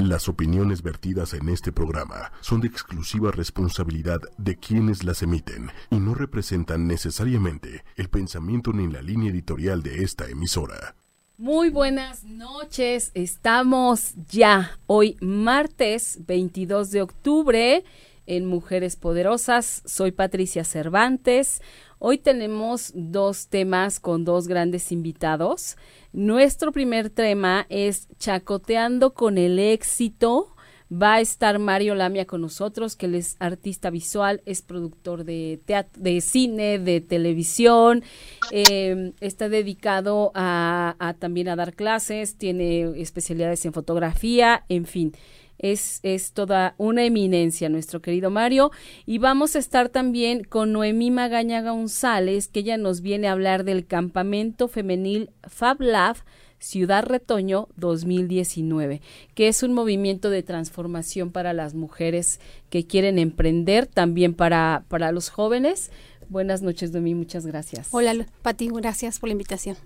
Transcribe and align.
Las 0.00 0.30
opiniones 0.30 0.82
vertidas 0.82 1.34
en 1.34 1.50
este 1.50 1.72
programa 1.72 2.32
son 2.40 2.62
de 2.62 2.68
exclusiva 2.68 3.32
responsabilidad 3.32 4.18
de 4.38 4.56
quienes 4.56 5.04
las 5.04 5.22
emiten 5.22 5.70
y 5.90 5.96
no 5.96 6.14
representan 6.14 6.86
necesariamente 6.86 7.84
el 7.96 8.08
pensamiento 8.08 8.72
ni 8.72 8.90
la 8.90 9.02
línea 9.02 9.30
editorial 9.30 9.82
de 9.82 10.02
esta 10.02 10.26
emisora. 10.30 10.96
Muy 11.36 11.68
buenas 11.68 12.24
noches, 12.24 13.10
estamos 13.12 14.14
ya 14.30 14.78
hoy 14.86 15.18
martes 15.20 16.18
22 16.26 16.92
de 16.92 17.02
octubre 17.02 17.84
en 18.30 18.46
Mujeres 18.46 18.94
Poderosas. 18.94 19.82
Soy 19.84 20.12
Patricia 20.12 20.62
Cervantes. 20.62 21.60
Hoy 21.98 22.16
tenemos 22.16 22.92
dos 22.94 23.48
temas 23.48 23.98
con 23.98 24.24
dos 24.24 24.46
grandes 24.46 24.92
invitados. 24.92 25.76
Nuestro 26.12 26.70
primer 26.70 27.10
tema 27.10 27.66
es 27.68 28.06
Chacoteando 28.18 29.14
con 29.14 29.36
el 29.36 29.58
éxito. 29.58 30.54
Va 30.92 31.14
a 31.14 31.20
estar 31.20 31.58
Mario 31.58 31.96
Lamia 31.96 32.24
con 32.24 32.40
nosotros, 32.40 32.94
que 32.96 33.06
él 33.06 33.16
es 33.16 33.36
artista 33.40 33.90
visual, 33.90 34.42
es 34.44 34.62
productor 34.62 35.24
de, 35.24 35.60
teatro, 35.64 36.00
de 36.02 36.20
cine, 36.20 36.78
de 36.80 37.00
televisión, 37.00 38.02
eh, 38.50 39.12
está 39.20 39.48
dedicado 39.48 40.32
a 40.34 41.14
también 41.20 41.48
a 41.48 41.54
dar 41.54 41.74
clases, 41.74 42.36
tiene 42.36 43.00
especialidades 43.00 43.64
en 43.66 43.72
fotografía, 43.72 44.64
en 44.68 44.84
fin 44.84 45.12
es, 45.60 46.00
es 46.02 46.32
toda 46.32 46.74
una 46.78 47.04
eminencia, 47.04 47.68
nuestro 47.68 48.00
querido 48.00 48.30
Mario. 48.30 48.72
Y 49.06 49.18
vamos 49.18 49.54
a 49.54 49.58
estar 49.58 49.88
también 49.88 50.44
con 50.44 50.72
Noemí 50.72 51.10
Magaña 51.10 51.62
González, 51.62 52.48
que 52.48 52.60
ella 52.60 52.76
nos 52.76 53.00
viene 53.00 53.28
a 53.28 53.32
hablar 53.32 53.64
del 53.64 53.86
campamento 53.86 54.68
femenil 54.68 55.30
Fab 55.42 55.80
Lab 55.80 56.16
Ciudad 56.58 57.04
Retoño 57.04 57.68
2019, 57.76 59.00
que 59.34 59.48
es 59.48 59.62
un 59.62 59.72
movimiento 59.72 60.28
de 60.28 60.42
transformación 60.42 61.32
para 61.32 61.54
las 61.54 61.74
mujeres 61.74 62.38
que 62.68 62.86
quieren 62.86 63.18
emprender, 63.18 63.86
también 63.86 64.34
para, 64.34 64.84
para 64.88 65.10
los 65.10 65.30
jóvenes. 65.30 65.90
Buenas 66.28 66.60
noches, 66.60 66.92
Noemí, 66.92 67.14
muchas 67.14 67.46
gracias. 67.46 67.88
Hola, 67.92 68.26
Pati, 68.42 68.68
gracias 68.68 69.18
por 69.18 69.30
la 69.30 69.32
invitación. 69.32 69.76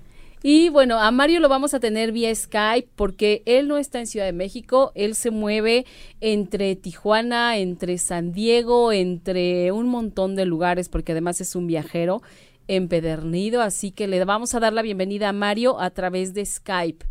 Y 0.46 0.68
bueno, 0.68 1.00
a 1.00 1.10
Mario 1.10 1.40
lo 1.40 1.48
vamos 1.48 1.72
a 1.72 1.80
tener 1.80 2.12
vía 2.12 2.34
Skype 2.34 2.90
porque 2.96 3.42
él 3.46 3.66
no 3.66 3.78
está 3.78 3.98
en 3.98 4.06
Ciudad 4.06 4.26
de 4.26 4.34
México, 4.34 4.92
él 4.94 5.14
se 5.14 5.30
mueve 5.30 5.86
entre 6.20 6.76
Tijuana, 6.76 7.56
entre 7.56 7.96
San 7.96 8.32
Diego, 8.32 8.92
entre 8.92 9.72
un 9.72 9.88
montón 9.88 10.36
de 10.36 10.44
lugares 10.44 10.90
porque 10.90 11.12
además 11.12 11.40
es 11.40 11.56
un 11.56 11.66
viajero 11.66 12.20
empedernido, 12.68 13.62
así 13.62 13.90
que 13.90 14.06
le 14.06 14.22
vamos 14.26 14.54
a 14.54 14.60
dar 14.60 14.74
la 14.74 14.82
bienvenida 14.82 15.30
a 15.30 15.32
Mario 15.32 15.80
a 15.80 15.88
través 15.88 16.34
de 16.34 16.44
Skype. 16.44 17.06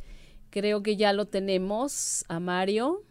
Creo 0.52 0.84
que 0.84 0.96
ya 0.96 1.12
lo 1.12 1.26
tenemos 1.26 2.26
a 2.28 2.40
Mario. 2.40 3.02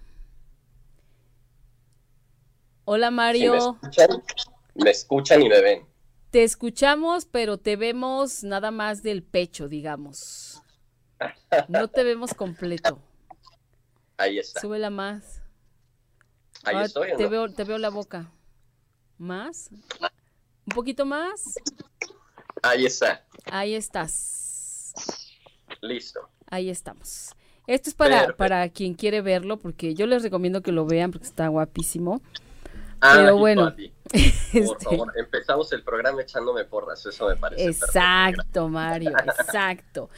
Hola 2.84 3.10
Mario. 3.10 3.54
me, 3.54 3.58
escuchan, 3.58 4.22
me 4.76 4.90
escuchan 4.92 5.42
y 5.42 5.48
me 5.48 5.60
ven. 5.60 5.91
Te 6.32 6.44
escuchamos, 6.44 7.26
pero 7.26 7.58
te 7.58 7.76
vemos 7.76 8.42
nada 8.42 8.70
más 8.70 9.02
del 9.02 9.22
pecho, 9.22 9.68
digamos. 9.68 10.62
No 11.68 11.88
te 11.88 12.04
vemos 12.04 12.32
completo. 12.32 12.98
Ahí 14.16 14.38
está. 14.38 14.62
Súbela 14.62 14.88
más. 14.88 15.42
Ahí 16.64 16.74
Ahora 16.76 16.86
estoy. 16.86 17.10
¿o 17.12 17.16
te 17.18 17.24
no? 17.24 17.28
veo, 17.28 17.52
te 17.52 17.64
veo 17.64 17.76
la 17.76 17.90
boca. 17.90 18.32
¿Más? 19.18 19.68
¿Un 19.70 20.74
poquito 20.74 21.04
más? 21.04 21.54
Ahí 22.62 22.86
está. 22.86 23.26
Ahí 23.44 23.74
estás. 23.74 24.94
Listo. 25.82 26.30
Ahí 26.46 26.70
estamos. 26.70 27.32
Esto 27.66 27.90
es 27.90 27.94
para, 27.94 28.16
Perfecto. 28.20 28.36
para 28.38 28.68
quien 28.70 28.94
quiere 28.94 29.20
verlo, 29.20 29.58
porque 29.58 29.94
yo 29.94 30.06
les 30.06 30.22
recomiendo 30.22 30.62
que 30.62 30.72
lo 30.72 30.86
vean 30.86 31.10
porque 31.10 31.26
está 31.26 31.46
guapísimo. 31.48 32.22
Ah, 33.04 33.14
Pero 33.16 33.36
bueno, 33.36 33.74
Por 34.12 34.20
Este, 34.52 34.84
favor, 34.84 35.12
empezamos 35.16 35.72
el 35.72 35.82
programa 35.82 36.22
echándome 36.22 36.64
porras. 36.64 37.04
Eso 37.04 37.26
me 37.28 37.36
parece. 37.36 37.64
perfecto. 37.64 37.86
Exacto, 37.86 38.68
Mario, 38.68 39.10
exacto. 39.40 40.08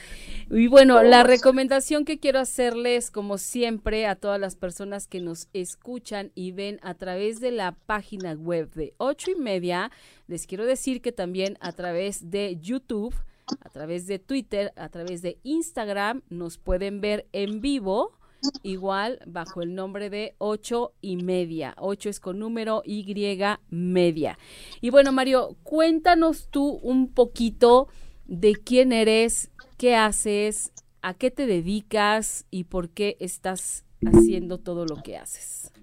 Y 0.50 0.66
bueno, 0.66 0.97
¿Cómo 0.97 1.08
la 1.08 1.22
recomendación 1.22 2.04
que 2.04 2.19
quiero 2.20 2.41
hacerles, 2.41 3.10
como 3.10 3.38
siempre, 3.38 4.06
a 4.06 4.16
todas 4.16 4.38
las 4.38 4.56
personas 4.56 5.06
que 5.06 5.20
nos 5.20 5.48
escuchan 5.54 6.31
y 6.34 6.53
ven 6.53 6.78
a 6.82 6.92
través 6.94 7.41
de 7.41 7.53
la 7.53 7.72
página 7.86 8.32
web 8.34 8.70
de 8.75 8.92
ocho 8.98 9.31
y 9.31 9.37
media, 9.37 9.91
les 10.26 10.47
quiero 10.47 10.66
decir 10.66 11.00
que 11.00 11.12
también 11.12 11.56
a 11.60 11.72
través 11.72 12.31
de 12.31 12.58
YouTube, 12.60 13.14
a 13.60 13.69
través 13.70 14.06
de 14.06 14.19
Twitter, 14.19 14.72
a 14.76 14.91
través 14.91 15.22
de 15.22 15.38
Instagram, 15.42 16.20
nos 16.28 16.58
pueden 16.58 17.00
ver 17.00 17.26
en 17.32 17.62
vivo 17.62 18.12
igual 18.62 19.21
bajo 19.27 19.62
el 19.62 19.75
nombre 19.75 20.10
de 20.10 20.34
ocho 20.38 20.93
y 21.00 21.16
media. 21.16 21.75
Ocho 21.78 22.09
es 22.09 22.21
con 22.21 22.38
número 22.38 22.82
Y 22.84 23.05
media. 23.71 24.38
Y 24.81 24.91
bueno, 24.91 25.12
Mario, 25.12 25.56
cuéntanos 25.62 26.49
tú 26.50 26.81
un 26.82 27.12
poquito 27.12 27.88
de 28.27 28.55
quién 28.55 28.93
eres, 28.93 29.50
qué 29.77 29.97
haces, 29.97 30.72
a 31.03 31.15
qué 31.15 31.31
te 31.31 31.47
dedicas 31.47 32.47
y 32.50 32.65
por 32.65 32.88
qué 32.88 33.16
estás 33.21 33.84
haciendo 34.06 34.59
todo 34.59 34.87
lo 34.87 35.03
que 35.03 35.16
haces. 35.16 35.73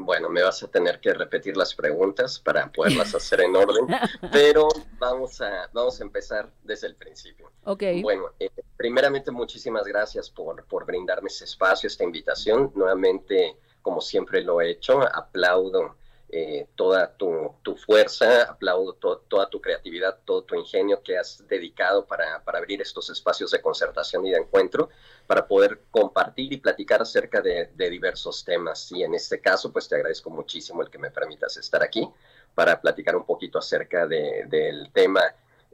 Bueno, 0.00 0.28
me 0.28 0.42
vas 0.42 0.62
a 0.62 0.68
tener 0.68 1.00
que 1.00 1.12
repetir 1.12 1.56
las 1.56 1.74
preguntas 1.74 2.38
para 2.38 2.70
poderlas 2.70 3.14
hacer 3.16 3.40
en 3.40 3.56
orden, 3.56 3.86
pero 4.32 4.68
vamos 4.98 5.40
a, 5.40 5.68
vamos 5.72 6.00
a 6.00 6.04
empezar 6.04 6.48
desde 6.62 6.86
el 6.86 6.94
principio. 6.94 7.50
Ok. 7.64 7.82
Bueno, 8.00 8.30
eh, 8.38 8.50
primeramente 8.76 9.32
muchísimas 9.32 9.84
gracias 9.84 10.30
por, 10.30 10.64
por 10.66 10.86
brindarme 10.86 11.28
ese 11.28 11.44
espacio, 11.44 11.88
esta 11.88 12.04
invitación. 12.04 12.70
Nuevamente, 12.76 13.56
como 13.82 14.00
siempre 14.00 14.42
lo 14.42 14.60
he 14.60 14.70
hecho, 14.70 15.02
aplaudo 15.02 15.96
eh, 16.30 16.66
toda 16.76 17.16
tu, 17.16 17.54
tu 17.62 17.76
fuerza, 17.76 18.42
aplaudo 18.44 18.92
to- 18.94 19.22
toda 19.28 19.48
tu 19.48 19.60
creatividad, 19.60 20.18
todo 20.24 20.42
tu 20.42 20.54
ingenio 20.56 21.02
que 21.02 21.16
has 21.16 21.46
dedicado 21.48 22.06
para, 22.06 22.44
para 22.44 22.58
abrir 22.58 22.82
estos 22.82 23.08
espacios 23.10 23.50
de 23.50 23.62
concertación 23.62 24.26
y 24.26 24.30
de 24.30 24.38
encuentro, 24.38 24.90
para 25.26 25.46
poder 25.46 25.80
compartir 25.90 26.52
y 26.52 26.58
platicar 26.58 27.00
acerca 27.02 27.40
de, 27.40 27.70
diversos 27.90 28.44
temas. 28.44 28.92
Y 28.92 29.02
en 29.02 29.14
este 29.14 29.40
caso, 29.40 29.72
pues 29.72 29.88
te 29.88 29.94
agradezco 29.96 30.30
muchísimo 30.30 30.82
el 30.82 30.90
que 30.90 30.98
me 30.98 31.10
permitas 31.10 31.56
estar 31.56 31.82
aquí 31.82 32.08
para 32.54 32.80
platicar 32.80 33.16
un 33.16 33.24
poquito 33.24 33.58
acerca 33.58 34.06
de- 34.06 34.44
del 34.48 34.90
tema 34.92 35.22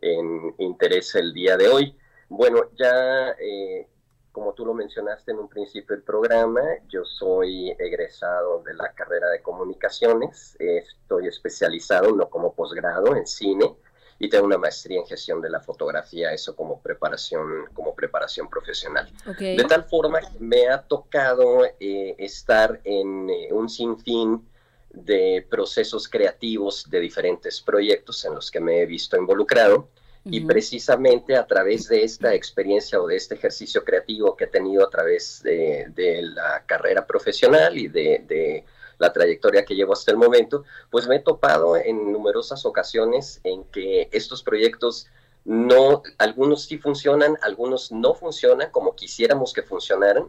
en 0.01 0.55
interés 0.59 1.15
el 1.15 1.33
día 1.33 1.57
de 1.57 1.69
hoy. 1.69 1.97
Bueno, 2.29 2.71
ya 2.77 3.31
eh, 3.39 3.87
como 4.35 4.53
tú 4.53 4.67
lo 4.67 4.75
mencionaste 4.75 5.31
en 5.31 5.39
un 5.39 5.49
principio 5.49 5.95
del 5.95 6.05
programa, 6.05 6.61
yo 6.89 7.05
soy 7.05 7.71
egresado 7.79 8.65
de 8.65 8.75
la 8.75 8.93
carrera 8.93 9.31
de 9.31 9.41
comunicaciones, 9.41 10.57
estoy 10.59 11.29
especializado, 11.29 12.11
no 12.11 12.29
como 12.29 12.53
posgrado, 12.53 13.15
en 13.15 13.29
cine 13.29 13.77
y 14.19 14.29
tengo 14.29 14.47
una 14.47 14.59
maestría 14.59 14.99
en 14.99 15.07
gestión 15.07 15.41
de 15.41 15.51
la 15.51 15.61
fotografía, 15.61 16.33
eso 16.33 16.57
como 16.57 16.81
preparación, 16.81 17.67
como 17.75 17.95
preparación 17.95 18.51
profesional. 18.51 19.09
De 19.39 19.65
tal 19.69 19.85
forma 19.85 20.21
que 20.21 20.41
me 20.41 20.67
ha 20.69 20.83
tocado 20.83 21.65
eh, 21.79 22.17
estar 22.19 22.81
en 22.83 23.31
eh, 23.31 23.53
un 23.53 23.69
sinfín 23.69 24.49
de 24.91 25.47
procesos 25.49 26.09
creativos 26.09 26.91
de 26.91 26.99
diferentes 26.99 27.61
proyectos 27.61 28.25
en 28.25 28.35
los 28.35 28.51
que 28.51 28.59
me 28.59 28.81
he 28.81 28.87
visto 28.87 29.17
involucrado 29.17 29.89
y 30.25 30.39
Ujú. 30.39 30.49
precisamente 30.49 31.37
a 31.37 31.47
través 31.47 31.89
de 31.89 32.03
esta 32.03 32.35
experiencia 32.35 33.01
o 33.01 33.07
de 33.07 33.17
este 33.17 33.35
ejercicio 33.35 33.85
creativo 33.85 34.37
que 34.37 34.45
he 34.45 34.49
tenido 34.49 34.87
a 34.87 34.91
través 34.91 35.43
de, 35.43 35.87
de 35.95 36.23
la 36.23 36.65
carrera 36.67 37.07
profesional 37.07 37.77
y 37.77 37.89
de, 37.89 38.25
de 38.27 38.65
la 38.99 39.13
trayectoria 39.13 39.65
que 39.65 39.75
llevo 39.75 39.93
hasta 39.93 40.11
el 40.11 40.17
momento, 40.17 40.65
pues 40.91 41.07
me 41.07 41.17
he 41.17 41.21
topado 41.21 41.77
en 41.77 42.13
numerosas 42.13 42.65
ocasiones 42.65 43.41
en 43.45 43.65
que 43.65 44.09
estos 44.13 44.43
proyectos 44.43 45.09
no, 45.45 46.03
algunos 46.19 46.65
sí 46.65 46.79
funcionan, 46.79 47.37
algunos 47.43 47.93
no 47.93 48.15
funcionan 48.15 48.71
como 48.71 48.95
quisiéramos 48.97 49.53
que 49.53 49.63
funcionaran. 49.63 50.29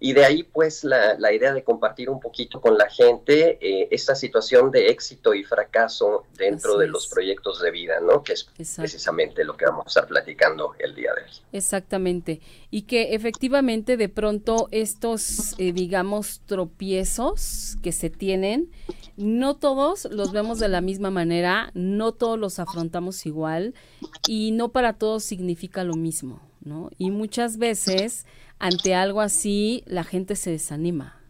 Y 0.00 0.12
de 0.12 0.24
ahí 0.24 0.42
pues 0.44 0.84
la, 0.84 1.18
la 1.18 1.32
idea 1.32 1.52
de 1.52 1.64
compartir 1.64 2.08
un 2.08 2.20
poquito 2.20 2.60
con 2.60 2.78
la 2.78 2.88
gente 2.88 3.58
eh, 3.60 3.88
esta 3.90 4.14
situación 4.14 4.70
de 4.70 4.88
éxito 4.90 5.34
y 5.34 5.42
fracaso 5.44 6.24
dentro 6.36 6.72
Así 6.72 6.78
de 6.80 6.84
es. 6.86 6.90
los 6.92 7.06
proyectos 7.08 7.60
de 7.60 7.70
vida, 7.70 8.00
¿no? 8.00 8.22
Que 8.22 8.34
es 8.34 8.48
Exacto. 8.58 8.82
precisamente 8.82 9.44
lo 9.44 9.56
que 9.56 9.64
vamos 9.66 9.86
a 9.86 9.88
estar 9.88 10.06
platicando 10.06 10.74
el 10.78 10.94
día 10.94 11.10
de 11.14 11.22
hoy. 11.22 11.30
Exactamente. 11.52 12.40
Y 12.70 12.82
que 12.82 13.14
efectivamente 13.14 13.96
de 13.96 14.08
pronto 14.08 14.68
estos, 14.70 15.54
eh, 15.58 15.72
digamos, 15.72 16.40
tropiezos 16.46 17.76
que 17.82 17.92
se 17.92 18.10
tienen, 18.10 18.70
no 19.16 19.56
todos 19.56 20.06
los 20.10 20.32
vemos 20.32 20.58
de 20.60 20.68
la 20.68 20.80
misma 20.80 21.10
manera, 21.10 21.70
no 21.74 22.12
todos 22.12 22.38
los 22.38 22.58
afrontamos 22.58 23.26
igual 23.26 23.74
y 24.28 24.52
no 24.52 24.68
para 24.70 24.92
todos 24.92 25.24
significa 25.24 25.82
lo 25.84 25.94
mismo, 25.94 26.40
¿no? 26.60 26.90
Y 26.98 27.10
muchas 27.10 27.58
veces 27.58 28.26
ante 28.58 28.94
algo 28.94 29.20
así 29.20 29.82
la 29.86 30.04
gente 30.04 30.36
se 30.36 30.50
desanima. 30.50 31.20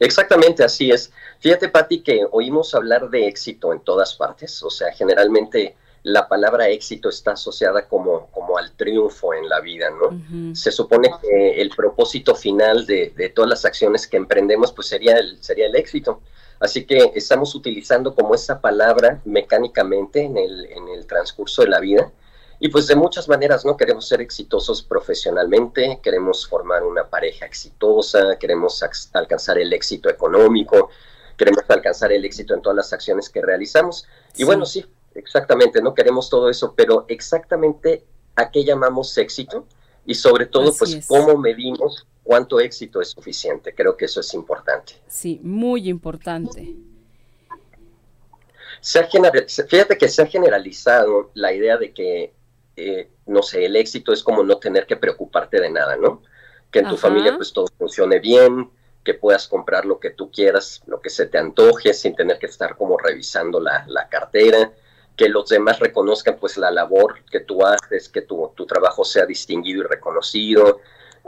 Exactamente, 0.00 0.64
así 0.64 0.90
es. 0.90 1.12
Fíjate, 1.40 1.68
Patti, 1.68 2.02
que 2.02 2.26
oímos 2.30 2.74
hablar 2.74 3.10
de 3.10 3.26
éxito 3.26 3.72
en 3.72 3.80
todas 3.80 4.14
partes, 4.14 4.62
o 4.62 4.70
sea, 4.70 4.92
generalmente 4.92 5.76
la 6.02 6.28
palabra 6.28 6.68
éxito 6.68 7.08
está 7.08 7.32
asociada 7.32 7.88
como, 7.88 8.28
como 8.30 8.56
al 8.58 8.72
triunfo 8.72 9.34
en 9.34 9.48
la 9.48 9.60
vida, 9.60 9.88
¿no? 9.90 10.54
Se 10.54 10.70
supone 10.70 11.10
que 11.20 11.60
el 11.60 11.70
propósito 11.70 12.36
final 12.36 12.86
de, 12.86 13.12
de, 13.16 13.28
todas 13.28 13.50
las 13.50 13.64
acciones 13.64 14.06
que 14.06 14.16
emprendemos, 14.16 14.72
pues 14.72 14.86
sería 14.86 15.16
el, 15.18 15.42
sería 15.42 15.66
el 15.66 15.74
éxito. 15.74 16.20
Así 16.60 16.84
que 16.84 17.10
estamos 17.16 17.54
utilizando 17.56 18.14
como 18.14 18.34
esa 18.34 18.60
palabra 18.60 19.20
mecánicamente 19.24 20.22
en 20.22 20.36
el, 20.36 20.66
en 20.66 20.88
el 20.88 21.06
transcurso 21.06 21.62
de 21.62 21.68
la 21.68 21.80
vida. 21.80 22.12
Y 22.58 22.68
pues 22.68 22.86
de 22.86 22.96
muchas 22.96 23.28
maneras, 23.28 23.64
¿no? 23.64 23.76
Queremos 23.76 24.08
ser 24.08 24.20
exitosos 24.20 24.82
profesionalmente, 24.82 26.00
queremos 26.02 26.46
formar 26.46 26.84
una 26.84 27.04
pareja 27.04 27.44
exitosa, 27.44 28.38
queremos 28.38 28.82
alcanzar 29.12 29.58
el 29.58 29.72
éxito 29.72 30.08
económico, 30.08 30.88
queremos 31.36 31.64
alcanzar 31.68 32.12
el 32.12 32.24
éxito 32.24 32.54
en 32.54 32.62
todas 32.62 32.76
las 32.76 32.92
acciones 32.92 33.28
que 33.28 33.42
realizamos. 33.42 34.06
Y 34.36 34.44
bueno, 34.44 34.64
sí, 34.64 34.86
exactamente, 35.14 35.82
no 35.82 35.94
queremos 35.94 36.30
todo 36.30 36.48
eso, 36.48 36.74
pero 36.74 37.04
exactamente 37.08 38.04
a 38.36 38.50
qué 38.50 38.64
llamamos 38.64 39.16
éxito 39.18 39.66
y 40.06 40.14
sobre 40.14 40.46
todo, 40.46 40.72
pues, 40.78 41.06
cómo 41.06 41.36
medimos 41.36 42.06
cuánto 42.22 42.60
éxito 42.60 43.00
es 43.00 43.08
suficiente. 43.08 43.74
Creo 43.74 43.96
que 43.96 44.04
eso 44.06 44.20
es 44.20 44.32
importante. 44.34 44.94
Sí, 45.08 45.40
muy 45.42 45.88
importante. 45.88 46.74
Se 48.80 49.00
ha 49.00 49.08
fíjate 49.08 49.98
que 49.98 50.08
se 50.08 50.22
ha 50.22 50.26
generalizado 50.26 51.30
la 51.34 51.52
idea 51.52 51.76
de 51.76 51.92
que, 51.92 52.32
eh, 52.76 53.10
no 53.26 53.42
sé, 53.42 53.64
el 53.64 53.76
éxito 53.76 54.12
es 54.12 54.22
como 54.22 54.42
no 54.42 54.58
tener 54.58 54.86
que 54.86 54.96
preocuparte 54.96 55.60
de 55.60 55.70
nada, 55.70 55.96
¿no? 55.96 56.22
Que 56.70 56.80
en 56.80 56.88
tu 56.88 56.96
familia 56.96 57.36
pues 57.36 57.52
todo 57.52 57.66
funcione 57.78 58.18
bien, 58.18 58.70
que 59.02 59.14
puedas 59.14 59.48
comprar 59.48 59.86
lo 59.86 59.98
que 59.98 60.10
tú 60.10 60.30
quieras, 60.30 60.82
lo 60.86 61.00
que 61.00 61.10
se 61.10 61.26
te 61.26 61.38
antoje, 61.38 61.94
sin 61.94 62.14
tener 62.14 62.38
que 62.38 62.46
estar 62.46 62.76
como 62.76 62.98
revisando 62.98 63.60
la, 63.60 63.84
la 63.88 64.08
cartera, 64.08 64.72
que 65.16 65.28
los 65.28 65.48
demás 65.48 65.78
reconozcan 65.78 66.36
pues 66.38 66.58
la 66.58 66.70
labor 66.70 67.24
que 67.30 67.40
tú 67.40 67.64
haces, 67.64 68.08
que 68.08 68.22
tu, 68.22 68.52
tu, 68.54 68.66
trabajo 68.66 69.04
sea 69.04 69.24
distinguido 69.24 69.84
y 69.84 69.86
reconocido, 69.86 70.80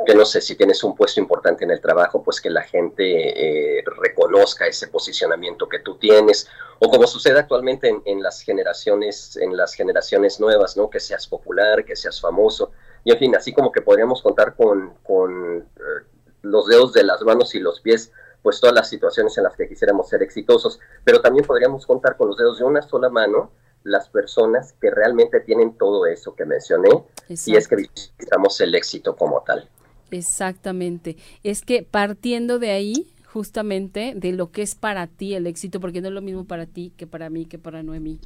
que 0.07 0.15
no 0.15 0.25
sé 0.25 0.41
si 0.41 0.55
tienes 0.57 0.83
un 0.85 0.95
puesto 0.95 1.21
importante 1.21 1.65
en 1.65 1.71
el 1.71 1.81
trabajo, 1.81 2.23
pues 2.23 2.41
que 2.41 2.51
la 2.51 2.63
gente 2.63 3.79
eh, 3.79 3.85
reconozca 4.03 4.67
ese 4.67 4.89
posicionamiento 4.89 5.69
que 5.69 5.81
tú 5.81 5.97
tienes, 5.97 6.49
o 6.79 6.89
como 6.91 7.07
sucede 7.07 7.39
actualmente 7.39 7.93
en, 8.05 8.23
las 8.23 8.41
generaciones, 8.41 9.37
en 9.37 9.57
las 9.57 9.75
generaciones 9.75 10.41
nuevas, 10.41 10.77
¿no? 10.77 10.89
Que 10.89 11.01
seas 11.01 11.27
popular, 11.27 11.85
que 11.85 11.97
seas 11.97 12.21
famoso, 12.21 12.73
y 13.05 13.13
en 13.13 13.19
fin, 13.19 13.37
así 13.37 13.53
como 13.53 13.73
que 13.73 13.81
podríamos 13.81 14.23
contar 14.23 14.55
con, 14.55 14.95
con 15.03 15.59
eh, 15.59 16.07
los 16.43 16.67
dedos 16.67 16.93
de 16.93 17.05
las 17.05 17.23
manos 17.23 17.55
y 17.55 17.61
los 17.61 17.81
pies 17.81 18.13
pues 18.43 18.61
todas 18.61 18.75
las 18.75 18.89
situaciones 18.89 19.37
en 19.37 19.45
las 19.45 19.57
que 19.57 19.69
quisiéramos 19.69 20.09
ser 20.09 20.23
exitosos, 20.23 20.79
pero 21.05 21.21
también 21.21 21.45
podríamos 21.45 21.85
contar 21.85 22.17
con 22.17 22.29
los 22.29 22.37
dedos 22.37 22.59
de 22.59 22.65
una 22.65 22.83
sola 22.83 23.11
mano 23.11 23.51
las 23.85 24.09
personas 24.09 24.75
que 24.81 24.91
realmente 24.91 25.41
tienen 25.41 25.77
todo 25.77 26.07
eso 26.07 26.35
que 26.35 26.45
mencioné 26.45 27.05
y 27.29 27.57
es 27.57 27.69
que 27.69 27.77
visitamos 27.77 28.61
el 28.61 28.75
éxito 28.75 29.17
como 29.17 29.43
tal. 29.43 29.69
Exactamente. 30.11 31.17
Es 31.43 31.63
que 31.63 31.83
partiendo 31.83 32.59
de 32.59 32.71
ahí, 32.71 33.07
justamente, 33.25 34.15
de 34.17 34.33
lo 34.33 34.51
que 34.51 34.63
es 34.63 34.75
para 34.75 35.07
ti 35.07 35.35
el 35.35 35.47
éxito, 35.47 35.81
porque 35.81 36.01
no 36.01 36.09
es 36.09 36.15
lo 36.15 36.23
mismo 36.23 36.45
para 36.45 36.67
ti 36.67 36.93
que 36.97 37.07
para 37.07 37.31
mí, 37.31 37.47
que 37.47 37.59
para 37.59 37.83
Noemí. 37.83 38.19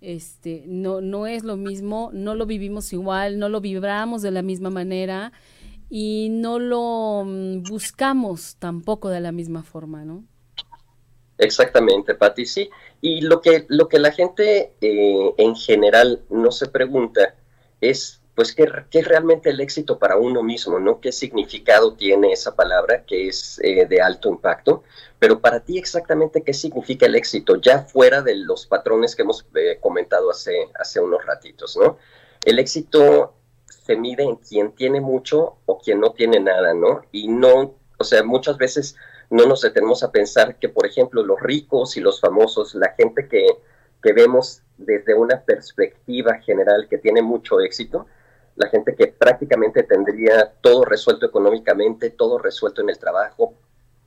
Este, 0.00 0.64
no, 0.66 1.00
no 1.00 1.26
es 1.26 1.44
lo 1.44 1.56
mismo, 1.56 2.10
no 2.14 2.34
lo 2.34 2.46
vivimos 2.46 2.92
igual, 2.92 3.38
no 3.38 3.48
lo 3.50 3.60
vibramos 3.60 4.22
de 4.22 4.30
la 4.30 4.40
misma 4.40 4.70
manera 4.70 5.32
y 5.90 6.28
no 6.30 6.58
lo 6.58 7.24
mm, 7.26 7.64
buscamos 7.64 8.56
tampoco 8.58 9.10
de 9.10 9.20
la 9.20 9.32
misma 9.32 9.62
forma, 9.62 10.04
¿no? 10.04 10.24
Exactamente, 11.36 12.14
Patti, 12.14 12.46
sí. 12.46 12.70
Y 13.00 13.22
lo 13.22 13.40
que, 13.40 13.64
lo 13.68 13.88
que 13.88 13.98
la 13.98 14.12
gente 14.12 14.74
eh, 14.80 15.34
en 15.36 15.56
general 15.56 16.22
no 16.30 16.52
se 16.52 16.68
pregunta 16.68 17.34
es, 17.80 18.19
pues, 18.40 18.54
¿qué, 18.54 18.66
¿qué, 18.88 19.00
es 19.00 19.06
realmente 19.06 19.50
el 19.50 19.60
éxito 19.60 19.98
para 19.98 20.16
uno 20.16 20.42
mismo, 20.42 20.80
¿no? 20.80 20.98
¿Qué 20.98 21.12
significado 21.12 21.92
tiene 21.92 22.32
esa 22.32 22.56
palabra 22.56 23.04
que 23.04 23.28
es 23.28 23.60
eh, 23.62 23.84
de 23.84 24.00
alto 24.00 24.30
impacto? 24.30 24.82
Pero 25.18 25.42
para 25.42 25.60
ti 25.60 25.76
exactamente, 25.76 26.42
¿qué 26.42 26.54
significa 26.54 27.04
el 27.04 27.16
éxito? 27.16 27.56
Ya 27.56 27.80
fuera 27.80 28.22
de 28.22 28.36
los 28.36 28.64
patrones 28.64 29.14
que 29.14 29.24
hemos 29.24 29.46
eh, 29.54 29.76
comentado 29.78 30.30
hace, 30.30 30.54
hace 30.78 31.00
unos 31.00 31.22
ratitos, 31.26 31.76
¿no? 31.76 31.98
El 32.42 32.58
éxito 32.58 33.34
se 33.66 33.94
mide 33.96 34.22
en 34.22 34.36
quien 34.36 34.72
tiene 34.72 35.02
mucho 35.02 35.58
o 35.66 35.78
quien 35.78 36.00
no 36.00 36.12
tiene 36.12 36.40
nada, 36.40 36.72
¿no? 36.72 37.02
Y 37.12 37.28
no, 37.28 37.74
o 37.98 38.04
sea, 38.04 38.22
muchas 38.24 38.56
veces 38.56 38.96
no 39.28 39.44
nos 39.44 39.60
detenemos 39.60 40.02
a 40.02 40.12
pensar 40.12 40.58
que, 40.58 40.70
por 40.70 40.86
ejemplo, 40.86 41.22
los 41.22 41.38
ricos 41.42 41.98
y 41.98 42.00
los 42.00 42.22
famosos, 42.22 42.74
la 42.74 42.94
gente 42.96 43.28
que, 43.28 43.46
que 44.02 44.14
vemos 44.14 44.62
desde 44.78 45.14
una 45.14 45.42
perspectiva 45.42 46.38
general 46.38 46.88
que 46.88 46.96
tiene 46.96 47.20
mucho 47.20 47.60
éxito, 47.60 48.06
la 48.60 48.68
gente 48.68 48.94
que 48.94 49.08
prácticamente 49.08 49.82
tendría 49.82 50.52
todo 50.60 50.84
resuelto 50.84 51.26
económicamente, 51.26 52.10
todo 52.10 52.38
resuelto 52.38 52.82
en 52.82 52.90
el 52.90 52.98
trabajo, 52.98 53.54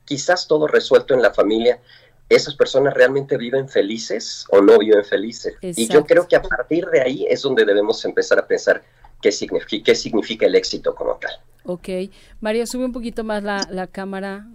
quizás 0.04 0.46
todo 0.46 0.66
resuelto 0.68 1.12
en 1.12 1.22
la 1.22 1.34
familia, 1.34 1.80
esas 2.28 2.54
personas 2.54 2.94
realmente 2.94 3.36
viven 3.36 3.68
felices 3.68 4.46
o 4.50 4.60
no 4.62 4.78
viven 4.78 5.04
felices. 5.04 5.56
Y 5.60 5.88
yo 5.88 6.04
creo 6.04 6.26
que 6.26 6.36
a 6.36 6.42
partir 6.42 6.86
de 6.86 7.02
ahí 7.02 7.26
es 7.28 7.42
donde 7.42 7.64
debemos 7.64 8.04
empezar 8.04 8.38
a 8.38 8.46
pensar 8.46 8.82
qué 9.20 9.32
significa, 9.32 9.84
qué 9.84 9.94
significa 9.94 10.46
el 10.46 10.54
éxito 10.54 10.94
como 10.94 11.16
tal. 11.16 11.32
Ok. 11.64 11.88
María, 12.40 12.66
sube 12.66 12.84
un 12.84 12.92
poquito 12.92 13.24
más 13.24 13.42
la, 13.42 13.66
la 13.70 13.86
cámara 13.86 14.46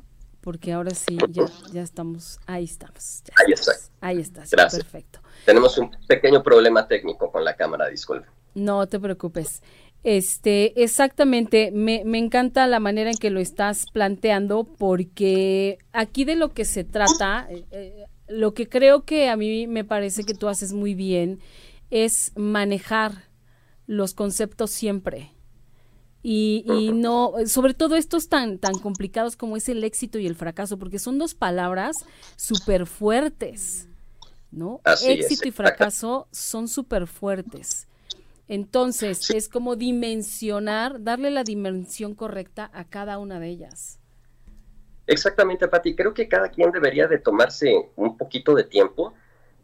porque 0.42 0.72
ahora 0.72 0.92
sí, 0.92 1.18
ya, 1.30 1.46
ya 1.72 1.82
estamos, 1.82 2.40
ahí 2.48 2.64
estamos. 2.64 3.24
ahí 3.36 3.52
está. 3.52 3.74
Ahí 4.02 4.20
está, 4.20 4.44
Gracias. 4.50 4.84
perfecto. 4.84 5.20
Tenemos 5.46 5.78
un 5.78 5.92
pequeño 6.08 6.42
problema 6.42 6.88
técnico 6.88 7.32
con 7.32 7.44
la 7.44 7.56
cámara, 7.56 7.88
disculpe. 7.88 8.28
No 8.56 8.88
te 8.88 9.00
preocupes. 9.00 9.62
Este, 10.04 10.82
exactamente, 10.82 11.72
me, 11.72 12.04
me, 12.06 12.20
encanta 12.20 12.68
la 12.68 12.80
manera 12.80 13.12
en 13.12 13.18
que 13.18 13.30
lo 13.30 13.42
estás 13.42 13.86
planteando 13.92 14.64
porque 14.64 15.78
aquí 15.92 16.24
de 16.24 16.38
lo 16.38 16.54
que 16.54 16.64
se 16.64 16.86
trata, 16.86 17.48
eh, 17.50 17.66
eh, 17.72 18.06
lo 18.30 18.54
que 18.54 18.70
creo 18.70 19.04
que 19.04 19.28
a 19.28 19.36
mí 19.36 19.68
me 19.68 19.84
parece 19.84 20.24
que 20.24 20.34
tú 20.34 20.48
haces 20.48 20.72
muy 20.72 20.96
bien 20.96 21.40
es 21.90 22.32
manejar 22.38 23.30
los 23.88 24.14
conceptos 24.14 24.72
siempre. 24.72 25.34
Y, 26.22 26.66
y, 26.68 26.92
no, 26.92 27.34
sobre 27.46 27.74
todo 27.74 27.96
estos 27.96 28.28
tan, 28.28 28.58
tan 28.58 28.78
complicados 28.80 29.36
como 29.36 29.58
es 29.58 29.70
el 29.70 29.84
éxito 29.84 30.20
y 30.20 30.28
el 30.28 30.36
fracaso, 30.36 30.78
porque 30.78 31.00
son 31.00 31.18
dos 31.18 31.34
palabras 31.34 31.96
súper 32.36 32.86
fuertes, 32.86 33.88
¿no? 34.52 34.82
éxito 35.06 35.48
y 35.48 35.52
fracaso 35.52 36.28
son 36.32 36.68
súper 36.68 37.08
fuertes. 37.08 37.89
Entonces, 38.50 39.30
es 39.30 39.48
como 39.48 39.76
dimensionar, 39.76 41.04
darle 41.04 41.30
la 41.30 41.44
dimensión 41.44 42.16
correcta 42.16 42.70
a 42.74 42.84
cada 42.84 43.20
una 43.20 43.40
de 43.40 43.48
ellas. 43.48 44.00
Exactamente, 45.06 45.68
Pati. 45.68 45.96
Creo 45.96 46.16
que 46.16 46.28
cada 46.28 46.50
quien 46.50 46.72
debería 46.72 47.08
de 47.08 47.20
tomarse 47.20 47.92
un 47.96 48.18
poquito 48.18 48.56
de 48.56 48.64
tiempo 48.64 49.14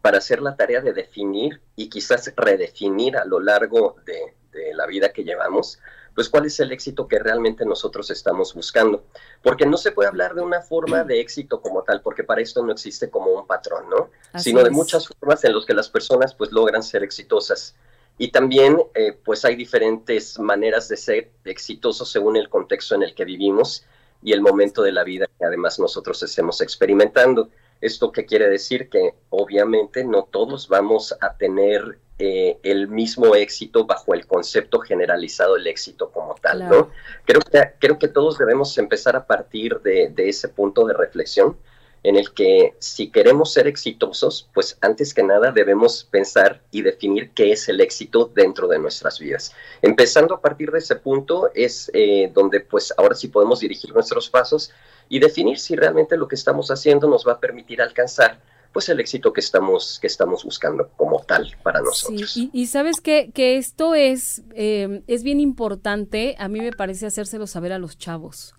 para 0.01 0.19
hacer 0.19 0.39
la 0.39 0.55
tarea 0.55 0.81
de 0.81 0.93
definir 0.93 1.61
y 1.75 1.89
quizás 1.89 2.31
redefinir 2.37 3.17
a 3.17 3.25
lo 3.25 3.39
largo 3.39 3.95
de, 4.05 4.35
la 4.75 4.85
vida 4.85 5.11
que 5.11 5.23
llevamos, 5.23 5.79
pues 6.13 6.29
cuál 6.29 6.45
es 6.45 6.59
el 6.61 6.71
éxito 6.71 7.07
que 7.07 7.19
realmente 7.19 7.65
nosotros 7.65 8.09
estamos 8.09 8.53
buscando. 8.53 9.03
Porque 9.41 9.65
no 9.65 9.77
se 9.77 9.91
puede 9.91 10.07
hablar 10.07 10.33
de 10.35 10.41
una 10.41 10.61
forma 10.61 11.03
de 11.03 11.19
éxito 11.19 11.59
como 11.59 11.83
tal, 11.83 12.01
porque 12.01 12.23
para 12.23 12.41
esto 12.41 12.63
no 12.63 12.71
existe 12.71 13.09
como 13.09 13.31
un 13.31 13.47
patrón, 13.47 13.89
¿no? 13.89 14.11
Sino 14.39 14.63
de 14.63 14.69
muchas 14.69 15.07
formas 15.07 15.43
en 15.43 15.53
las 15.53 15.65
que 15.65 15.73
las 15.73 15.89
personas 15.89 16.35
pues 16.35 16.51
logran 16.51 16.83
ser 16.83 17.03
exitosas. 17.03 17.75
Y 18.17 18.31
también 18.31 18.77
eh, 18.93 19.17
pues 19.23 19.43
hay 19.43 19.55
diferentes 19.55 20.39
maneras 20.39 20.87
de 20.87 20.97
ser 20.97 21.31
exitosos 21.43 22.09
según 22.09 22.37
el 22.37 22.49
contexto 22.49 22.95
en 22.95 23.03
el 23.03 23.13
que 23.13 23.25
vivimos 23.25 23.85
y 24.23 24.31
el 24.31 24.41
momento 24.41 24.81
de 24.81 24.91
la 24.91 25.03
vida 25.03 25.27
que 25.37 25.45
además 25.45 25.79
nosotros 25.79 26.23
estemos 26.23 26.61
experimentando. 26.61 27.49
¿Esto 27.81 28.11
qué 28.11 28.25
quiere 28.25 28.49
decir? 28.49 28.89
Que 28.89 29.13
obviamente 29.29 30.05
no 30.05 30.23
todos 30.23 30.69
vamos 30.69 31.15
a 31.19 31.35
tener 31.35 31.99
eh, 32.17 32.57
el 32.63 32.87
mismo 32.87 33.35
éxito 33.35 33.85
bajo 33.85 34.13
el 34.13 34.25
concepto 34.25 34.79
generalizado 34.79 35.55
del 35.55 35.67
éxito 35.67 36.09
como 36.11 36.35
tal, 36.35 36.69
¿no? 36.69 36.89
Creo 37.25 37.41
que, 37.41 37.73
creo 37.77 37.99
que 37.99 38.07
todos 38.07 38.37
debemos 38.37 38.77
empezar 38.77 39.17
a 39.17 39.27
partir 39.27 39.81
de, 39.81 40.09
de 40.09 40.29
ese 40.29 40.47
punto 40.47 40.85
de 40.85 40.93
reflexión 40.93 41.57
en 42.05 42.17
el 42.17 42.33
que 42.33 42.75
si 42.77 43.09
queremos 43.09 43.51
ser 43.51 43.65
exitosos, 43.65 44.47
pues 44.53 44.77
antes 44.81 45.11
que 45.11 45.23
nada 45.23 45.51
debemos 45.51 46.03
pensar 46.03 46.61
y 46.69 46.83
definir 46.83 47.31
qué 47.31 47.51
es 47.51 47.67
el 47.67 47.81
éxito 47.81 48.31
dentro 48.35 48.67
de 48.67 48.77
nuestras 48.77 49.17
vidas. 49.17 49.51
Empezando 49.81 50.35
a 50.35 50.39
partir 50.39 50.69
de 50.69 50.77
ese 50.77 50.97
punto 50.97 51.49
es 51.55 51.89
eh, 51.95 52.31
donde 52.31 52.59
pues 52.59 52.93
ahora 52.95 53.15
sí 53.15 53.29
podemos 53.29 53.59
dirigir 53.59 53.91
nuestros 53.91 54.29
pasos 54.29 54.71
y 55.09 55.17
definir 55.17 55.57
si 55.57 55.75
realmente 55.75 56.15
lo 56.15 56.27
que 56.27 56.35
estamos 56.35 56.69
haciendo 56.69 57.09
nos 57.09 57.27
va 57.27 57.33
a 57.33 57.39
permitir 57.39 57.81
alcanzar 57.81 58.39
pues 58.71 58.87
el 58.89 58.99
éxito 58.99 59.33
que 59.33 59.41
estamos, 59.41 59.97
que 59.99 60.05
estamos 60.05 60.43
buscando 60.43 60.91
como 60.97 61.21
tal 61.21 61.55
para 61.63 61.81
nosotros. 61.81 62.33
Sí, 62.33 62.51
y, 62.53 62.67
sabes 62.67 63.01
que, 63.01 63.31
que 63.33 63.57
esto 63.57 63.95
es, 63.95 64.43
eh, 64.53 65.01
es 65.07 65.23
bien 65.23 65.39
importante, 65.39 66.35
a 66.37 66.49
mí 66.49 66.59
me 66.59 66.71
parece 66.71 67.07
hacérselo 67.07 67.47
saber 67.47 67.73
a 67.73 67.79
los 67.79 67.97
chavos 67.97 68.53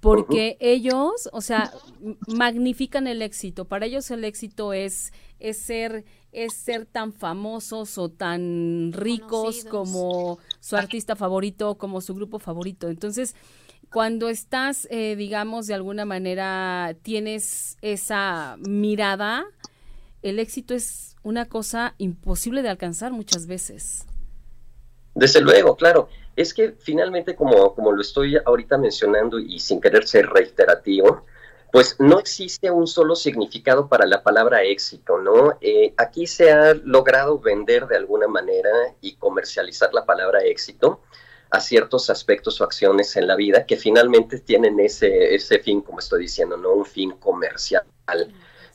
porque 0.00 0.56
ellos, 0.60 1.28
o 1.32 1.40
sea, 1.40 1.72
magnifican 2.26 3.06
el 3.06 3.22
éxito. 3.22 3.64
Para 3.64 3.86
ellos 3.86 4.10
el 4.10 4.24
éxito 4.24 4.72
es, 4.72 5.12
es 5.40 5.58
ser 5.58 6.04
es 6.32 6.54
ser 6.54 6.84
tan 6.86 7.12
famosos 7.12 7.96
o 7.98 8.10
tan 8.10 8.92
ricos 8.92 9.64
como 9.64 10.38
su 10.60 10.76
artista 10.76 11.16
favorito, 11.16 11.76
como 11.76 12.00
su 12.00 12.14
grupo 12.14 12.38
favorito. 12.38 12.88
Entonces, 12.88 13.34
cuando 13.90 14.28
estás, 14.28 14.86
eh, 14.90 15.16
digamos, 15.16 15.66
de 15.66 15.74
alguna 15.74 16.04
manera, 16.04 16.94
tienes 17.02 17.78
esa 17.80 18.56
mirada, 18.58 19.46
el 20.22 20.38
éxito 20.38 20.74
es 20.74 21.16
una 21.22 21.46
cosa 21.46 21.94
imposible 21.98 22.62
de 22.62 22.68
alcanzar 22.68 23.12
muchas 23.12 23.46
veces. 23.46 24.04
Desde 25.14 25.40
luego, 25.40 25.76
claro. 25.76 26.08
Es 26.38 26.54
que 26.54 26.76
finalmente, 26.78 27.34
como, 27.34 27.74
como 27.74 27.90
lo 27.90 28.00
estoy 28.00 28.36
ahorita 28.36 28.78
mencionando 28.78 29.40
y 29.40 29.58
sin 29.58 29.80
querer 29.80 30.06
ser 30.06 30.28
reiterativo, 30.28 31.24
pues 31.72 31.96
no 31.98 32.20
existe 32.20 32.70
un 32.70 32.86
solo 32.86 33.16
significado 33.16 33.88
para 33.88 34.06
la 34.06 34.22
palabra 34.22 34.62
éxito, 34.62 35.18
¿no? 35.18 35.58
Eh, 35.60 35.94
aquí 35.96 36.28
se 36.28 36.52
ha 36.52 36.74
logrado 36.74 37.40
vender 37.40 37.88
de 37.88 37.96
alguna 37.96 38.28
manera 38.28 38.70
y 39.00 39.16
comercializar 39.16 39.92
la 39.92 40.06
palabra 40.06 40.44
éxito 40.44 41.00
a 41.50 41.58
ciertos 41.60 42.08
aspectos 42.08 42.60
o 42.60 42.64
acciones 42.64 43.16
en 43.16 43.26
la 43.26 43.34
vida 43.34 43.66
que 43.66 43.76
finalmente 43.76 44.38
tienen 44.38 44.78
ese, 44.78 45.34
ese 45.34 45.58
fin, 45.58 45.80
como 45.80 45.98
estoy 45.98 46.22
diciendo, 46.22 46.56
no 46.56 46.72
un 46.72 46.86
fin 46.86 47.16
comercial 47.18 47.82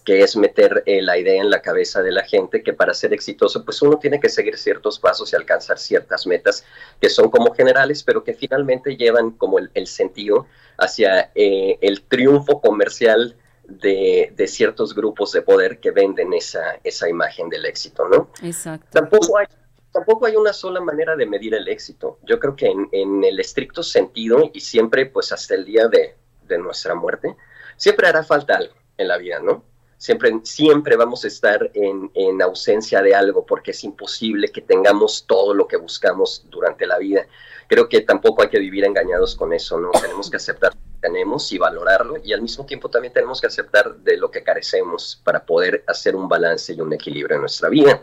que 0.03 0.22
es 0.22 0.36
meter 0.36 0.83
eh, 0.86 1.01
la 1.01 1.17
idea 1.17 1.41
en 1.41 1.50
la 1.50 1.62
cabeza 1.62 2.01
de 2.01 2.12
la 2.12 2.24
gente 2.24 2.62
que 2.62 2.74
para 2.74 2.93
ser 2.93 3.13
exitoso, 3.13 3.63
pues 3.63 3.81
uno 3.81 3.98
tiene 3.98 4.19
que 4.19 4.29
seguir 4.29 4.57
ciertos 4.57 5.00
pasos 5.00 5.31
y 5.31 5.36
alcanzar 5.36 5.79
ciertas 5.79 6.27
metas 6.27 6.65
que 7.00 7.10
son 7.10 7.29
como 7.29 7.53
generales, 7.53 8.03
pero 8.03 8.24
que 8.24 8.33
finalmente 8.33 8.95
llevan 8.98 9.31
como 9.31 9.60
el, 9.60 9.88
sentido 9.88 10.48
hacia 10.77 11.31
eh, 11.36 11.77
el 11.81 12.03
triunfo 12.03 12.60
comercial 12.60 13.36
de, 13.63 14.33
ciertos 14.48 14.93
grupos 14.93 15.31
de 15.31 15.41
poder 15.41 15.79
que 15.79 15.91
venden 15.91 16.33
esa, 16.33 16.79
esa 16.83 17.10
imagen 17.10 17.50
del 17.50 17.65
éxito, 17.65 18.07
¿no? 18.07 18.29
Exacto. 18.41 18.88
Tampoco 18.91 19.38
hay, 19.38 19.48
tampoco 19.91 20.25
hay 20.25 20.36
una 20.36 20.51
sola 20.51 20.81
manera 20.81 21.15
de 21.15 21.25
medir 21.25 21.53
el 21.53 21.67
éxito. 21.67 22.19
Yo 22.24 22.39
creo 22.39 22.55
que 22.55 22.67
en, 22.67 22.89
en 22.91 23.24
el 23.24 23.39
estricto 23.39 23.83
sentido 23.83 24.51
y 24.53 24.60
siempre, 24.60 25.05
pues 25.05 25.31
hasta 25.31 25.55
el 25.55 25.65
día 25.65 25.88
de, 25.88 26.15
de 26.48 26.57
nuestra 26.57 26.93
muerte, 26.93 27.36
siempre 27.77 28.07
hará 28.07 28.24
falta 28.24 28.57
algo 28.57 28.74
en 28.98 29.07
la 29.07 29.17
vida, 29.17 29.39
¿no? 29.39 29.63
Siempre, 30.03 30.38
siempre 30.43 30.98
vamos 30.98 31.24
a 31.24 31.29
estar 31.29 31.72
en, 31.74 32.12
en, 32.13 32.41
ausencia 32.41 33.01
de 33.01 33.15
algo 33.15 33.45
porque 33.45 33.72
es 33.72 33.86
imposible 33.86 34.50
que 34.50 34.60
tengamos 34.60 35.24
todo 35.25 35.53
lo 35.53 35.65
que 35.65 35.77
buscamos 35.77 36.45
durante 36.50 36.86
la 36.86 36.98
vida. 36.98 37.25
Creo 37.69 37.88
que 37.88 38.01
tampoco 38.01 38.41
hay 38.41 38.50
que 38.50 38.60
vivir 38.60 38.83
engañados 38.83 39.33
con 39.33 39.53
eso, 39.53 39.79
¿no? 39.79 39.91
Tenemos 39.91 40.29
que 40.29 40.36
aceptar 40.36 40.74
tenemos 41.00 41.50
y 41.53 41.57
valorarlo 41.57 42.17
y 42.22 42.33
al 42.33 42.41
mismo 42.41 42.65
tiempo 42.65 42.89
también 42.89 43.13
tenemos 43.13 43.39
que 43.39 43.48
aceptar 43.48 43.95
de 43.95 44.17
lo 44.17 44.29
que 44.29 44.43
carecemos 44.43 45.22
para 45.24 45.45
poder 45.45 45.86
hacer 45.88 46.17
un 46.17 46.27
balance 46.27 46.74
y 46.74 46.81
un 46.81 46.91
equilibrio 46.91 47.36
en 47.36 47.41
nuestra 47.41 47.69
vida. 47.69 48.01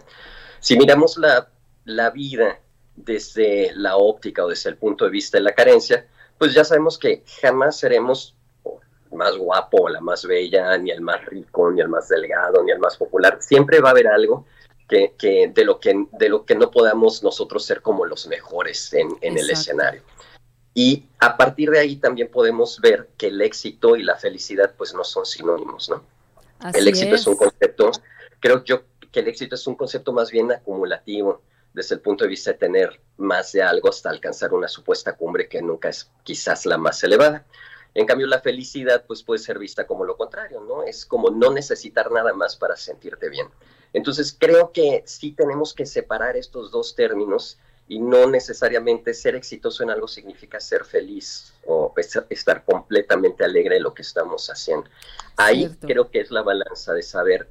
Si 0.59 0.78
miramos 0.78 1.19
la, 1.19 1.50
la 1.85 2.09
vida 2.09 2.61
desde 2.97 3.73
la 3.75 3.99
óptica 3.99 4.42
o 4.42 4.49
desde 4.49 4.71
el 4.71 4.78
punto 4.78 5.04
de 5.04 5.11
vista 5.11 5.37
de 5.37 5.45
la 5.45 5.52
carencia, 5.52 6.09
pues 6.38 6.54
ya 6.54 6.64
sabemos 6.64 6.99
que 6.99 7.25
jamás 7.42 7.78
seremos 7.78 8.35
más 9.12 9.37
guapo, 9.37 9.88
la 9.88 10.00
más 10.00 10.25
bella, 10.25 10.76
ni 10.79 10.90
el 10.90 11.00
más 11.00 11.25
rico, 11.26 11.71
ni 11.71 11.81
el 11.81 11.88
más 11.88 12.09
delgado, 12.09 12.62
ni 12.62 12.73
el 12.73 12.79
más 12.79 12.97
popular. 12.97 13.38
Siempre 13.40 13.81
va 13.81 13.88
a 13.88 13.93
haber 13.93 14.09
algo 14.09 14.47
que, 14.88 15.52
de, 15.55 15.64
lo 15.64 15.79
que 15.79 16.07
de 16.12 16.29
lo 16.29 16.45
que 16.45 16.55
no 16.55 16.71
podamos 16.71 17.23
nosotros 17.23 17.64
ser 17.64 17.81
como 17.81 18.05
los 18.05 18.26
mejores 18.26 18.93
en, 18.93 19.17
el 19.21 19.50
escenario. 19.50 20.02
Y 20.75 21.07
a 21.19 21.37
partir 21.37 21.71
de 21.71 21.79
ahí 21.79 21.97
también 21.97 22.31
podemos 22.31 22.81
ver 22.81 23.09
que 23.17 23.29
el 23.29 23.40
éxito 23.40 23.97
y 23.97 24.02
la 24.02 24.17
felicidad 24.17 24.75
pues 24.76 24.95
no 24.95 25.05
son 25.05 25.26
sinónimos, 25.26 25.90
¿no? 25.90 26.02
el 26.75 26.88
éxito 26.88 27.14
es. 27.14 27.26
un 27.26 27.37
concepto, 27.37 27.90
creo 28.38 28.62
yo 28.64 28.83
que 29.11 29.21
el 29.21 29.29
éxito 29.29 29.55
es 29.55 29.67
un 29.67 29.75
concepto 29.75 30.12
más 30.12 30.31
bien 30.31 30.52
acumulativo 30.52 31.43
desde 31.73 31.95
el 31.95 32.00
punto 32.00 32.25
de 32.25 32.31
vista 32.31 32.52
de 32.52 32.59
tener 32.59 33.00
más 33.17 33.52
de 33.52 33.62
algo 33.62 33.88
hasta 33.88 34.11
alcanzar 34.11 34.52
una 34.52 34.69
supuesta 34.69 35.17
cumbre 35.17 35.49
que 35.49 35.62
nunca 35.62 35.88
es 35.88 36.11
quizás 36.25 36.67
la 36.67 36.79
más 36.79 37.02
elevada. 37.05 37.45
En 37.94 38.06
cambio, 38.06 38.26
la 38.26 38.40
felicidad 38.40 39.04
pues 39.06 39.23
puede 39.23 39.40
ser 39.40 39.59
vista 39.59 39.87
como 39.87 40.04
lo 40.04 40.16
contrario, 40.16 40.61
¿no? 40.61 40.85
Es 40.85 41.04
como 41.04 41.30
no 41.30 41.52
necesitar 41.52 42.11
nada 42.11 42.32
más 42.32 42.56
para 42.56 42.76
sentirte 42.76 43.28
bien. 43.28 43.49
Entonces, 43.92 44.37
creo 44.38 44.73
que 44.73 45.02
sí 45.06 45.32
tenemos 45.32 45.75
que 45.75 45.87
separar 45.87 46.37
estos 46.37 46.70
dos 46.70 46.94
términos 46.94 47.59
y 47.88 47.99
no 47.99 48.30
necesariamente 48.30 49.12
ser 49.14 49.35
exitoso 49.35 49.82
en 49.82 49.90
algo 49.90 50.06
significa 50.06 50.61
ser 50.61 50.85
feliz 50.85 51.52
o 51.66 51.92
estar 52.28 52.64
completamente 52.64 53.44
alegre 53.44 53.75
de 53.75 53.80
lo 53.80 53.92
que 53.92 54.02
estamos 54.02 54.49
haciendo. 54.49 54.88
Ahí 55.37 55.68
creo 55.80 56.09
que 56.09 56.20
es 56.20 56.30
la 56.30 56.42
balanza 56.42 56.94
de 56.94 57.02
saber 57.02 57.50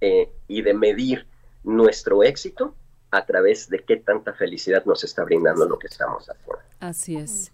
eh, 0.00 0.32
y 0.46 0.62
de 0.62 0.72
medir 0.72 1.26
nuestro 1.64 2.22
éxito 2.22 2.74
a 3.10 3.26
través 3.26 3.68
de 3.68 3.84
qué 3.84 3.96
tanta 3.96 4.32
felicidad 4.32 4.86
nos 4.86 5.04
está 5.04 5.24
brindando 5.24 5.66
lo 5.66 5.78
que 5.78 5.88
estamos 5.88 6.26
haciendo. 6.30 6.62
Así 6.80 7.16
es. 7.16 7.52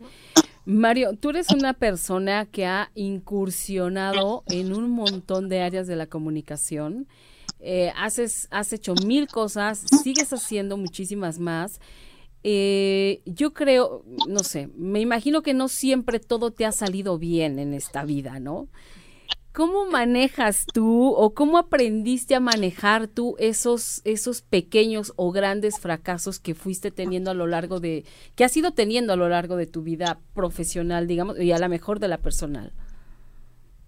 Mario, 0.66 1.14
tú 1.14 1.30
eres 1.30 1.50
una 1.50 1.74
persona 1.74 2.46
que 2.46 2.64
ha 2.64 2.90
incursionado 2.94 4.44
en 4.46 4.72
un 4.72 4.90
montón 4.90 5.48
de 5.48 5.60
áreas 5.60 5.86
de 5.86 5.96
la 5.96 6.06
comunicación. 6.06 7.06
Eh, 7.60 7.92
haces, 7.96 8.48
has 8.50 8.72
hecho 8.72 8.94
mil 8.94 9.26
cosas, 9.26 9.84
sigues 10.02 10.32
haciendo 10.32 10.76
muchísimas 10.76 11.38
más. 11.38 11.80
Eh, 12.42 13.20
yo 13.26 13.52
creo, 13.52 14.04
no 14.28 14.40
sé, 14.40 14.68
me 14.76 15.00
imagino 15.00 15.42
que 15.42 15.54
no 15.54 15.68
siempre 15.68 16.18
todo 16.18 16.50
te 16.50 16.66
ha 16.66 16.72
salido 16.72 17.18
bien 17.18 17.58
en 17.58 17.74
esta 17.74 18.04
vida, 18.04 18.38
¿no? 18.38 18.68
¿Cómo 19.52 19.86
manejas 19.86 20.66
tú 20.72 21.12
o 21.14 21.32
cómo 21.32 21.58
aprendiste 21.58 22.34
a 22.34 22.40
manejar 22.40 23.06
tú 23.06 23.36
esos, 23.38 24.00
esos 24.04 24.42
pequeños 24.42 25.12
o 25.14 25.30
grandes 25.30 25.78
fracasos 25.78 26.40
que 26.40 26.56
fuiste 26.56 26.90
teniendo 26.90 27.30
a 27.30 27.34
lo 27.34 27.46
largo 27.46 27.78
de, 27.78 28.04
que 28.34 28.42
has 28.42 28.56
ido 28.56 28.72
teniendo 28.72 29.12
a 29.12 29.16
lo 29.16 29.28
largo 29.28 29.54
de 29.54 29.66
tu 29.66 29.82
vida 29.82 30.18
profesional, 30.34 31.06
digamos, 31.06 31.38
y 31.38 31.52
a 31.52 31.58
la 31.58 31.68
mejor 31.68 32.00
de 32.00 32.08
la 32.08 32.18
personal? 32.18 32.72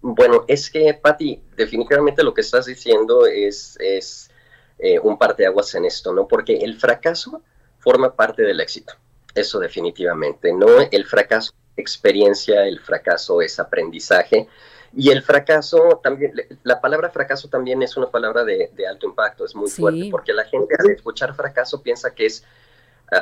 Bueno, 0.02 0.44
es 0.46 0.70
que, 0.70 0.94
Patti, 0.94 1.42
definitivamente 1.56 2.22
lo 2.22 2.32
que 2.32 2.42
estás 2.42 2.66
diciendo 2.66 3.26
es, 3.26 3.76
es 3.80 4.30
eh, 4.78 5.00
un 5.00 5.18
parteaguas 5.18 5.74
en 5.74 5.84
esto, 5.84 6.12
¿no? 6.12 6.28
Porque 6.28 6.58
el 6.58 6.78
fracaso 6.78 7.42
forma 7.78 8.14
parte 8.14 8.42
del 8.42 8.60
éxito, 8.60 8.92
eso 9.34 9.58
definitivamente, 9.58 10.52
¿no? 10.52 10.68
El 10.92 11.06
fracaso 11.06 11.52
experiencia, 11.76 12.66
el 12.66 12.80
fracaso 12.80 13.42
es 13.42 13.58
aprendizaje 13.58 14.48
y 14.94 15.10
el 15.10 15.22
fracaso 15.22 16.00
también, 16.02 16.32
la 16.62 16.80
palabra 16.80 17.10
fracaso 17.10 17.48
también 17.48 17.82
es 17.82 17.96
una 17.96 18.08
palabra 18.08 18.44
de, 18.44 18.70
alto 18.88 19.06
impacto, 19.06 19.44
es 19.44 19.54
muy 19.54 19.70
fuerte, 19.70 20.08
porque 20.10 20.32
la 20.32 20.44
gente 20.44 20.74
al 20.78 20.90
escuchar 20.90 21.34
fracaso 21.34 21.82
piensa 21.82 22.14
que 22.14 22.26
es 22.26 22.44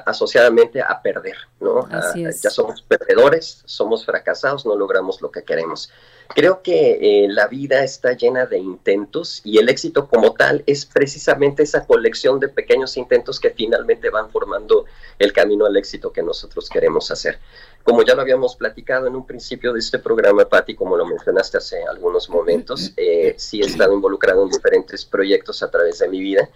asociadamente 0.07 0.81
a 0.81 1.01
perder, 1.03 1.37
¿no? 1.61 1.87
ya 1.91 2.51
somos 2.51 2.81
perdedores, 2.83 3.63
somos 3.67 4.07
fracasados, 4.07 4.65
no 4.65 4.77
logramos 4.77 5.21
lo 5.21 5.31
que 5.31 5.43
queremos. 5.43 5.91
Creo 6.35 6.63
que 6.63 7.25
eh, 7.25 7.29
la 7.29 7.49
vida 7.49 7.85
está 7.85 8.13
llena 8.13 8.47
de 8.47 8.59
intentos 8.59 9.43
y 9.45 9.59
el 9.59 9.69
éxito 9.69 10.09
como 10.09 10.33
tal 10.33 10.65
es 10.67 10.87
precisamente 10.87 11.63
esa 11.63 11.87
colección 11.87 12.41
de 12.41 12.49
pequeños 12.49 12.97
intentos 12.97 13.39
que 13.39 13.51
finalmente 13.51 14.09
van 14.09 14.31
formando 14.31 14.87
el 15.19 15.35
camino 15.35 15.67
al 15.67 15.77
éxito 15.77 16.13
que 16.13 16.23
nosotros 16.23 16.71
queremos 16.71 17.11
hacer. 17.11 17.39
Como 17.85 18.03
ya 18.03 18.15
lo 18.15 18.23
habíamos 18.23 18.57
platicado 18.57 19.07
en 19.07 19.15
un 19.15 19.27
principio 19.27 19.75
de 19.75 19.79
este 19.79 19.99
programa, 19.99 20.47
Patti, 20.47 20.75
como 20.75 20.97
lo 20.97 21.05
mencionaste 21.05 21.59
hace 21.59 21.85
algunos 21.85 22.31
momentos, 22.31 22.95
eh, 22.97 23.35
sí 23.37 23.61
he 23.61 23.67
estado 23.67 23.93
involucrado 23.93 24.43
en 24.43 24.49
diferentes 24.49 25.05
proyectos 25.05 25.63
a 25.63 25.71
través 25.71 25.99
de 25.99 26.09
mi 26.09 26.19
vida 26.21 26.49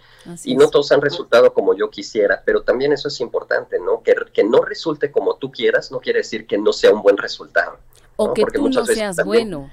y 0.43 0.55
no 0.55 0.71
todos 0.71 0.91
han 0.91 1.01
resultado 1.01 1.53
como 1.53 1.75
yo 1.75 1.91
quisiera, 1.91 2.41
pero 2.43 2.63
también 2.63 2.93
eso 2.93 3.09
es 3.09 3.21
importante, 3.21 3.79
¿no? 3.79 4.01
Que, 4.01 4.15
que 4.33 4.43
no 4.43 4.63
resulte 4.63 5.11
como 5.11 5.35
tú 5.35 5.51
quieras 5.51 5.91
no 5.91 5.99
quiere 5.99 6.19
decir 6.19 6.47
que 6.47 6.57
no 6.57 6.73
sea 6.73 6.91
un 6.91 7.01
buen 7.01 7.17
resultado. 7.17 7.77
O 8.15 8.33
que 8.33 8.43
tú 8.45 8.67
no 8.67 8.85
seas 8.85 9.23
bueno. 9.23 9.69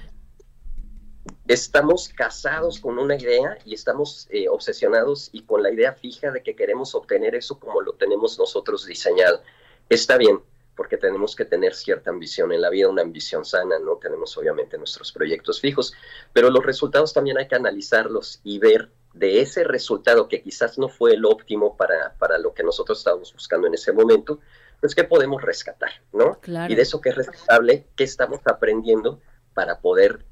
Estamos 1.49 2.09
casados 2.09 2.81
con 2.81 2.99
una 2.99 3.17
idea 3.17 3.57
y 3.65 3.75
estamos 3.75 4.27
eh, 4.31 4.49
obsesionados 4.49 5.31
y 5.33 5.43
con 5.43 5.63
la 5.63 5.73
idea 5.73 5.93
fija 5.93 6.31
de 6.33 6.43
que 6.43 6.55
queremos 6.55 6.95
obtener 6.95 7.35
eso 7.35 7.59
como 7.59 7.81
lo 7.81 7.93
tenemos 7.93 8.39
nosotros 8.39 8.85
diseñado. 8.85 9.41
Está 9.89 10.17
bien, 10.17 10.41
porque 10.77 10.99
tenemos 10.99 11.35
que 11.35 11.45
tener 11.45 11.75
cierta 11.75 12.11
ambición 12.11 12.53
en 12.53 12.61
la 12.61 12.71
vida, 12.71 12.89
una 12.89 13.03
ambición 13.03 13.45
sana, 13.45 13.79
¿no? 13.79 13.97
Tenemos 13.97 14.37
obviamente 14.37 14.77
nuestros 14.77 15.11
proyectos 15.11 15.61
fijos, 15.61 15.95
pero 16.33 16.51
los 16.51 16.65
resultados 16.65 17.13
también 17.13 17.39
hay 17.39 17.49
que 17.49 17.57
analizarlos 17.57 18.41
y 18.45 18.59
ver 18.59 18.91
de 19.15 19.41
ese 19.41 19.65
resultado 19.65 20.29
que 20.29 20.43
quizás 20.43 20.79
no 20.79 20.89
fue 20.89 21.15
el 21.15 21.25
óptimo 21.25 21.77
para, 21.77 22.15
para 22.19 22.37
lo 22.37 22.53
que 22.53 22.63
nosotros 22.63 22.99
estábamos 22.99 23.33
buscando 23.33 23.67
en 23.67 23.75
ese 23.75 23.93
momento, 23.93 24.41
pues 24.81 24.95
qué 24.95 25.05
podemos 25.05 25.41
rescatar, 25.41 25.91
¿no? 26.13 26.39
Y 26.69 26.75
de 26.75 26.83
eso 26.83 27.01
que 27.01 27.09
es 27.09 27.17
rescatable, 27.17 27.87
qué 27.97 28.05
estamos 28.05 28.41
aprendiendo 28.45 29.21
para 29.55 29.81
poder 29.81 30.27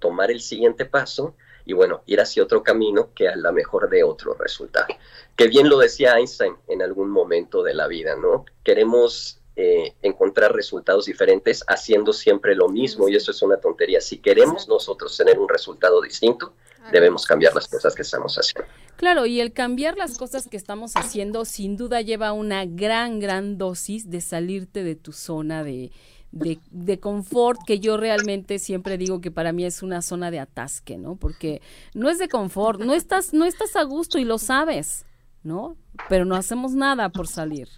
tomar 0.00 0.32
el 0.32 0.40
siguiente 0.40 0.84
paso 0.84 1.36
y 1.64 1.74
bueno, 1.74 2.02
ir 2.06 2.20
hacia 2.20 2.42
otro 2.42 2.64
camino 2.64 3.10
que 3.14 3.28
a 3.28 3.36
la 3.36 3.52
mejor 3.52 3.88
de 3.88 4.02
otro 4.02 4.34
resultado. 4.34 4.88
Que 5.36 5.46
bien 5.46 5.68
lo 5.68 5.78
decía 5.78 6.18
Einstein 6.18 6.56
en 6.66 6.82
algún 6.82 7.08
momento 7.08 7.62
de 7.62 7.74
la 7.74 7.86
vida, 7.86 8.16
¿no? 8.16 8.44
Queremos 8.64 9.41
eh, 9.54 9.94
encontrar 10.00 10.54
resultados 10.54 11.04
diferentes 11.04 11.62
haciendo 11.68 12.12
siempre 12.12 12.54
lo 12.54 12.68
mismo 12.68 13.08
y 13.08 13.16
eso 13.16 13.30
es 13.30 13.42
una 13.42 13.58
tontería. 13.58 14.00
Si 14.00 14.18
queremos 14.18 14.66
nosotros 14.66 15.16
tener 15.16 15.38
un 15.38 15.48
resultado 15.48 16.00
distinto, 16.00 16.54
debemos 16.90 17.26
cambiar 17.26 17.54
las 17.54 17.68
cosas 17.68 17.94
que 17.94 18.02
estamos 18.02 18.36
haciendo. 18.36 18.70
Claro, 18.96 19.26
y 19.26 19.40
el 19.40 19.52
cambiar 19.52 19.96
las 19.98 20.16
cosas 20.16 20.48
que 20.48 20.56
estamos 20.56 20.92
haciendo 20.94 21.44
sin 21.44 21.76
duda 21.76 22.00
lleva 22.00 22.32
una 22.32 22.64
gran, 22.64 23.20
gran 23.20 23.58
dosis 23.58 24.10
de 24.10 24.20
salirte 24.20 24.82
de 24.84 24.94
tu 24.96 25.12
zona 25.12 25.62
de, 25.64 25.92
de, 26.30 26.58
de, 26.70 26.98
confort, 26.98 27.60
que 27.66 27.78
yo 27.78 27.98
realmente 27.98 28.58
siempre 28.58 28.96
digo 28.96 29.20
que 29.20 29.30
para 29.30 29.52
mí 29.52 29.64
es 29.64 29.82
una 29.82 30.00
zona 30.00 30.30
de 30.30 30.40
atasque, 30.40 30.96
¿no? 30.96 31.16
Porque 31.16 31.60
no 31.94 32.08
es 32.08 32.18
de 32.18 32.28
confort, 32.28 32.80
no 32.80 32.94
estás, 32.94 33.34
no 33.34 33.44
estás 33.44 33.76
a 33.76 33.82
gusto 33.82 34.18
y 34.18 34.24
lo 34.24 34.38
sabes, 34.38 35.04
¿no? 35.42 35.76
Pero 36.08 36.24
no 36.24 36.36
hacemos 36.36 36.72
nada 36.72 37.10
por 37.10 37.28
salir. 37.28 37.68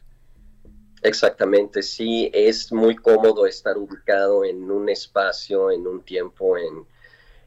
Exactamente, 1.04 1.82
sí, 1.82 2.30
es 2.32 2.72
muy 2.72 2.96
cómodo 2.96 3.46
estar 3.46 3.76
ubicado 3.76 4.42
en 4.42 4.70
un 4.70 4.88
espacio, 4.88 5.70
en 5.70 5.86
un 5.86 6.02
tiempo, 6.02 6.56
en, 6.56 6.86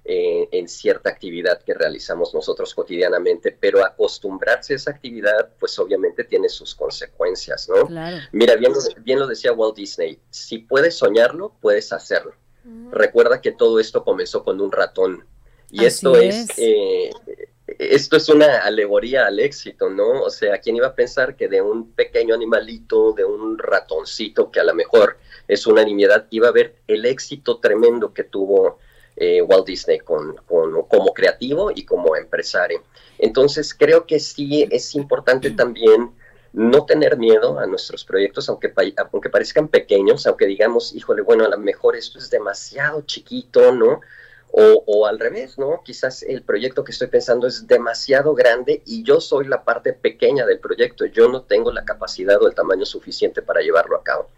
eh, 0.06 0.48
en 0.52 0.68
cierta 0.68 1.10
actividad 1.10 1.62
que 1.64 1.74
realizamos 1.74 2.36
nosotros 2.36 2.76
cotidianamente, 2.76 3.52
pero 3.52 3.84
acostumbrarse 3.84 4.74
a 4.74 4.76
esa 4.76 4.92
actividad, 4.92 5.50
pues 5.60 5.78
obviamente 5.80 6.24
tiene 6.24 6.50
sus 6.50 6.76
consecuencias, 6.76 7.68
¿no? 7.68 7.90
Mira, 8.32 8.56
bien, 8.58 8.74
bien 9.00 9.18
lo 9.18 9.26
decía 9.26 9.54
Walt 9.54 9.76
Disney, 9.76 10.20
si 10.30 10.60
puedes 10.60 10.96
soñarlo, 10.96 11.56
puedes 11.60 11.92
hacerlo. 11.92 12.36
Mm. 12.64 12.92
Recuerda 12.92 13.42
que 13.42 13.54
todo 13.54 13.80
esto 13.80 14.04
comenzó 14.04 14.44
con 14.44 14.62
un 14.62 14.72
ratón. 14.72 15.26
Y 15.72 15.84
esto 15.84 16.16
es, 16.16 16.48
eh, 16.58 17.10
esto 17.80 18.18
es 18.18 18.28
una 18.30 18.60
alegoría 18.60 19.28
al 19.28 19.40
éxito, 19.40 19.90
¿no? 19.90 20.22
O 20.22 20.30
sea, 20.30 20.58
¿quién 20.60 20.76
iba 20.76 20.88
a 20.88 20.96
pensar 20.96 21.36
que 21.36 21.48
de 21.48 21.62
un 21.62 21.92
pequeño 21.92 22.34
animalito, 22.34 23.14
de 23.14 23.24
un 23.24 23.58
ratoncito 23.58 24.52
que 24.52 24.60
a 24.60 24.64
lo 24.64 24.74
mejor 24.74 25.18
es 25.48 25.68
una 25.68 25.84
nimiedad, 25.84 26.26
iba 26.32 26.48
a 26.48 26.52
ver 26.52 26.76
el 26.88 27.06
éxito 27.06 27.60
tremendo 27.60 28.14
que 28.14 28.24
tuvo 28.24 28.80
eh, 29.16 29.42
Walt 29.42 29.68
Disney 29.68 30.00
con, 30.00 30.36
como 30.46 31.14
creativo 31.14 31.72
y 31.74 31.86
como 31.86 32.16
empresario? 32.16 32.84
Entonces, 33.20 33.74
creo 33.74 34.06
que 34.08 34.20
sí 34.20 34.68
es 34.72 34.96
importante 34.96 35.52
también 35.52 36.12
no 36.54 36.86
tener 36.86 37.18
miedo 37.18 37.60
a 37.60 37.68
nuestros 37.68 38.04
proyectos, 38.04 38.50
aunque, 38.50 38.74
aunque 39.12 39.30
parezcan 39.30 39.68
pequeños, 39.68 40.26
aunque 40.26 40.48
digamos, 40.48 40.96
híjole, 40.96 41.22
bueno, 41.22 41.46
a 41.46 41.50
lo 41.50 41.58
mejor 41.60 41.96
esto 41.96 42.18
es 42.18 42.32
demasiado 42.32 43.02
chiquito, 43.02 43.72
¿no? 43.72 44.02
O, 44.52 45.06
al 45.06 45.20
revés, 45.20 45.60
¿no? 45.60 45.82
Quizás 45.84 46.24
el 46.24 46.42
proyecto 46.42 46.84
que 46.84 46.92
estoy 46.92 47.08
pensando 47.08 47.46
es 47.46 47.68
demasiado 47.68 48.34
grande 48.34 48.82
y 48.86 49.04
yo 49.04 49.22
soy 49.22 49.46
la 49.46 49.64
parte 49.64 49.94
pequeña 49.94 50.46
del 50.46 50.60
proyecto. 50.60 51.06
Yo 51.06 51.28
no 51.28 51.44
tengo 51.44 51.72
la 51.72 51.86
capacidad 51.86 52.42
o 52.42 52.48
el 52.48 52.56
tamaño 52.56 52.86
suficiente 52.86 53.42
para 53.44 53.62
llevarlo 53.62 53.96
a 53.98 54.04
cabo. 54.04 54.30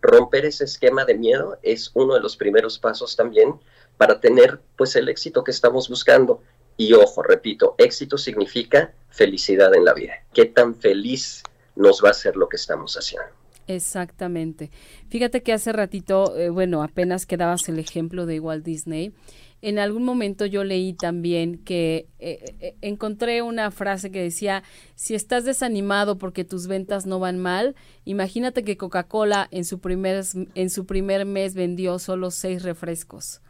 Romper 0.00 0.46
ese 0.46 0.64
esquema 0.64 1.04
de 1.04 1.14
miedo 1.14 1.58
es 1.62 1.90
uno 1.94 2.14
de 2.14 2.20
los 2.20 2.36
primeros 2.36 2.78
pasos 2.78 3.14
también 3.14 3.54
para 3.96 4.20
tener 4.20 4.60
pues 4.76 4.96
el 4.96 5.08
éxito 5.08 5.44
que 5.44 5.50
estamos 5.50 5.88
buscando. 5.88 6.42
Y 6.76 6.92
ojo, 6.94 7.22
repito, 7.22 7.74
éxito 7.78 8.18
significa 8.18 8.92
felicidad 9.10 9.74
en 9.74 9.84
la 9.84 9.94
vida. 9.94 10.24
¿Qué 10.32 10.46
tan 10.46 10.74
feliz 10.74 11.42
nos 11.76 12.02
va 12.02 12.08
a 12.08 12.12
hacer 12.12 12.36
lo 12.36 12.48
que 12.48 12.56
estamos 12.56 12.96
haciendo? 12.96 13.28
Exactamente. 13.66 14.70
Fíjate 15.10 15.42
que 15.42 15.52
hace 15.52 15.72
ratito, 15.72 16.36
eh, 16.36 16.48
bueno, 16.48 16.82
apenas 16.82 17.26
quedabas 17.26 17.68
el 17.68 17.78
ejemplo 17.78 18.24
de 18.24 18.40
Walt 18.40 18.64
Disney 18.64 19.12
en 19.60 19.78
algún 19.78 20.04
momento 20.04 20.46
yo 20.46 20.62
leí 20.62 20.92
también 20.92 21.58
que 21.64 22.08
eh, 22.18 22.56
eh, 22.60 22.76
encontré 22.80 23.42
una 23.42 23.70
frase 23.70 24.10
que 24.10 24.22
decía, 24.22 24.62
si 24.94 25.14
estás 25.14 25.44
desanimado 25.44 26.18
porque 26.18 26.44
tus 26.44 26.66
ventas 26.66 27.06
no 27.06 27.18
van 27.18 27.38
mal, 27.38 27.74
imagínate 28.04 28.62
que 28.62 28.76
Coca-Cola 28.76 29.48
en, 29.50 29.64
su 29.64 29.80
primer, 29.80 30.24
en 30.54 30.70
su 30.70 30.86
primer 30.86 31.24
mes 31.24 31.54
vendió 31.54 31.98
solo 31.98 32.30
seis 32.30 32.62
refrescos. 32.62 33.40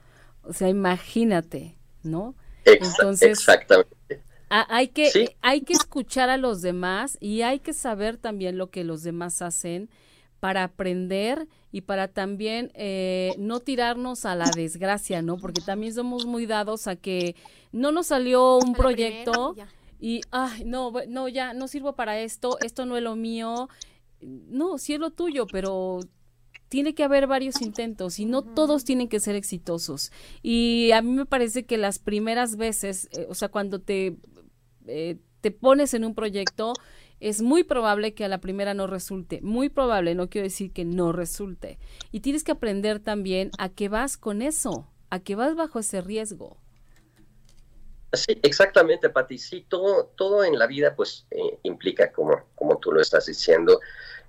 O 0.43 0.53
sea, 0.53 0.69
imagínate, 0.69 1.77
¿no? 2.03 2.35
Entonces, 2.65 3.31
exactamente. 3.31 3.97
hay 4.49 4.89
que, 4.89 5.37
hay 5.43 5.61
que 5.61 5.75
escuchar 5.75 6.31
a 6.31 6.39
los 6.39 6.63
demás 6.63 7.19
y 7.21 7.43
hay 7.43 7.59
que 7.59 7.75
saber 7.75 8.17
también 8.17 8.57
lo 8.57 8.71
que 8.71 8.85
los 8.85 9.03
demás 9.03 9.43
hacen 9.43 9.91
para 10.41 10.65
aprender 10.65 11.49
y 11.71 11.83
para 11.83 12.09
también 12.09 12.71
eh, 12.75 13.35
no 13.39 13.61
tirarnos 13.61 14.25
a 14.25 14.35
la 14.35 14.51
desgracia, 14.51 15.23
¿no? 15.23 15.37
Porque 15.37 15.61
también 15.61 15.93
somos 15.93 16.27
muy 16.27 16.47
dados 16.47 16.87
a 16.87 16.97
que 16.97 17.37
no 17.73 17.93
nos 17.93 18.07
salió 18.07 18.57
un 18.59 18.73
proyecto 18.73 19.55
y, 20.01 20.23
ay, 20.31 20.65
no, 20.65 20.93
no, 21.09 21.29
ya, 21.29 21.53
no 21.53 21.69
sirvo 21.69 21.95
para 21.95 22.21
esto, 22.21 22.59
esto 22.61 22.87
no 22.87 22.97
es 22.97 23.03
lo 23.03 23.17
mío. 23.17 23.69
No, 24.21 24.79
sí 24.79 24.95
es 24.95 25.01
lo 25.01 25.11
tuyo, 25.11 25.47
pero 25.47 26.01
tiene 26.69 26.95
que 26.95 27.05
haber 27.05 27.27
varios 27.27 27.61
intentos 27.63 28.19
y 28.19 28.27
no 28.27 28.43
todos 28.43 28.85
tienen 28.85 29.09
que 29.09 29.21
ser 29.21 29.35
exitosos. 29.35 30.13
Y 30.43 30.91
a 30.93 31.03
mí 31.03 31.13
me 31.13 31.27
parece 31.27 31.65
que 31.65 31.79
las 31.79 31.99
primeras 31.99 32.57
veces, 32.57 33.09
eh, 33.13 33.27
o 33.29 33.35
sea, 33.35 33.49
cuando 33.49 33.81
te, 33.81 34.17
eh, 34.87 35.19
te 35.41 35.51
pones 35.51 35.95
en 35.95 36.05
un 36.05 36.15
proyecto, 36.15 36.75
es 37.21 37.43
muy 37.43 37.65
probable 37.65 38.15
que 38.15 38.25
a 38.25 38.29
la 38.29 38.39
primera 38.39 38.75
no 38.75 38.87
resulte. 38.87 39.41
Muy 39.43 39.69
probable, 39.69 40.15
no 40.15 40.29
quiero 40.29 40.47
decir 40.47 40.73
que 40.73 40.85
no 40.85 41.13
resulte. 41.13 41.79
Y 42.13 42.21
tienes 42.21 42.45
que 42.45 42.53
aprender 42.53 43.01
también 43.01 43.51
a 43.59 43.69
que 43.69 43.89
vas 43.89 44.17
con 44.17 44.43
eso, 44.43 44.89
a 45.11 45.21
que 45.21 45.35
vas 45.35 45.55
bajo 45.55 45.79
ese 45.79 46.01
riesgo. 46.01 46.57
Sí, 48.13 48.39
exactamente, 48.43 49.11
Pati. 49.11 49.37
Sí, 49.37 49.67
todo, 49.69 50.07
todo 50.17 50.45
en 50.45 50.59
la 50.59 50.67
vida 50.67 50.95
pues 50.97 51.27
eh, 51.31 51.59
implica, 51.63 52.11
como, 52.11 52.43
como 52.55 52.79
tú 52.79 52.93
lo 52.93 53.01
estás 53.01 53.27
diciendo, 53.27 53.81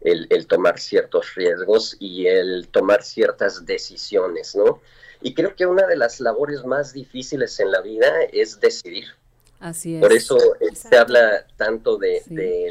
el, 0.01 0.27
el, 0.29 0.47
tomar 0.47 0.79
ciertos 0.79 1.35
riesgos 1.35 1.95
y 1.99 2.27
el 2.27 2.67
tomar 2.69 3.03
ciertas 3.03 3.65
decisiones, 3.65 4.55
¿no? 4.55 4.81
Y 5.21 5.33
creo 5.33 5.55
que 5.55 5.65
una 5.65 5.85
de 5.87 5.97
las 5.97 6.19
labores 6.19 6.65
más 6.65 6.93
difíciles 6.93 7.59
en 7.59 7.71
la 7.71 7.81
vida 7.81 8.23
es 8.31 8.59
decidir. 8.59 9.05
Así 9.59 9.95
es. 9.95 10.01
Por 10.01 10.13
eso 10.13 10.37
eh, 10.59 10.73
se 10.73 10.95
habla 10.97 11.45
tanto 11.57 11.97
de, 11.97 12.21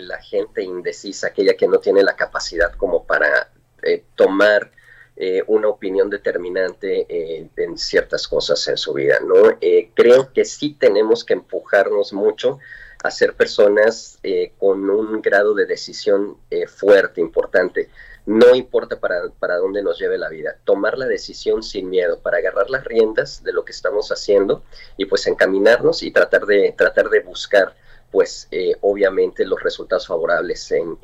la 0.00 0.20
gente 0.22 0.62
indecisa, 0.62 1.28
aquella 1.28 1.54
que 1.54 1.68
no 1.68 1.78
tiene 1.78 2.02
la 2.02 2.16
capacidad 2.16 2.72
como 2.74 3.04
para 3.04 3.50
eh, 3.82 4.04
tomar 4.14 4.72
eh, 5.16 5.42
una 5.48 5.68
opinión 5.68 6.08
determinante 6.08 7.50
en 7.56 7.76
ciertas 7.76 8.26
cosas 8.26 8.66
en 8.68 8.76
su 8.76 8.94
vida, 8.94 9.18
¿no? 9.20 9.58
creo 9.94 10.32
que 10.32 10.44
sí 10.44 10.76
tenemos 10.78 11.24
que 11.24 11.34
empujarnos 11.34 12.12
mucho 12.12 12.58
a 13.02 13.10
ser 13.10 13.34
personas 13.34 14.20
con 14.58 14.88
un 14.88 15.20
grado 15.20 15.54
de 15.54 15.66
decisión 15.66 16.38
fuerte, 16.68 17.20
importante 17.20 17.90
no 18.28 18.54
importa 18.54 19.00
para, 19.00 19.30
para, 19.38 19.56
dónde 19.56 19.82
nos 19.82 19.98
lleve 19.98 20.18
la 20.18 20.28
vida, 20.28 20.58
tomar 20.64 20.98
la 20.98 21.06
decisión 21.06 21.62
sin 21.62 21.88
miedo, 21.88 22.20
para 22.20 22.36
agarrar 22.36 22.68
las 22.68 22.84
riendas 22.84 23.42
de 23.42 23.54
lo 23.54 23.64
que 23.64 23.72
estamos 23.72 24.12
haciendo 24.12 24.62
y 24.98 25.06
pues 25.06 25.26
encaminarnos 25.26 26.02
y 26.02 26.10
tratar 26.10 26.44
de, 26.44 26.74
tratar 26.76 27.08
de 27.08 27.20
buscar 27.20 27.74
pues 28.10 28.46
eh, 28.50 28.74
obviamente 28.82 29.46
los 29.46 29.62
resultados 29.62 30.06
favorables 30.06 30.70
en, 30.72 30.98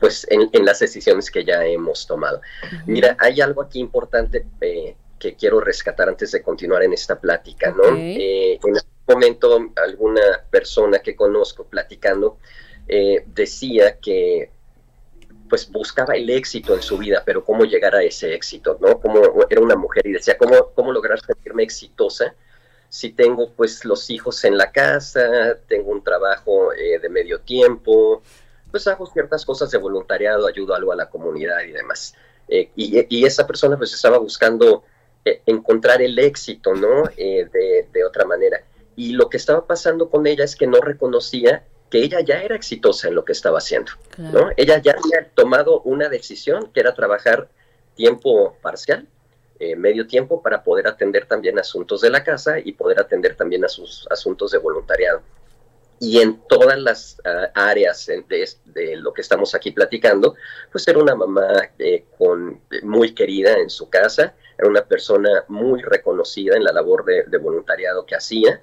pues 0.00 0.26
en, 0.28 0.64
las 0.64 0.80
decisiones 0.80 1.30
que 1.30 1.44
ya 1.44 1.64
hemos 1.64 2.04
tomado. 2.04 2.40
Mira, 2.84 3.16
hay 3.20 3.40
algo 3.40 3.62
aquí 3.62 3.78
importante 3.78 4.44
eh, 4.60 4.96
que 5.20 5.36
quiero 5.36 5.60
rescatar 5.60 6.08
antes 6.08 6.32
de 6.32 6.42
continuar 6.42 6.82
en 6.82 6.92
esta 6.92 7.20
plática, 7.20 7.70
¿no? 7.70 7.96
Eh, 7.96 8.58
en 8.64 8.76
este 8.76 8.88
momento 9.06 9.70
alguna 9.76 10.44
persona 10.50 10.98
que 10.98 11.14
conozco 11.14 11.64
platicando 11.64 12.38
decía 13.34 14.00
que 14.00 14.50
pues 15.50 15.70
buscaba 15.70 16.14
el 16.14 16.30
éxito 16.30 16.74
en 16.74 16.82
su 16.82 16.96
vida, 16.96 17.22
pero 17.26 17.44
cómo 17.44 17.64
llegar 17.64 17.94
a 17.94 18.02
ese 18.02 18.34
éxito, 18.34 18.78
¿no? 18.80 19.00
Como 19.00 19.20
era 19.50 19.60
una 19.60 19.76
mujer 19.76 20.06
y 20.06 20.12
decía, 20.12 20.38
¿cómo, 20.38 20.70
cómo 20.74 20.92
lograr 20.92 21.20
sentirme 21.20 21.64
exitosa 21.64 22.34
si 22.90 23.12
tengo 23.12 23.52
pues 23.52 23.84
los 23.84 24.10
hijos 24.10 24.44
en 24.44 24.58
la 24.58 24.72
casa, 24.72 25.56
tengo 25.68 25.92
un 25.92 26.02
trabajo 26.02 26.72
eh, 26.72 26.98
de 26.98 27.08
medio 27.08 27.40
tiempo, 27.40 28.20
pues 28.70 28.86
hago 28.88 29.06
ciertas 29.06 29.46
cosas 29.46 29.70
de 29.70 29.78
voluntariado, 29.78 30.46
ayudo 30.46 30.74
algo 30.74 30.92
a 30.92 30.96
la 30.96 31.08
comunidad 31.08 31.62
y 31.62 31.70
demás. 31.70 32.14
Eh, 32.48 32.70
y, 32.74 33.24
esa 33.24 33.46
persona 33.46 33.78
pues 33.78 33.94
estaba 33.94 34.18
buscando 34.18 34.82
eh, 35.24 35.40
encontrar 35.46 36.02
el 36.02 36.18
éxito, 36.18 36.74
¿no? 36.74 37.04
De, 37.16 37.88
de 37.92 38.04
otra 38.04 38.24
manera. 38.24 38.60
Y 38.96 39.12
lo 39.12 39.28
que 39.28 39.36
estaba 39.36 39.66
pasando 39.68 40.10
con 40.10 40.26
ella 40.26 40.44
es 40.44 40.56
que 40.56 40.66
no 40.66 40.80
reconocía 40.80 41.64
que 41.90 41.98
ella 41.98 42.20
ya 42.20 42.42
era 42.42 42.54
exitosa 42.54 43.08
en 43.08 43.16
lo 43.16 43.24
que 43.24 43.32
estaba 43.32 43.58
haciendo, 43.58 43.92
¿no? 44.16 44.50
Ella 44.56 44.80
ya 44.80 44.92
había 44.92 45.28
tomado 45.34 45.80
una 45.80 46.08
decisión 46.08 46.70
que 46.72 46.80
era 46.80 46.94
trabajar 46.94 47.48
tiempo 47.94 48.56
parcial, 48.62 49.08
eh, 49.58 49.74
medio 49.76 50.06
tiempo, 50.06 50.40
para 50.40 50.62
poder 50.62 50.86
atender 50.86 51.26
también 51.26 51.58
asuntos 51.58 52.00
de 52.00 52.10
la 52.10 52.22
casa 52.22 52.58
y 52.58 52.72
poder 52.72 53.00
atender 53.00 53.34
también 53.34 53.64
a 53.64 53.68
sus 53.68 54.06
asuntos 54.08 54.52
de 54.52 54.58
voluntariado. 54.58 55.20
Y 55.98 56.20
en 56.20 56.40
todas 56.48 56.78
las 56.78 57.20
ah, 57.26 57.50
áreas 57.54 58.06
de, 58.06 58.96
lo 58.96 59.12
que 59.12 59.20
estamos 59.20 59.54
aquí 59.54 59.72
platicando, 59.72 60.34
pues 60.72 60.88
era 60.88 60.98
una 60.98 61.14
mamá 61.14 61.70
eh, 61.78 62.04
con, 62.16 62.62
muy 62.82 63.14
querida 63.14 63.58
en 63.58 63.68
su 63.68 63.90
casa, 63.90 64.34
era 64.56 64.68
una 64.68 64.84
persona 64.84 65.44
muy 65.48 65.82
reconocida 65.82 66.56
en 66.56 66.64
la 66.64 66.72
labor 66.72 67.04
de, 67.04 67.24
de 67.24 67.36
voluntariado 67.36 68.06
que 68.06 68.14
hacía, 68.14 68.62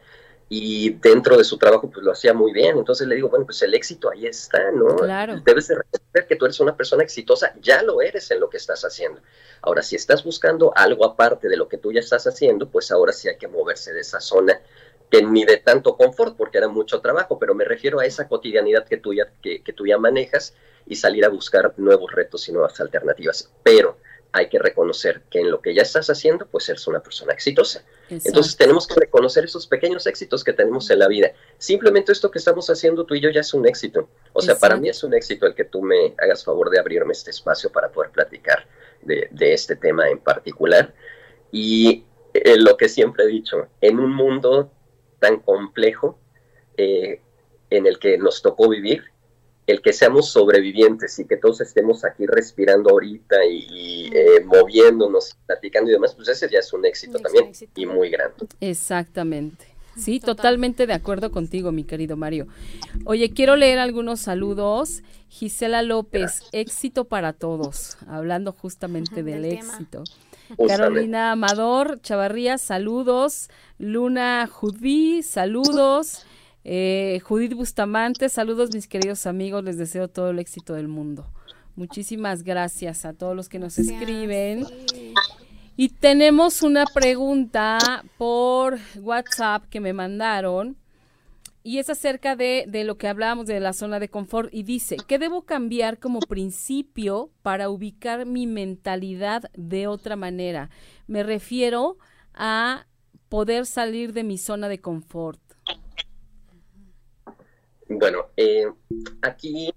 y 0.50 0.92
dentro 0.92 1.36
de 1.36 1.44
su 1.44 1.58
trabajo 1.58 1.90
pues 1.90 2.06
lo 2.06 2.12
hacía 2.12 2.34
muy 2.34 2.54
bien. 2.54 2.78
Entonces 2.78 3.08
le 3.08 3.16
digo, 3.16 3.30
bueno, 3.30 3.46
pues 3.46 3.62
el 3.62 3.74
éxito 3.74 4.10
ahí 4.10 4.26
está, 4.26 4.72
¿no? 4.72 4.96
Claro. 4.96 5.42
Debes 5.44 5.68
de 5.68 5.76
reconocer 5.76 6.28
que 6.28 6.36
tú 6.36 6.46
eres 6.46 6.60
una 6.60 6.76
persona 6.76 7.04
exitosa, 7.04 7.54
ya 7.62 7.84
lo 7.84 8.02
eres 8.02 8.32
en 8.32 8.40
lo 8.40 8.50
que 8.50 8.58
estás 8.58 8.84
haciendo. 8.84 9.22
Ahora, 9.62 9.82
si 9.82 9.96
estás 9.96 10.24
buscando 10.24 10.72
algo 10.76 11.06
aparte 11.06 11.50
de 11.50 11.58
lo 11.58 11.68
que 11.68 11.78
tú 11.78 11.92
ya 11.92 12.00
estás 12.00 12.28
haciendo, 12.28 12.70
pues 12.70 12.92
ahora 12.92 13.12
sí 13.12 13.28
hay 13.28 13.38
que 13.38 13.48
moverse 13.48 13.94
de 13.94 14.02
esa 14.02 14.22
zona 14.22 14.62
que 15.10 15.22
ni 15.22 15.46
de 15.46 15.58
tanto 15.58 15.96
confort, 15.96 16.36
porque 16.36 16.58
era 16.58 16.68
mucho 16.68 17.00
trabajo, 17.02 17.40
pero 17.40 17.56
me 17.56 17.64
refiero 17.64 18.00
a 18.00 18.06
esa 18.06 18.28
cotidianidad 18.28 18.86
que 18.86 18.98
tú 18.98 19.14
ya, 19.14 19.28
que, 19.42 19.62
tú 19.74 19.86
ya 19.86 19.98
manejas 19.98 20.54
y 20.86 20.96
salir 20.96 21.26
a 21.26 21.30
buscar 21.30 21.74
nuevos 21.78 22.12
retos 22.12 22.48
y 22.50 22.52
nuevas 22.52 22.80
alternativas. 22.80 23.52
Pero 23.64 23.98
hay 24.32 24.50
que 24.50 24.60
reconocer 24.60 25.22
que 25.30 25.40
en 25.40 25.52
lo 25.52 25.62
que 25.62 25.74
ya 25.74 25.82
estás 25.82 26.10
haciendo, 26.10 26.46
pues 26.46 26.68
eres 26.70 26.88
una 26.88 27.00
persona 27.00 27.34
exitosa. 27.34 27.84
Entonces 28.10 28.56
tenemos 28.56 28.88
que 28.88 28.96
reconocer 28.96 29.46
esos 29.46 29.68
pequeños 29.68 30.08
éxitos 30.08 30.44
que 30.44 30.54
tenemos 30.54 30.90
en 30.90 31.00
la 31.00 31.08
vida. 31.08 31.32
Simplemente 31.58 32.12
esto 32.12 32.32
que 32.32 32.40
estamos 32.40 32.70
haciendo 32.70 33.06
tú 33.06 33.16
y 33.16 33.22
yo 33.22 33.30
ya 33.30 33.42
es 33.42 33.54
un 33.54 33.68
éxito. 33.68 34.10
O 34.34 34.42
sea, 34.42 34.58
para 34.58 34.78
mí 34.78 34.90
es 34.90 35.04
un 35.04 35.14
éxito 35.14 35.46
el 35.46 35.56
que 35.56 35.66
tú 35.66 35.82
me 35.82 36.14
hagas 36.18 36.44
favor 36.44 36.70
de 36.70 36.80
abrirme 36.80 37.14
este 37.14 37.32
espacio 37.32 37.72
para 37.72 37.90
poder 37.92 38.12
platicar 38.12 38.66
de, 39.02 39.28
este 39.54 39.76
tema 39.76 40.10
en 40.10 40.20
particular. 40.20 40.94
Y 41.52 42.06
eh, 42.34 42.58
lo 42.58 42.78
que 42.78 42.90
siempre 42.90 43.26
he 43.26 43.28
dicho, 43.28 43.68
en 43.82 44.00
un 44.00 44.14
mundo 44.14 44.72
tan 45.20 45.40
complejo 45.40 46.20
eh, 46.78 47.22
en 47.70 47.86
el 47.88 48.00
que 48.00 48.18
nos 48.18 48.42
tocó 48.42 48.70
vivir, 48.70 49.12
el 49.68 49.82
que 49.82 49.92
seamos 49.92 50.30
sobrevivientes 50.30 51.20
y 51.20 51.28
que 51.28 51.36
todos 51.36 51.60
estemos 51.60 52.06
aquí 52.06 52.26
respirando 52.26 52.90
ahorita 52.90 53.36
y, 53.46 54.10
eh, 54.14 54.44
moviéndonos, 54.46 55.36
platicando 55.46 55.90
y 55.92 55.94
demás, 55.94 56.16
pues 56.16 56.30
ese 56.30 56.50
ya 56.50 56.60
es 56.60 56.72
un 56.72 56.86
éxito 56.86 57.20
también 57.20 57.52
y 57.76 57.86
muy 57.86 58.10
grande. 58.10 58.48
Exactamente. 58.62 59.68
Sí, 59.98 60.20
totalmente 60.20 60.88
de 60.88 60.94
acuerdo 60.94 61.32
contigo, 61.32 61.72
mi 61.72 61.84
querido 61.84 62.16
Mario. 62.16 62.48
Oye, 63.06 63.32
quiero 63.32 63.56
leer 63.56 63.80
algunos 63.80 64.22
saludos. 64.22 65.02
Gisela 65.28 65.82
López, 65.82 66.44
éxito 66.54 67.06
para 67.06 67.34
todos, 67.34 67.98
hablando 68.08 68.54
justamente 68.54 69.24
del, 69.24 69.44
éxito. 69.44 70.04
Carolina 70.68 71.32
Amador, 71.32 72.00
Chavarría, 72.02 72.58
saludos. 72.58 73.50
Luna 73.80 74.48
Judí, 74.48 75.24
saludos. 75.24 76.26
Eh, 76.70 77.22
Judith 77.24 77.54
Bustamante, 77.54 78.28
saludos 78.28 78.74
mis 78.74 78.90
queridos 78.90 79.26
amigos, 79.26 79.64
les 79.64 79.78
deseo 79.78 80.10
todo 80.10 80.32
el 80.32 80.40
éxito 80.40 80.74
del 80.74 80.90
mundo. 80.90 81.26
Muchísimas 81.78 82.44
gracias 82.44 83.06
a 83.06 83.14
todos 83.14 83.34
los 83.38 83.48
que 83.48 83.58
nos 83.58 83.80
escriben. 83.80 84.66
Y 85.78 85.88
tenemos 85.88 86.64
una 86.64 86.84
pregunta 86.86 87.78
por 88.18 88.80
WhatsApp 89.00 89.64
que 89.70 89.80
me 89.80 89.94
mandaron 89.94 90.76
y 91.64 91.78
es 91.78 91.90
acerca 91.90 92.36
de, 92.36 92.66
de, 92.68 92.84
lo 92.84 92.98
que 92.98 93.08
hablábamos 93.08 93.46
de 93.46 93.62
la 93.62 93.72
zona 93.72 94.02
de 94.02 94.10
confort 94.10 94.54
y 94.54 94.64
dice, 94.64 94.98
¿qué 95.08 95.20
debo 95.20 95.44
cambiar 95.44 96.00
como 96.00 96.20
principio 96.20 97.30
para 97.44 97.70
ubicar 97.70 98.26
mi 98.26 98.46
mentalidad 98.46 99.50
de 99.56 99.88
otra 99.88 100.18
manera? 100.18 100.70
Me 101.08 101.24
refiero 101.24 101.98
a 102.34 102.88
poder 103.30 103.66
salir 103.66 104.12
de 104.12 104.26
mi 104.26 104.38
zona 104.38 104.68
de 104.68 104.82
confort. 104.82 105.47
Bueno, 107.90 108.32
eh, 108.36 108.72
aquí 109.22 109.74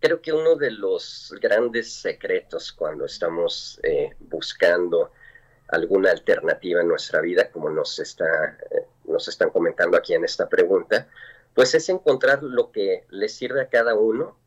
creo 0.00 0.20
que 0.20 0.32
uno 0.32 0.56
de 0.56 0.70
los 0.70 1.34
grandes 1.40 1.92
secretos 1.92 2.72
cuando 2.72 3.04
estamos 3.04 3.78
eh, 3.82 4.10
buscando 4.18 5.12
alguna 5.68 6.10
alternativa 6.10 6.80
en 6.80 6.88
nuestra 6.88 7.20
vida, 7.20 7.50
como 7.50 7.70
nos, 7.70 7.98
está, 7.98 8.58
eh, 8.70 8.86
nos 9.04 9.28
están 9.28 9.50
comentando 9.50 9.96
aquí 9.96 10.12
en 10.14 10.24
esta 10.24 10.48
pregunta, 10.48 11.08
pues 11.54 11.74
es 11.74 11.88
encontrar 11.88 12.42
lo 12.42 12.72
que 12.72 13.06
le 13.10 13.28
sirve 13.28 13.62
a 13.62 13.68
cada 13.68 13.94
uno 13.94 14.38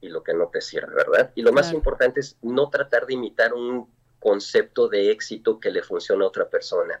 y 0.00 0.08
lo 0.08 0.22
que 0.22 0.34
no 0.34 0.48
te 0.48 0.60
sirve, 0.60 0.94
¿verdad? 0.94 1.30
Y 1.34 1.42
lo 1.42 1.52
más 1.52 1.72
importante 1.72 2.20
es 2.20 2.36
no 2.42 2.70
tratar 2.70 3.06
de 3.06 3.14
imitar 3.14 3.52
un 3.52 3.88
concepto 4.18 4.88
de 4.88 5.10
éxito 5.10 5.60
que 5.60 5.70
le 5.70 5.82
funciona 5.82 6.24
a 6.24 6.28
otra 6.28 6.48
persona. 6.48 7.00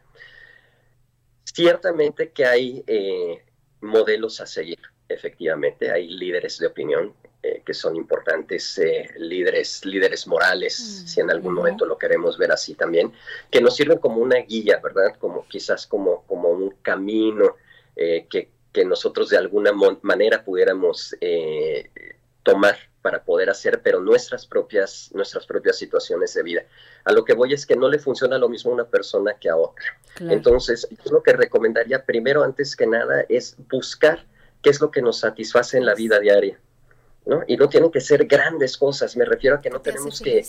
Ciertamente 1.44 2.30
que 2.30 2.44
hay 2.44 2.84
eh, 2.86 3.44
modelos 3.80 4.40
a 4.40 4.46
seguir, 4.46 4.80
efectivamente, 5.12 5.90
hay 5.90 6.08
líderes 6.08 6.58
de 6.58 6.66
opinión 6.66 7.14
eh, 7.44 7.60
que 7.66 7.74
son 7.74 7.96
importantes 7.96 8.78
eh, 8.78 9.10
líderes, 9.16 9.84
líderes 9.84 10.28
morales, 10.28 10.78
mm, 10.78 11.06
si 11.08 11.20
en 11.20 11.28
algún 11.28 11.54
momento 11.54 11.84
lo 11.84 11.98
queremos 11.98 12.38
ver 12.38 12.52
así 12.52 12.76
también, 12.76 13.12
que 13.50 13.60
nos 13.60 13.74
sirven 13.74 13.98
como 13.98 14.18
una 14.18 14.36
guía, 14.36 14.78
¿verdad? 14.80 15.16
Como 15.18 15.48
quizás 15.48 15.88
como, 15.88 16.22
como 16.28 16.50
un 16.50 16.70
camino 16.82 17.56
eh, 17.96 18.26
que, 18.30 18.48
que, 18.72 18.84
nosotros 18.84 19.28
de 19.28 19.38
alguna 19.38 19.72
manera 20.02 20.44
pudiéramos 20.44 21.16
tomar 22.44 22.76
para 23.02 23.24
poder 23.24 23.50
hacer, 23.50 23.82
pero 23.82 24.00
nuestras 24.00 24.46
propias, 24.46 25.10
nuestras 25.12 25.44
propias 25.44 25.76
situaciones 25.76 26.34
de 26.34 26.44
vida. 26.44 26.62
A 27.04 27.10
lo 27.12 27.24
que 27.24 27.34
voy 27.34 27.52
es 27.52 27.66
que 27.66 27.74
no 27.74 27.88
le 27.88 27.98
funciona 27.98 28.38
lo 28.38 28.48
mismo 28.48 28.70
a 28.70 28.74
una 28.74 28.84
persona 28.84 29.34
que 29.34 29.48
a 29.48 29.56
otra. 29.56 29.84
Entonces, 30.20 30.86
yo 30.88 31.10
lo 31.10 31.24
que 31.24 31.32
recomendaría 31.32 32.04
primero, 32.06 32.44
antes 32.44 32.76
que 32.76 32.86
nada, 32.86 33.24
es 33.28 33.56
buscar 33.68 34.24
qué 34.62 34.70
es 34.70 34.80
lo 34.80 34.90
que 34.90 35.02
nos 35.02 35.18
satisface 35.18 35.76
en 35.76 35.86
la 35.86 35.94
vida 35.94 36.20
diaria. 36.20 36.58
¿no? 37.26 37.42
Y 37.46 37.56
no 37.56 37.68
tienen 37.68 37.90
que 37.90 38.00
ser 38.00 38.26
grandes 38.26 38.76
cosas, 38.76 39.16
me 39.16 39.24
refiero 39.24 39.56
a 39.56 39.60
que 39.60 39.70
no 39.70 39.80
tenemos 39.80 40.20
que, 40.20 40.44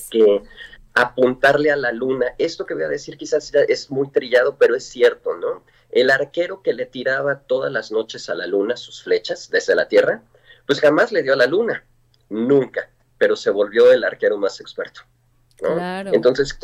apuntarle 0.95 1.71
a 1.71 1.75
la 1.75 1.91
luna. 1.91 2.35
Esto 2.37 2.67
que 2.67 2.75
voy 2.75 2.83
a 2.83 2.87
decir 2.87 3.17
quizás 3.17 3.51
es 3.67 3.89
muy 3.89 4.11
trillado, 4.11 4.57
pero 4.57 4.75
es 4.75 4.83
cierto, 4.83 5.35
¿no? 5.35 5.63
El 5.89 6.11
arquero 6.11 6.61
que 6.61 6.73
le 6.73 6.85
tiraba 6.85 7.39
todas 7.39 7.71
las 7.71 7.91
noches 7.91 8.29
a 8.29 8.35
la 8.35 8.45
luna 8.45 8.77
sus 8.77 9.03
flechas 9.03 9.49
desde 9.49 9.75
la 9.75 9.87
Tierra, 9.87 10.21
pues 10.67 10.79
jamás 10.79 11.11
le 11.11 11.23
dio 11.23 11.33
a 11.33 11.37
la 11.37 11.47
luna, 11.47 11.83
nunca, 12.29 12.89
pero 13.17 13.35
se 13.35 13.49
volvió 13.49 13.91
el 13.91 14.03
arquero 14.03 14.37
más 14.37 14.59
experto. 14.61 15.01
Entonces 16.11 16.57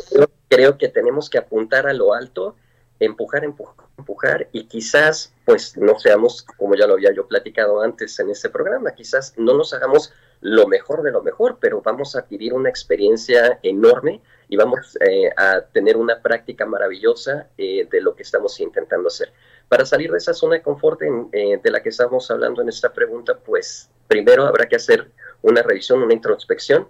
creo 0.48 0.78
que 0.78 0.88
tenemos 0.88 1.30
que 1.30 1.38
apuntar 1.38 1.86
a 1.86 1.92
lo 1.92 2.14
alto, 2.14 2.56
empujar, 3.00 3.44
empujar, 3.44 3.86
empujar 3.98 4.48
y 4.52 4.66
quizás 4.66 5.34
pues 5.44 5.76
no 5.76 5.98
seamos, 5.98 6.42
como 6.56 6.76
ya 6.76 6.86
lo 6.86 6.94
había 6.94 7.12
yo 7.12 7.26
platicado 7.26 7.82
antes 7.82 8.18
en 8.20 8.30
este 8.30 8.50
programa, 8.50 8.92
quizás 8.92 9.34
no 9.36 9.54
nos 9.54 9.72
hagamos 9.72 10.12
lo 10.42 10.68
mejor 10.68 11.02
de 11.02 11.10
lo 11.10 11.22
mejor, 11.22 11.58
pero 11.60 11.82
vamos 11.82 12.14
a 12.14 12.20
adquirir 12.20 12.54
una 12.54 12.68
experiencia 12.68 13.58
enorme 13.62 14.20
y 14.48 14.56
vamos 14.56 14.96
eh, 15.00 15.30
a 15.36 15.60
tener 15.60 15.96
una 15.96 16.20
práctica 16.20 16.66
maravillosa 16.66 17.48
eh, 17.58 17.86
de 17.90 18.00
lo 18.00 18.14
que 18.14 18.22
estamos 18.22 18.58
intentando 18.60 19.08
hacer. 19.08 19.32
Para 19.68 19.84
salir 19.84 20.10
de 20.10 20.18
esa 20.18 20.34
zona 20.34 20.56
de 20.56 20.62
confort 20.62 21.00
eh, 21.02 21.60
de 21.62 21.70
la 21.70 21.82
que 21.82 21.90
estamos 21.90 22.30
hablando 22.30 22.62
en 22.62 22.68
esta 22.68 22.92
pregunta, 22.92 23.38
pues 23.38 23.90
primero 24.08 24.46
habrá 24.46 24.66
que 24.66 24.76
hacer 24.76 25.10
una 25.42 25.62
revisión, 25.62 26.02
una 26.02 26.14
introspección 26.14 26.88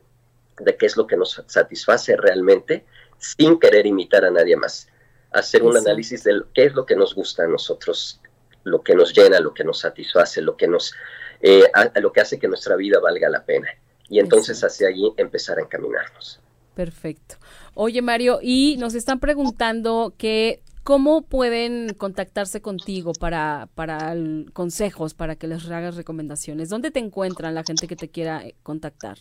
de 0.59 0.77
qué 0.77 0.87
es 0.87 0.97
lo 0.97 1.07
que 1.07 1.17
nos 1.17 1.43
satisface 1.47 2.17
realmente 2.17 2.85
sin 3.19 3.59
querer 3.59 3.87
imitar 3.87 4.25
a 4.25 4.31
nadie 4.31 4.57
más 4.57 4.89
hacer 5.33 5.63
un 5.63 5.77
análisis 5.77 6.25
de 6.25 6.43
qué 6.55 6.67
es 6.67 6.75
lo 6.75 6.87
que 6.87 6.97
nos 6.97 7.15
gusta 7.15 7.45
a 7.45 7.47
nosotros, 7.47 8.21
lo 8.65 8.83
que 8.83 8.95
nos 8.95 9.15
llena, 9.15 9.41
lo 9.41 9.55
que 9.55 9.65
nos 9.65 9.81
satisface, 9.81 10.43
lo 10.43 10.57
que 10.57 10.69
nos 10.69 10.93
eh, 11.41 11.65
lo 12.01 12.13
que 12.13 12.21
hace 12.21 12.39
que 12.39 12.49
nuestra 12.49 12.77
vida 12.77 13.01
valga 13.01 13.29
la 13.29 13.45
pena. 13.45 13.69
Y 14.09 14.19
entonces 14.19 14.63
hacia 14.63 14.89
allí 14.89 15.13
empezar 15.17 15.59
a 15.59 15.63
encaminarnos. 15.63 16.41
Perfecto. 16.75 17.37
Oye, 17.75 18.03
Mario, 18.03 18.41
y 18.43 18.77
nos 18.79 18.95
están 18.95 19.21
preguntando 19.21 20.15
que 20.19 20.63
cómo 20.83 21.23
pueden 21.23 21.95
contactarse 21.95 22.61
contigo 22.61 23.13
para, 23.13 23.69
para 23.75 24.15
consejos, 24.53 25.15
para 25.15 25.37
que 25.37 25.47
les 25.47 25.71
hagas 25.71 25.97
recomendaciones. 25.97 26.69
¿Dónde 26.69 26.91
te 26.91 26.99
encuentran 26.99 27.55
la 27.55 27.65
gente 27.65 27.87
que 27.87 27.97
te 27.97 28.09
quiera 28.09 28.45
eh, 28.45 28.55
contactar? 28.63 29.19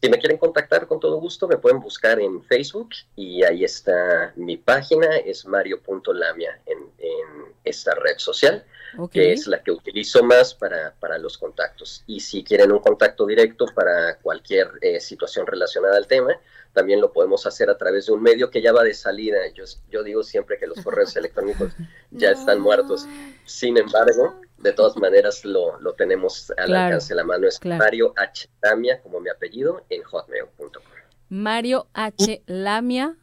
Si 0.00 0.08
me 0.08 0.18
quieren 0.18 0.38
contactar 0.38 0.86
con 0.86 0.98
todo 0.98 1.20
gusto, 1.20 1.46
me 1.46 1.58
pueden 1.58 1.80
buscar 1.80 2.18
en 2.20 2.42
Facebook 2.42 2.90
y 3.16 3.42
ahí 3.44 3.64
está 3.64 4.32
mi 4.34 4.56
página, 4.56 5.18
es 5.18 5.44
mario.lamia 5.44 6.58
en, 6.64 6.78
en 6.98 7.54
esta 7.64 7.94
red 7.94 8.16
social, 8.16 8.64
que 9.10 9.32
es 9.32 9.46
la 9.46 9.62
que 9.62 9.70
utilizo 9.70 10.22
más 10.22 10.54
para, 10.54 10.94
para, 10.98 11.18
los 11.18 11.38
contactos. 11.38 12.02
Y 12.06 12.20
si 12.20 12.42
quieren 12.42 12.72
un 12.72 12.80
contacto 12.80 13.26
directo 13.26 13.66
para 13.74 14.16
cualquier 14.18 14.70
eh, 14.80 15.00
situación 15.00 15.46
relacionada 15.46 15.96
al 15.96 16.06
tema, 16.06 16.32
también 16.72 17.00
lo 17.00 17.12
podemos 17.12 17.46
hacer 17.46 17.68
a 17.70 17.76
través 17.76 18.06
de 18.06 18.12
un 18.12 18.22
medio 18.22 18.50
que 18.50 18.62
ya 18.62 18.72
va 18.72 18.84
de 18.84 18.94
salida. 18.94 19.38
Yo, 19.54 19.64
yo 19.90 20.02
digo 20.02 20.22
siempre 20.22 20.58
que 20.58 20.66
los 20.66 20.80
correos 20.82 21.16
electrónicos 21.16 21.72
ya 22.10 22.30
están 22.30 22.60
muertos. 22.60 23.06
Sin 23.44 23.76
embargo, 23.76 24.40
de 24.58 24.72
todas 24.72 24.96
maneras 24.96 25.44
lo, 25.44 25.78
lo 25.80 25.94
tenemos 25.94 26.52
al 26.56 26.74
alcance 26.74 27.08
de 27.08 27.16
la 27.16 27.24
mano. 27.24 27.48
Es 27.48 27.60
Mario 27.64 28.12
H. 28.16 28.48
Lamia, 28.62 29.00
como 29.02 29.20
mi 29.20 29.30
apellido, 29.30 29.84
en 29.88 30.02
hotmail.com. 30.02 30.82
Mario 31.28 31.86
H. 31.94 32.42
Lamia, 32.46 33.16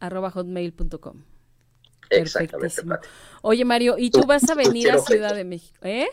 arroba 0.00 0.30
hotmail.com. 0.30 1.27
Exactamente. 2.10 2.82
Oye, 3.42 3.64
Mario, 3.64 3.96
¿y 3.98 4.10
tú 4.10 4.24
vas 4.26 4.48
a 4.48 4.54
venir 4.54 4.90
a 4.90 4.98
Ciudad 4.98 5.34
de 5.34 5.44
México? 5.44 5.78
¿Eh? 5.82 6.08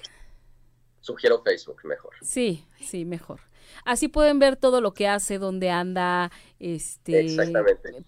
Sugiero 1.01 1.41
Facebook 1.43 1.81
mejor. 1.83 2.13
Sí, 2.21 2.65
sí, 2.79 3.05
mejor. 3.05 3.39
Así 3.85 4.07
pueden 4.07 4.39
ver 4.39 4.55
todo 4.55 4.81
lo 4.81 4.95
que 4.95 5.07
hace, 5.07 5.37
dónde 5.37 5.69
anda, 5.69 6.31
este, 6.59 7.37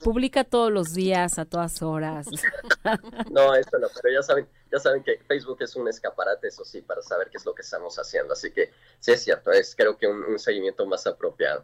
publica 0.04 0.44
todos 0.44 0.72
los 0.72 0.96
días, 0.96 1.38
a 1.38 1.46
todas 1.46 1.84
horas. 1.84 2.26
no, 3.32 3.54
esto 3.54 3.78
no, 3.78 3.88
pero 4.02 4.16
ya 4.16 4.24
saben, 4.24 4.48
ya 4.72 4.80
saben 4.80 5.04
que 5.04 5.20
Facebook 5.28 5.58
es 5.60 5.76
un 5.76 5.88
escaparate, 5.88 6.48
eso 6.48 6.66
sí, 6.66 6.82
para 6.82 7.04
saber 7.04 7.30
qué 7.30 7.38
es 7.38 7.46
lo 7.46 7.54
que 7.54 7.62
estamos 7.62 7.96
haciendo. 7.98 8.34
Así 8.34 8.52
que 8.52 8.72
sí 9.00 9.12
es 9.12 9.24
cierto, 9.24 9.52
es 9.52 9.76
creo 9.76 9.96
que 9.98 10.08
un, 10.08 10.40
seguimiento 10.40 10.84
más 10.88 11.06
apropiado. 11.06 11.63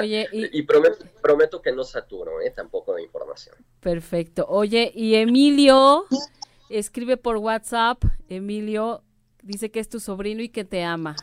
Oye, 0.00 0.26
y, 0.32 0.62
prometo, 0.62 1.04
prometo, 1.20 1.60
que 1.60 1.72
no 1.72 1.84
saturo, 1.84 2.40
¿eh? 2.40 2.50
tampoco 2.56 2.94
de 2.94 3.02
información. 3.02 3.54
Perfecto. 3.80 4.46
Oye, 4.48 4.90
y 4.94 5.16
Emilio 5.16 6.06
escribe 6.70 7.18
por 7.18 7.36
WhatsApp, 7.36 8.02
Emilio, 8.30 9.04
dice 9.42 9.70
que 9.70 9.80
es 9.80 9.90
tu 9.90 10.00
sobrino 10.00 10.40
y 10.40 10.48
que 10.48 10.64
te 10.64 10.82
ama. 10.82 11.16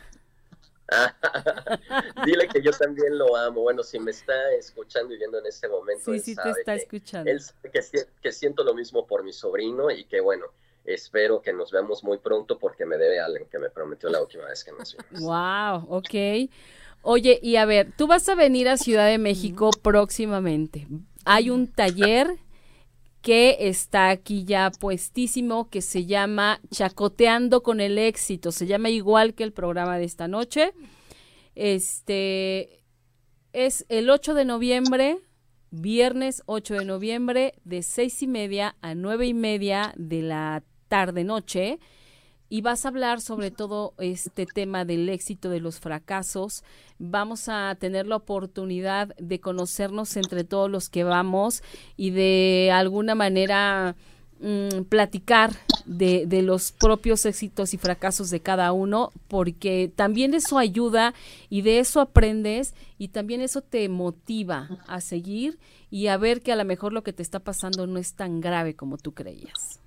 Dile 2.24 2.48
que 2.48 2.62
yo 2.62 2.72
también 2.72 3.16
lo 3.16 3.36
amo. 3.36 3.62
Bueno, 3.62 3.82
si 3.82 3.98
me 3.98 4.10
está 4.10 4.52
escuchando 4.52 5.14
y 5.14 5.18
viendo 5.18 5.38
en 5.38 5.46
este 5.46 5.68
momento, 5.68 6.12
sí, 6.12 6.20
sí 6.20 6.36
te 6.36 6.50
está 6.50 6.74
escuchando. 6.74 7.30
Él 7.30 7.40
que, 7.72 7.80
que 8.22 8.32
siento 8.32 8.64
lo 8.64 8.74
mismo 8.74 9.06
por 9.06 9.22
mi 9.24 9.32
sobrino 9.32 9.90
y 9.90 10.04
que 10.04 10.20
bueno, 10.20 10.46
espero 10.84 11.40
que 11.40 11.52
nos 11.52 11.70
veamos 11.70 12.02
muy 12.04 12.18
pronto 12.18 12.58
porque 12.58 12.84
me 12.86 12.96
debe 12.96 13.20
algo 13.20 13.48
que 13.48 13.58
me 13.58 13.70
prometió 13.70 14.08
la 14.08 14.20
última 14.20 14.46
vez 14.46 14.64
que 14.64 14.72
nos 14.72 14.96
vimos. 14.96 15.22
Wow, 15.22 15.96
ok. 15.96 16.50
Oye, 17.02 17.38
y 17.42 17.56
a 17.56 17.64
ver, 17.64 17.92
tú 17.96 18.06
vas 18.06 18.28
a 18.28 18.34
venir 18.34 18.68
a 18.68 18.76
Ciudad 18.76 19.06
de 19.06 19.18
México 19.18 19.70
próximamente. 19.82 20.86
Hay 21.24 21.50
un 21.50 21.66
taller 21.66 22.38
que 23.22 23.68
está 23.68 24.10
aquí 24.10 24.44
ya 24.44 24.70
puestísimo, 24.70 25.68
que 25.68 25.82
se 25.82 26.06
llama 26.06 26.60
Chacoteando 26.70 27.62
con 27.62 27.80
el 27.80 27.98
éxito. 27.98 28.52
Se 28.52 28.66
llama 28.66 28.88
igual 28.90 29.34
que 29.34 29.44
el 29.44 29.52
programa 29.52 29.98
de 29.98 30.04
esta 30.04 30.28
noche. 30.28 30.72
Este 31.54 32.82
es 33.52 33.84
el 33.88 34.08
8 34.08 34.34
de 34.34 34.44
noviembre, 34.44 35.18
viernes 35.70 36.42
8 36.46 36.74
de 36.74 36.84
noviembre, 36.84 37.54
de 37.64 37.82
seis 37.82 38.22
y 38.22 38.26
media 38.26 38.76
a 38.80 38.94
nueve 38.94 39.26
y 39.26 39.34
media 39.34 39.92
de 39.96 40.22
la 40.22 40.62
tarde 40.88 41.24
noche 41.24 41.78
y 42.50 42.62
vas 42.62 42.84
a 42.84 42.88
hablar 42.88 43.20
sobre 43.20 43.52
todo 43.52 43.94
este 43.98 44.44
tema 44.44 44.84
del 44.84 45.08
éxito 45.08 45.48
de 45.48 45.60
los 45.60 45.78
fracasos. 45.78 46.64
Vamos 46.98 47.48
a 47.48 47.74
tener 47.78 48.06
la 48.08 48.16
oportunidad 48.16 49.14
de 49.16 49.40
conocernos 49.40 50.16
entre 50.16 50.42
todos 50.42 50.68
los 50.68 50.90
que 50.90 51.04
vamos 51.04 51.62
y 51.96 52.10
de 52.10 52.70
alguna 52.74 53.14
manera 53.14 53.94
mm, 54.40 54.82
platicar 54.88 55.52
de, 55.86 56.26
de, 56.26 56.42
los 56.42 56.72
propios 56.72 57.24
éxitos 57.24 57.72
y 57.72 57.78
fracasos 57.78 58.30
de 58.30 58.40
cada 58.40 58.72
uno, 58.72 59.12
porque 59.28 59.90
también 59.94 60.34
eso 60.34 60.58
ayuda 60.58 61.14
y 61.48 61.62
de 61.62 61.78
eso 61.78 62.00
aprendes 62.00 62.74
y 62.98 63.08
también 63.08 63.42
eso 63.42 63.62
te 63.62 63.88
motiva 63.88 64.68
a 64.88 65.00
seguir 65.00 65.58
y 65.88 66.08
a 66.08 66.16
ver 66.16 66.42
que 66.42 66.50
a 66.50 66.56
lo 66.56 66.64
mejor 66.64 66.92
lo 66.92 67.04
que 67.04 67.12
te 67.12 67.22
está 67.22 67.38
pasando 67.38 67.86
no 67.86 67.98
es 67.98 68.14
tan 68.14 68.40
grave 68.40 68.74
como 68.74 68.98
tú 68.98 69.12
creías. 69.12 69.80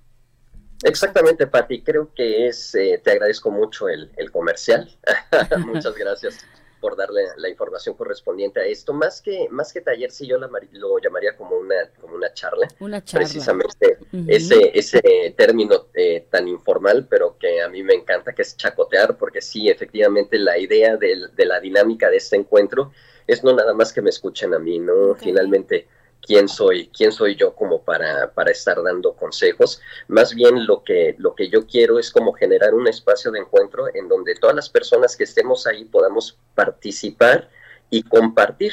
Exactamente, 0.82 1.46
Pati. 1.46 1.82
Creo 1.82 2.12
que 2.14 2.48
es, 2.48 2.74
eh, 2.74 3.00
te 3.02 3.12
agradezco 3.12 3.50
mucho 3.50 3.88
el, 3.88 4.10
comercial. 4.30 4.90
Muchas 5.66 5.94
gracias 5.94 6.44
por 6.80 6.96
darle 6.96 7.22
la 7.38 7.48
información 7.48 7.94
correspondiente 7.94 8.60
a 8.60 8.64
esto. 8.66 8.92
Más 8.92 9.22
que, 9.22 9.48
más 9.50 9.72
que 9.72 9.80
taller, 9.80 10.10
sí 10.10 10.26
yo 10.26 10.38
lo 10.38 10.98
llamaría 10.98 11.34
como 11.36 11.56
una, 11.56 11.76
como 11.98 12.14
una 12.14 12.32
charla. 12.34 12.68
Una 12.80 13.02
charla. 13.02 13.26
Precisamente 13.26 13.98
ese, 14.28 14.70
ese 14.78 15.34
término 15.36 15.86
eh, 15.94 16.26
tan 16.30 16.46
informal, 16.46 17.06
pero 17.08 17.38
que 17.38 17.62
a 17.62 17.68
mí 17.70 17.82
me 17.82 17.94
encanta, 17.94 18.34
que 18.34 18.42
es 18.42 18.56
chacotear, 18.56 19.16
porque 19.16 19.40
sí, 19.40 19.70
efectivamente, 19.70 20.38
la 20.38 20.58
idea 20.58 20.98
de, 20.98 21.28
de 21.34 21.46
la 21.46 21.58
dinámica 21.60 22.10
de 22.10 22.18
este 22.18 22.36
encuentro 22.36 22.92
es 23.26 23.42
no 23.42 23.54
nada 23.54 23.72
más 23.72 23.92
que 23.92 24.02
me 24.02 24.10
escuchen 24.10 24.52
a 24.52 24.58
mí, 24.58 24.78
¿no? 24.78 25.14
Finalmente 25.14 25.88
quién 26.26 26.48
soy, 26.48 26.88
quién 26.88 27.12
soy 27.12 27.36
yo 27.36 27.54
como 27.54 27.82
para, 27.82 28.32
para 28.32 28.50
estar 28.50 28.82
dando 28.82 29.14
consejos. 29.14 29.80
Más 30.08 30.34
bien 30.34 30.66
lo 30.66 30.82
que, 30.82 31.14
lo 31.18 31.34
que 31.34 31.48
yo 31.48 31.66
quiero 31.66 31.98
es 31.98 32.10
como 32.10 32.32
generar 32.32 32.74
un 32.74 32.88
espacio 32.88 33.30
de 33.30 33.40
encuentro 33.40 33.86
en 33.94 34.08
donde 34.08 34.34
todas 34.34 34.56
las 34.56 34.68
personas 34.68 35.16
que 35.16 35.24
estemos 35.24 35.66
ahí 35.66 35.84
podamos 35.84 36.38
participar 36.54 37.50
y 37.90 38.02
compartir 38.02 38.72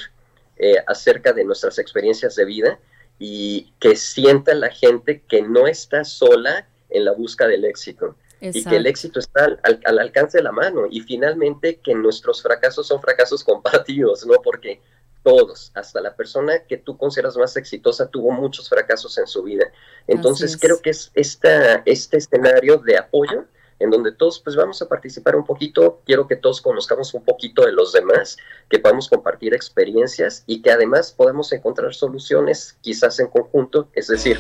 eh, 0.58 0.76
acerca 0.88 1.34
de 1.34 1.44
nuestras 1.44 1.78
experiencias 1.78 2.36
de 2.36 2.46
vida 2.46 2.80
y 3.20 3.74
que 3.80 3.96
sienta 3.96 4.54
la 4.54 4.70
gente 4.70 5.22
que 5.28 5.42
no 5.42 5.68
está 5.68 6.04
sola 6.04 6.68
en 6.90 7.06
la 7.06 7.12
busca 7.12 7.48
del 7.48 7.66
éxito. 7.66 8.16
Y 8.44 8.64
que 8.64 8.78
el 8.78 8.88
éxito 8.88 9.20
está 9.20 9.46
al, 9.62 9.80
al, 9.86 10.00
alcance 10.00 10.40
de 10.40 10.44
la 10.44 10.52
mano 10.52 10.88
y 10.90 11.02
finalmente 11.02 11.80
que 11.80 11.94
nuestros 11.94 12.42
fracasos 12.42 12.88
son 12.88 13.00
fracasos 13.00 13.44
compartidos, 13.44 14.26
¿no? 14.26 14.42
Porque 14.42 14.82
todos, 15.24 15.72
hasta 15.76 16.02
la 16.02 16.16
persona 16.16 16.66
que 16.68 16.78
tú 16.78 16.98
consideras 16.98 17.38
más 17.38 17.56
exitosa 17.58 18.08
tuvo 18.08 18.32
muchos 18.32 18.70
fracasos 18.70 19.18
en 19.18 19.28
su 19.28 19.44
vida. 19.44 19.66
Entonces 20.08 20.58
creo 20.58 20.82
que 20.82 20.92
es 20.92 21.12
esta, 21.14 21.84
este 21.86 22.18
escenario 22.18 22.78
de 22.78 22.98
apoyo 22.98 23.46
en 23.82 23.90
donde 23.90 24.12
todos 24.12 24.40
pues 24.40 24.56
vamos 24.56 24.82
a 24.82 24.88
participar 24.88 25.36
un 25.36 25.44
poquito, 25.44 26.02
quiero 26.06 26.28
que 26.28 26.36
todos 26.36 26.62
conozcamos 26.62 27.14
un 27.14 27.24
poquito 27.24 27.66
de 27.66 27.72
los 27.72 27.92
demás, 27.92 28.38
que 28.70 28.80
podamos 28.80 29.10
compartir 29.10 29.54
experiencias 29.56 30.44
y 30.46 30.62
que 30.62 30.72
además 30.72 31.12
podamos 31.12 31.52
encontrar 31.52 31.94
soluciones 31.94 32.78
quizás 32.82 33.20
en 33.20 33.28
conjunto, 33.28 33.90
es 33.94 34.08
decir, 34.08 34.40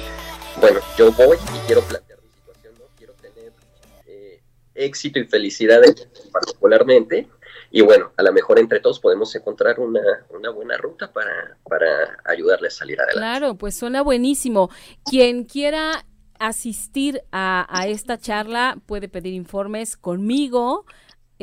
bueno, 0.60 0.80
yo 0.96 1.12
voy 1.13 1.38
y 1.38 1.65
quiero 1.65 1.82
plantear 1.82 2.20
mi 2.22 2.30
situación, 2.30 2.76
¿no? 2.78 2.86
quiero 2.98 3.13
tener 3.13 3.52
eh, 4.06 4.41
éxito 4.76 5.17
y 5.17 5.26
felicidad 5.26 5.82
particularmente, 6.32 7.28
y 7.71 7.81
bueno, 7.81 8.12
a 8.17 8.23
lo 8.23 8.34
mejor 8.34 8.60
entre 8.60 8.79
todos 8.79 8.99
podemos 8.99 9.34
encontrar 9.36 9.79
una, 9.79 10.49
buena 10.51 10.77
ruta 10.77 11.12
para, 11.12 11.57
para 11.63 12.19
ayudarle 12.25 12.67
a 12.67 12.71
salir 12.71 12.99
adelante. 12.99 13.19
Claro, 13.19 13.55
pues 13.55 13.75
suena 13.75 14.01
buenísimo. 14.01 14.69
Quien 15.05 15.45
quiera 15.45 16.05
asistir 16.38 17.23
a, 17.31 17.65
a 17.69 17.88
esta 17.88 18.17
charla 18.17 18.77
puede 18.86 19.07
pedir 19.07 19.34
informes 19.34 19.95
conmigo 19.95 20.86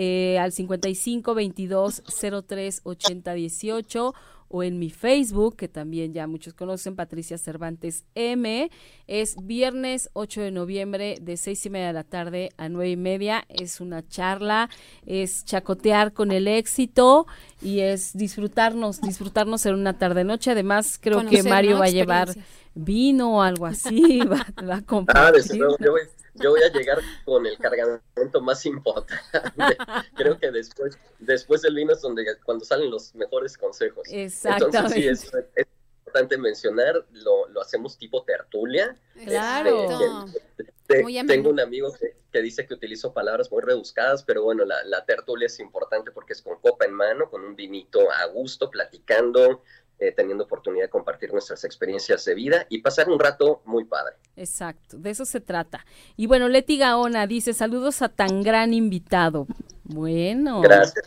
eh, 0.01 0.39
al 0.39 0.53
55 0.53 1.35
22 1.35 2.03
03 2.47 2.81
80 2.85 3.33
18 3.33 4.15
o 4.49 4.63
en 4.63 4.79
mi 4.79 4.91
Facebook, 4.91 5.57
que 5.57 5.69
también 5.69 6.13
ya 6.13 6.27
muchos 6.27 6.55
conocen, 6.55 6.97
Patricia 6.97 7.39
Cervantes 7.39 8.05
M. 8.15 8.71
Es 9.07 9.37
viernes 9.43 10.11
8 10.15 10.41
de 10.41 10.51
noviembre 10.51 11.17
de 11.21 11.37
seis 11.37 11.65
y 11.67 11.71
media 11.71 11.89
de 11.89 11.93
la 11.93 12.05
tarde 12.05 12.51
a 12.57 12.69
nueve 12.69 12.91
y 12.91 12.97
media. 12.97 13.45
Es 13.49 13.81
una 13.81 14.07
charla, 14.07 14.71
es 15.07 15.45
chacotear 15.45 16.13
con 16.13 16.33
el 16.33 16.49
éxito 16.49 17.27
y 17.63 17.81
es 17.81 18.17
disfrutarnos, 18.17 19.01
disfrutarnos 19.01 19.67
en 19.67 19.75
una 19.75 19.99
tarde 19.99 20.25
noche. 20.25 20.51
Además, 20.51 20.99
creo 21.01 21.27
que 21.27 21.43
Mario 21.43 21.79
va 21.79 21.87
a 21.87 21.91
llevar 21.91 22.35
vino 22.75 23.39
o 23.39 23.43
algo 23.43 23.67
así, 23.67 24.19
va, 24.27 24.47
va 24.67 24.77
a 24.77 24.83
compartir. 24.83 25.63
Ah, 25.63 25.77
yo 25.81 25.93
voy, 25.93 26.03
yo 26.41 26.51
voy 26.51 26.63
a 26.63 26.73
llegar 26.73 27.01
con 27.25 27.47
el 27.47 27.59
cargamento 27.59 28.41
más 28.41 28.65
importante. 28.67 29.15
Creo 30.17 30.39
que 30.39 30.51
después, 30.51 30.99
después 31.19 31.63
del 31.63 31.75
vino 31.75 31.93
es 31.93 32.01
donde 32.01 32.25
cuando 32.45 32.65
salen 32.65 32.91
los 32.91 33.15
mejores 33.15 33.57
consejos. 33.57 34.09
Exactamente. 34.11 34.77
Entonces, 34.77 35.21
sí, 35.21 35.39
es, 35.55 35.67
importante 36.09 36.39
mencionar, 36.39 36.95
lo, 37.13 37.49
lo, 37.49 37.61
hacemos 37.61 37.99
tipo 37.99 38.23
tertulia. 38.25 38.97
Claro. 39.25 40.27
Este, 40.57 41.25
tengo 41.27 41.51
un 41.51 41.61
amigo 41.61 41.93
que, 42.33 42.41
dice 42.41 42.67
que 42.67 42.75
utilizo 42.75 43.13
palabras 43.13 43.51
muy 43.51 43.61
rebuscadas, 43.63 44.23
pero 44.23 44.43
bueno, 44.43 44.65
la, 44.65 44.83
la 44.85 45.05
tertulia 45.05 45.47
es 45.47 45.61
importante 45.61 46.13
porque 46.13 46.33
es 46.33 46.41
con 46.41 46.59
copa 46.61 46.87
en 46.87 46.93
mano, 46.93 47.29
con 47.29 47.45
un 47.45 47.57
vinito 47.57 48.11
a 48.11 48.25
gusto, 48.27 48.71
platicando, 48.71 49.63
eh, 49.99 50.13
teniendo 50.13 50.45
oportunidad 50.45 50.85
de 50.85 50.91
compartir 50.91 51.33
nuestras 51.33 51.65
experiencias 51.65 52.25
de 52.25 52.35
vida 52.35 52.67
y 52.69 52.83
pasar 52.83 53.09
un 53.09 53.19
rato 53.19 53.63
muy 53.65 53.85
padre. 53.85 54.17
Exacto, 54.37 54.99
de 54.99 55.11
eso 55.11 55.25
se 55.25 55.41
trata. 55.41 55.85
Y 56.17 56.27
bueno, 56.27 56.49
Leti 56.49 56.79
Gaona 56.79 57.27
dice, 57.27 57.53
saludos 57.53 58.03
a 58.03 58.09
tan 58.09 58.43
gran 58.43 58.75
invitado. 58.75 59.47
Bueno. 59.85 60.61
Gracias, 60.61 61.05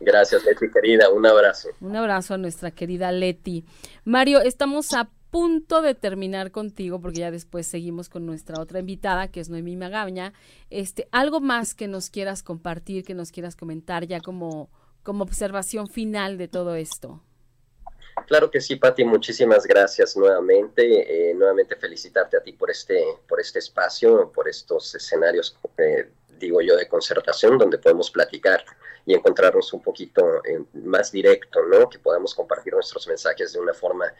gracias 0.00 0.44
Leti 0.44 0.70
querida, 0.70 1.10
un 1.10 1.26
abrazo. 1.26 1.70
Un 1.80 1.96
abrazo 1.96 2.34
a 2.34 2.38
nuestra 2.38 2.70
querida 2.70 3.10
Leti. 3.10 3.64
Mario, 4.04 4.40
estamos 4.40 4.92
a 4.92 5.10
punto 5.30 5.82
de 5.82 5.94
terminar 5.94 6.50
contigo 6.50 7.00
porque 7.00 7.20
ya 7.20 7.30
después 7.30 7.66
seguimos 7.66 8.08
con 8.08 8.24
nuestra 8.24 8.60
otra 8.60 8.80
invitada 8.80 9.28
que 9.28 9.40
es 9.40 9.48
Noemí 9.48 9.76
Magaña. 9.76 10.32
Este, 10.70 11.08
algo 11.12 11.40
más 11.40 11.74
que 11.74 11.88
nos 11.88 12.10
quieras 12.10 12.42
compartir, 12.42 13.04
que 13.04 13.14
nos 13.14 13.32
quieras 13.32 13.56
comentar 13.56 14.06
ya 14.06 14.20
como 14.20 14.70
como 15.08 15.24
observación 15.24 15.88
final 15.88 16.36
de 16.36 16.48
todo 16.48 16.74
esto. 16.74 17.22
Claro 18.26 18.50
que 18.50 18.60
sí, 18.60 18.76
Pati, 18.76 19.04
muchísimas 19.04 19.66
gracias 19.66 20.16
nuevamente. 20.16 21.30
Eh, 21.30 21.34
nuevamente 21.34 21.76
felicitarte 21.76 22.36
a 22.36 22.40
ti 22.40 22.52
por 22.52 22.70
este, 22.70 23.02
por 23.28 23.40
este 23.40 23.58
espacio, 23.58 24.30
por 24.32 24.48
estos 24.48 24.94
escenarios, 24.94 25.56
eh, 25.76 26.10
digo 26.38 26.60
yo, 26.60 26.76
de 26.76 26.88
concertación, 26.88 27.58
donde 27.58 27.78
podemos 27.78 28.10
platicar 28.10 28.64
y 29.04 29.14
encontrarnos 29.14 29.72
un 29.72 29.82
poquito 29.82 30.44
eh, 30.44 30.62
más 30.74 31.10
directo, 31.12 31.62
¿no? 31.62 31.88
Que 31.88 31.98
podamos 31.98 32.34
compartir 32.34 32.74
nuestros 32.74 33.06
mensajes 33.08 33.52
de 33.52 33.60
una 33.60 33.74
forma 33.74 34.12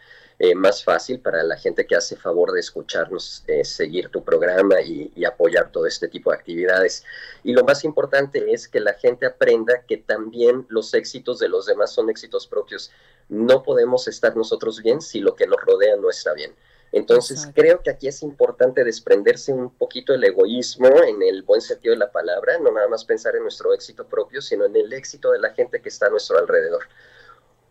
más 0.54 0.84
fácil 0.84 1.18
para 1.18 1.42
la 1.42 1.56
gente 1.56 1.84
que 1.84 1.96
hace 1.96 2.14
favor 2.14 2.52
de 2.52 2.60
escucharnos, 2.60 3.44
seguir 3.64 4.08
tu 4.08 4.22
programa 4.22 4.80
y, 4.80 5.10
y, 5.16 5.24
apoyar 5.24 5.72
todo 5.72 5.84
este 5.84 6.06
tipo 6.06 6.30
de 6.30 6.36
actividades. 6.36 7.02
Y 7.42 7.54
lo 7.54 7.64
más 7.64 7.82
importante 7.82 8.52
es 8.52 8.68
que 8.68 8.78
la 8.78 8.94
gente 8.94 9.26
aprenda 9.26 9.82
que 9.82 9.96
también 9.96 10.64
los 10.68 10.94
éxitos 10.94 11.40
de 11.40 11.48
los 11.48 11.66
demás 11.66 11.92
son 11.92 12.08
éxitos 12.08 12.46
propios 12.46 12.92
no 13.28 13.62
podemos 13.62 14.08
estar 14.08 14.36
nosotros 14.36 14.82
bien 14.82 15.00
si 15.00 15.20
lo 15.20 15.34
que 15.34 15.46
nos 15.46 15.60
rodea 15.60 15.96
no 15.96 16.10
está 16.10 16.32
bien. 16.34 16.54
Entonces 16.90 17.50
creo 17.54 17.82
que 17.82 17.90
aquí 17.90 18.08
es 18.08 18.22
importante 18.22 18.82
desprenderse 18.82 19.52
un 19.52 19.70
poquito 19.70 20.12
del 20.12 20.24
egoísmo 20.24 20.88
en 21.04 21.22
el 21.22 21.42
buen 21.42 21.60
sentido 21.60 21.92
de 21.92 21.98
la 21.98 22.10
palabra, 22.10 22.58
no 22.58 22.72
nada 22.72 22.88
más 22.88 23.04
pensar 23.04 23.36
en 23.36 23.42
nuestro 23.42 23.74
éxito 23.74 24.06
propio, 24.06 24.40
sino 24.40 24.64
en 24.64 24.74
el 24.74 24.92
éxito 24.94 25.30
de 25.30 25.38
la 25.38 25.52
gente 25.52 25.82
que 25.82 25.90
está 25.90 26.06
a 26.06 26.10
nuestro 26.10 26.38
alrededor. 26.38 26.84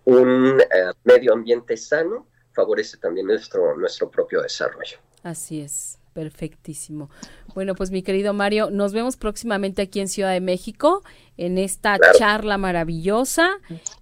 Un 0.05 0.61
eh, 0.61 0.91
medio 1.03 1.33
ambiente 1.33 1.75
sano 1.77 2.27
favorece 2.51 2.97
también 2.97 3.25
nuestro, 3.25 3.75
nuestro 3.75 4.09
propio 4.09 4.41
desarrollo. 4.41 4.97
Así 5.23 5.61
es. 5.61 5.97
Perfectísimo. 6.17 7.11
Bueno, 7.57 7.73
pues 7.73 7.89
mi 7.89 8.03
querido 8.03 8.35
Mario, 8.35 8.69
nos 8.69 8.93
vemos 8.93 9.17
próximamente 9.17 9.81
aquí 9.81 9.99
en 9.99 10.09
Ciudad 10.09 10.31
de 10.31 10.41
México 10.41 11.01
en 11.37 11.57
esta 11.57 11.97
charla 12.15 12.59
maravillosa 12.59 13.49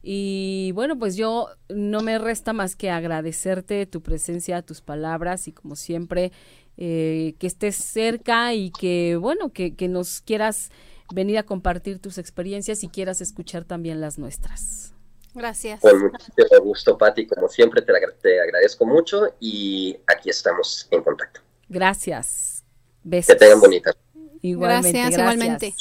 y 0.03 0.73
bueno, 0.73 0.99
pues 0.99 1.15
yo 1.15 1.47
no 1.69 2.01
me 2.01 2.17
resta 2.17 2.51
más 2.51 2.75
que 2.75 2.89
agradecerte 2.89 3.85
tu 3.85 4.01
presencia, 4.01 4.61
tus 4.61 4.81
palabras 4.81 5.47
y 5.47 5.53
como 5.53 5.77
siempre 5.77 6.33
eh, 6.75 7.35
que 7.39 7.47
estés 7.47 7.77
cerca 7.77 8.53
y 8.53 8.71
que 8.71 9.15
bueno, 9.15 9.53
que, 9.53 9.73
que 9.73 9.87
nos 9.87 10.19
quieras 10.19 10.69
venir 11.13 11.37
a 11.37 11.43
compartir 11.43 11.99
tus 11.99 12.17
experiencias 12.17 12.83
y 12.83 12.89
quieras 12.89 13.21
escuchar 13.21 13.63
también 13.63 14.01
las 14.01 14.19
nuestras. 14.19 14.93
Gracias. 15.33 15.79
Con 15.79 15.97
muchísimo 15.97 16.61
gusto, 16.61 16.97
Pati. 16.97 17.25
Como 17.25 17.47
siempre, 17.47 17.81
te, 17.81 17.93
te 18.21 18.41
agradezco 18.41 18.85
mucho 18.85 19.33
y 19.39 19.97
aquí 20.07 20.29
estamos 20.29 20.89
en 20.91 21.01
contacto. 21.01 21.39
Gracias. 21.69 22.54
Besos. 23.05 23.35
Que 23.35 23.39
tengan 23.39 23.59
bonita. 23.59 23.91
Igualmente. 24.41 24.99
Gracias, 24.99 25.19
igualmente. 25.19 25.75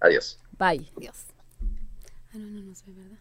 Adiós. 0.00 0.38
Bye. 0.58 0.86
Adiós. 0.98 1.24
Ah, 2.32 2.38
no, 2.38 2.50
no 2.50 2.60
nos 2.60 2.84
ve, 2.84 2.92
¿verdad? 2.92 3.18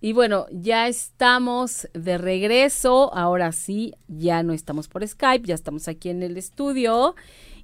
Y 0.00 0.12
bueno, 0.12 0.46
ya 0.50 0.88
estamos 0.88 1.88
de 1.94 2.18
regreso. 2.18 3.14
Ahora 3.14 3.52
sí, 3.52 3.94
ya 4.08 4.42
no 4.42 4.52
estamos 4.52 4.88
por 4.88 5.06
Skype, 5.06 5.46
ya 5.46 5.54
estamos 5.54 5.86
aquí 5.86 6.10
en 6.10 6.24
el 6.24 6.36
estudio. 6.36 7.14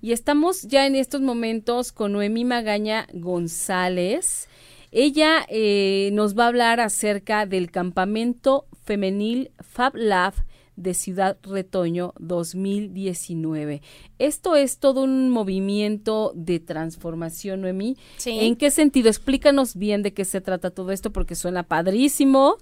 Y 0.01 0.13
estamos 0.13 0.63
ya 0.63 0.87
en 0.87 0.95
estos 0.95 1.21
momentos 1.21 1.91
con 1.91 2.13
Noemí 2.13 2.45
Magaña 2.45 3.09
González. 3.13 4.49
Ella 4.93 5.47
eh, 5.49 6.11
nos 6.13 6.39
va 6.39 6.45
a 6.45 6.49
hablar 6.49 6.81
acerca 6.81 7.45
del 7.45 7.71
campamento 7.73 8.67
femenil 8.85 9.51
Fab 9.61 9.97
Lab 9.97 10.35
de 10.77 10.95
Ciudad 10.95 11.37
Retoño 11.43 12.15
2019. 12.19 13.83
Esto 14.19 14.57
es 14.57 14.79
todo 14.79 15.03
un 15.03 15.31
movimiento 15.31 16.33
de 16.35 16.61
transformación, 16.61 17.63
Noemí. 17.63 17.97
¿En 18.25 18.57
qué 18.57 18.71
sentido? 18.71 19.09
Explícanos 19.09 19.77
bien 19.77 20.03
de 20.03 20.13
qué 20.13 20.25
se 20.25 20.41
trata 20.41 20.71
todo 20.71 20.93
esto 20.93 21.13
porque 21.13 21.35
suena 21.35 21.63
padrísimo. 21.63 22.57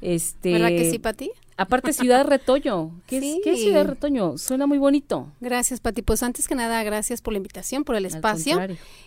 Este, 0.00 0.52
¿Verdad 0.52 0.68
que 0.68 0.90
sí, 0.90 0.98
Pati? 0.98 1.30
Aparte, 1.56 1.92
Ciudad 1.92 2.26
Retoño. 2.26 3.00
¿Qué, 3.06 3.18
es, 3.18 3.36
¿Qué, 3.44 3.56
Ciudad 3.56 3.86
Retoño? 3.86 4.38
Suena 4.38 4.66
muy 4.66 4.78
bonito. 4.78 5.28
Gracias, 5.40 5.80
Pati. 5.80 6.02
Pues 6.02 6.22
antes 6.24 6.48
que 6.48 6.56
nada, 6.56 6.82
gracias 6.82 7.20
por 7.20 7.32
la 7.32 7.36
invitación, 7.36 7.84
por 7.84 7.94
el 7.94 8.06
espacio. 8.06 8.60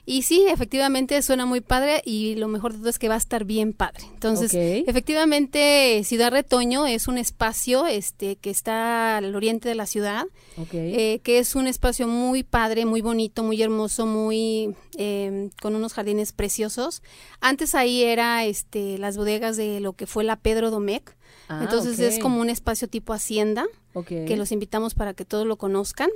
Y 0.06 0.22
sí, 0.22 0.46
efectivamente 0.48 1.22
suena 1.22 1.46
muy 1.46 1.60
padre 1.60 2.02
y 2.06 2.36
lo 2.36 2.48
mejor 2.48 2.72
de 2.72 2.80
todo 2.80 2.90
es 2.90 3.00
que 3.00 3.10
va 3.10 3.16
a 3.16 3.18
estar 3.18 3.44
bien 3.44 3.74
padre. 3.74 4.04
Entonces, 4.14 4.52
efectivamente, 4.54 6.02
Ciudad 6.06 6.32
Retoño 6.32 6.86
es 6.86 7.08
un 7.08 7.18
espacio 7.18 7.86
este 7.86 8.38
que 8.38 8.50
está 8.50 9.18
al 9.18 9.36
oriente 9.36 9.68
de 9.68 9.76
la 9.76 9.86
ciudad, 9.86 10.26
eh, 10.72 11.20
que 11.24 11.40
es 11.40 11.56
un 11.56 11.68
espacio 11.68 12.08
muy 12.08 12.44
padre, 12.44 12.86
muy 12.86 13.02
bonito, 13.02 13.44
muy 13.44 13.62
hermoso, 13.62 14.06
muy 14.06 14.74
em, 14.96 15.50
con 15.62 15.76
unos 15.76 15.94
jardines 15.94 16.32
preciosos. 16.32 17.04
Antes 17.42 17.76
ahí 17.76 18.04
era 18.04 18.46
este 18.46 18.98
las 18.98 19.18
bodegas 19.18 19.58
de 19.58 19.82
lo 19.82 19.94
que 19.94 20.08
fue 20.08 20.24
la 20.24 20.38
Pedro 20.38 20.72
Domecq 20.72 21.18
Ah, 21.50 21.60
Entonces 21.64 22.00
es 22.00 22.20
como 22.20 22.42
un 22.42 22.50
espacio 22.50 22.88
tipo 22.88 23.14
hacienda 23.14 23.66
que 24.06 24.38
los 24.38 24.52
invitamos 24.52 24.94
para 24.94 25.14
que 25.14 25.26
todos 25.26 25.48
lo 25.48 25.58
conozcan. 25.58 26.10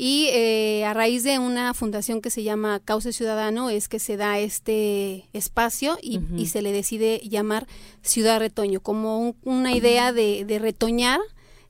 Y 0.00 0.28
eh, 0.30 0.84
a 0.84 0.94
raíz 0.94 1.24
de 1.24 1.40
una 1.40 1.74
fundación 1.74 2.20
que 2.20 2.30
se 2.30 2.44
llama 2.44 2.80
Cauce 2.84 3.12
Ciudadano 3.12 3.68
es 3.68 3.88
que 3.88 3.98
se 3.98 4.16
da 4.16 4.38
este 4.38 5.28
espacio 5.32 5.98
y, 6.00 6.46
se 6.46 6.62
le 6.62 6.70
decide 6.70 7.20
llamar 7.24 7.66
Ciudad 8.02 8.38
Retoño, 8.38 8.78
como 8.78 9.34
una 9.42 9.72
idea 9.74 10.12
de, 10.12 10.46
retoñar 10.60 11.18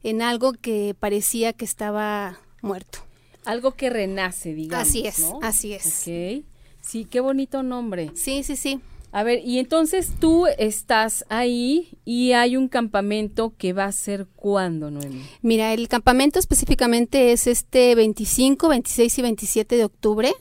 en 0.02 0.20
algo 0.20 0.52
que 0.52 0.94
parecía 1.00 1.54
que 1.54 1.64
estaba 1.64 2.38
muerto. 2.60 2.98
Algo 3.46 3.72
que 3.76 3.88
renace, 3.88 4.52
digamos. 4.52 4.86
Así 4.86 5.06
es, 5.06 5.24
así 5.40 5.72
es. 5.72 5.84
Sí, 5.84 7.06
qué 7.10 7.20
bonito 7.20 7.62
nombre. 7.62 8.10
Sí, 8.14 8.42
sí, 8.42 8.56
sí. 8.56 8.78
A 9.10 9.22
ver, 9.22 9.40
y 9.44 9.58
entonces 9.58 10.12
tú 10.20 10.46
estás 10.58 11.24
ahí 11.30 11.98
y 12.04 12.32
hay 12.32 12.56
un 12.56 12.68
campamento 12.68 13.54
que 13.56 13.72
va 13.72 13.84
a 13.84 13.92
ser 13.92 14.26
cuándo, 14.36 14.90
Noemi. 14.90 15.22
Mira, 15.40 15.72
el 15.72 15.88
campamento 15.88 16.38
específicamente 16.38 17.32
es 17.32 17.46
este 17.46 17.94
25, 17.94 18.68
26 18.68 19.18
y 19.18 19.22
27 19.22 19.76
de 19.76 19.84
octubre. 19.84 20.32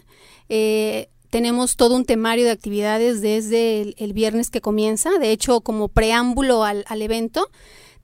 Eh, 0.49 1.09
tenemos 1.29 1.77
todo 1.77 1.95
un 1.95 2.05
temario 2.05 2.45
de 2.45 2.51
actividades 2.51 3.21
desde 3.21 3.93
el, 3.97 4.13
viernes 4.13 4.49
que 4.49 4.61
comienza. 4.61 5.17
De 5.17 5.31
hecho, 5.31 5.61
como 5.61 5.87
preámbulo 5.87 6.63
al, 6.63 6.83
al 6.87 7.01
evento, 7.01 7.49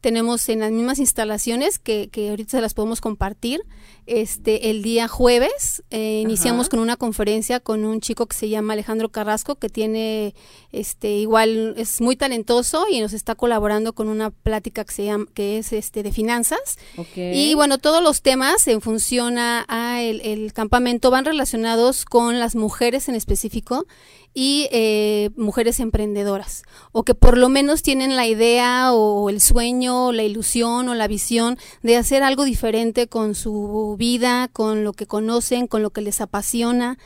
tenemos 0.04 0.50
en 0.50 0.60
las 0.60 0.72
mismas 0.74 1.00
instalaciones 1.00 1.80
que, 1.80 2.10
que 2.12 2.30
ahorita 2.30 2.52
se 2.52 2.62
las 2.62 2.74
podemos 2.74 3.00
compartir. 3.00 3.64
Este, 4.06 4.70
el 4.70 4.84
día 4.84 5.08
jueves 5.08 5.82
eh, 5.90 6.20
iniciamos 6.22 6.68
con 6.68 6.80
una 6.80 6.98
conferencia 6.98 7.62
con 7.62 7.86
un 7.86 8.02
chico 8.02 8.26
que 8.26 8.36
se 8.36 8.50
llama 8.50 8.74
Alejandro 8.74 9.08
Carrasco, 9.08 9.56
que 9.56 9.70
tiene, 9.70 10.36
este, 10.74 11.08
igual 11.16 11.76
es 11.78 12.02
muy 12.02 12.18
talentoso 12.18 12.86
y 12.92 13.00
nos 13.00 13.14
está 13.14 13.36
colaborando 13.36 13.94
con 13.94 14.10
una 14.10 14.30
plática 14.30 14.84
que 14.84 14.94
se 14.94 15.06
llama, 15.06 15.26
que 15.34 15.58
es 15.58 15.72
este 15.72 16.04
de 16.04 16.12
finanzas. 16.12 16.78
Y 17.16 17.54
bueno, 17.54 17.78
todos 17.78 18.04
los 18.04 18.22
temas 18.22 18.68
en 18.68 18.82
función 18.82 19.38
a, 19.38 20.02
el, 20.02 20.52
campamento 20.52 21.10
van 21.10 21.24
relacionados 21.24 22.04
con 22.04 22.42
las 22.42 22.56
mujeres 22.58 23.08
en 23.08 23.16
específico 23.16 23.88
y 24.34 24.68
eh, 24.72 25.30
mujeres 25.36 25.80
emprendedoras 25.80 26.64
o 26.92 27.04
que 27.04 27.16
por 27.16 27.38
lo 27.38 27.50
menos 27.50 27.84
tienen 27.84 28.16
la 28.16 28.28
idea 28.28 28.94
o 28.94 29.30
el 29.30 29.42
sueño, 29.42 30.08
o 30.08 30.12
la 30.12 30.24
ilusión 30.24 30.90
o 30.90 30.96
la 30.96 31.08
visión 31.08 31.58
de 31.82 31.98
hacer 31.98 32.24
algo 32.24 32.44
diferente 32.44 33.08
con 33.08 33.36
su 33.36 33.96
vida, 33.98 34.50
con 34.52 34.84
lo 34.84 34.94
que 34.94 35.08
conocen, 35.08 35.68
con 35.68 35.82
lo 35.82 35.92
que 35.92 36.02
les 36.02 36.22
apasiona. 36.22 36.98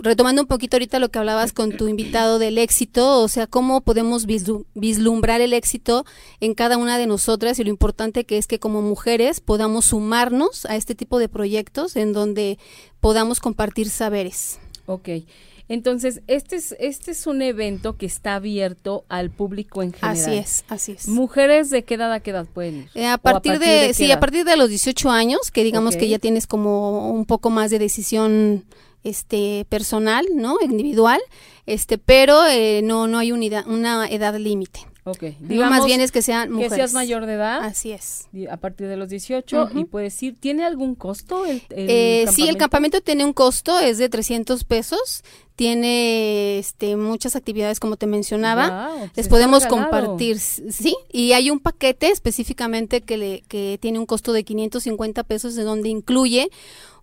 Retomando 0.00 0.42
un 0.42 0.48
poquito 0.48 0.76
ahorita 0.76 0.98
lo 0.98 1.10
que 1.10 1.20
hablabas 1.20 1.52
con 1.52 1.70
tu 1.70 1.86
invitado 1.86 2.40
del 2.40 2.58
éxito, 2.58 3.20
o 3.20 3.28
sea, 3.28 3.46
cómo 3.46 3.80
podemos 3.80 4.26
vislumbrar 4.26 5.40
el 5.40 5.52
éxito 5.52 6.04
en 6.40 6.54
cada 6.54 6.78
una 6.78 6.98
de 6.98 7.06
nosotras 7.06 7.60
y 7.60 7.64
lo 7.64 7.70
importante 7.70 8.24
que 8.24 8.38
es 8.38 8.48
que 8.48 8.58
como 8.58 8.82
mujeres 8.82 9.40
podamos 9.40 9.84
sumarnos 9.84 10.66
a 10.66 10.74
este 10.74 10.96
tipo 10.96 11.20
de 11.20 11.28
proyectos 11.28 11.94
en 11.94 12.12
donde 12.12 12.58
podamos 12.98 13.38
compartir 13.38 13.88
saberes. 13.88 14.58
Ok. 14.86 15.08
Entonces, 15.68 16.20
este 16.26 16.56
es, 16.56 16.76
este 16.78 17.12
es 17.12 17.26
un 17.26 17.40
evento 17.40 17.96
que 17.96 18.06
está 18.06 18.34
abierto 18.34 19.04
al 19.08 19.30
público 19.30 19.82
en 19.82 19.92
general. 19.92 20.16
Así 20.16 20.34
es, 20.34 20.64
así 20.68 20.92
es. 20.92 21.08
¿Mujeres 21.08 21.70
de 21.70 21.84
qué 21.84 21.94
edad 21.94 22.12
a 22.12 22.20
qué 22.20 22.32
edad 22.32 22.46
pueden 22.46 22.80
ir? 22.80 22.90
Eh, 22.94 23.06
a, 23.06 23.16
partir 23.16 23.58
de, 23.58 23.94
sí, 23.94 24.10
a 24.12 24.20
partir 24.20 24.44
de 24.44 24.56
los 24.56 24.68
18 24.68 25.10
años, 25.10 25.50
que 25.50 25.64
digamos 25.64 25.96
que 25.96 26.08
ya 26.08 26.18
tienes 26.18 26.46
como 26.46 27.10
un 27.10 27.24
poco 27.24 27.48
más 27.50 27.70
de 27.70 27.78
decisión 27.78 28.64
este 29.04 29.66
personal, 29.68 30.26
¿no? 30.34 30.56
Individual, 30.62 31.20
este, 31.66 31.98
pero 31.98 32.46
eh, 32.46 32.80
no 32.82 33.06
no 33.06 33.18
hay 33.18 33.32
unidad, 33.32 33.66
una 33.66 34.06
edad 34.08 34.36
límite. 34.36 34.80
Ok. 35.04 35.22
Digamos 35.38 35.78
más 35.78 35.84
bien 35.84 36.00
es 36.00 36.10
que 36.12 36.22
sean 36.22 36.50
mujeres. 36.50 36.72
Que 36.72 36.76
seas 36.76 36.94
mayor 36.94 37.26
de 37.26 37.34
edad. 37.34 37.62
Así 37.62 37.92
es. 37.92 38.26
A 38.50 38.56
partir 38.56 38.88
de 38.88 38.96
los 38.96 39.10
18 39.10 39.70
y 39.74 39.84
puedes 39.84 40.20
ir. 40.22 40.36
¿Tiene 40.40 40.64
algún 40.64 40.94
costo 40.94 41.44
el, 41.44 41.62
eh, 41.70 42.26
Sí, 42.32 42.48
el 42.48 42.56
campamento 42.56 43.02
tiene 43.02 43.24
un 43.24 43.34
costo, 43.34 43.78
es 43.78 43.98
de 43.98 44.08
300 44.08 44.64
pesos. 44.64 45.22
Tiene 45.56 46.58
este, 46.58 46.96
muchas 46.96 47.36
actividades, 47.36 47.80
como 47.80 47.96
te 47.96 48.06
mencionaba. 48.06 48.90
Les 49.14 49.28
podemos 49.28 49.66
compartir, 49.66 50.38
sí. 50.40 50.96
Y 51.12 51.32
hay 51.32 51.50
un 51.50 51.60
paquete 51.60 52.08
específicamente 52.08 53.02
que, 53.02 53.18
le, 53.18 53.42
que 53.42 53.78
tiene 53.80 53.98
un 53.98 54.06
costo 54.06 54.32
de 54.32 54.42
550 54.42 55.22
pesos, 55.24 55.54
de 55.54 55.62
donde 55.62 55.90
incluye 55.90 56.50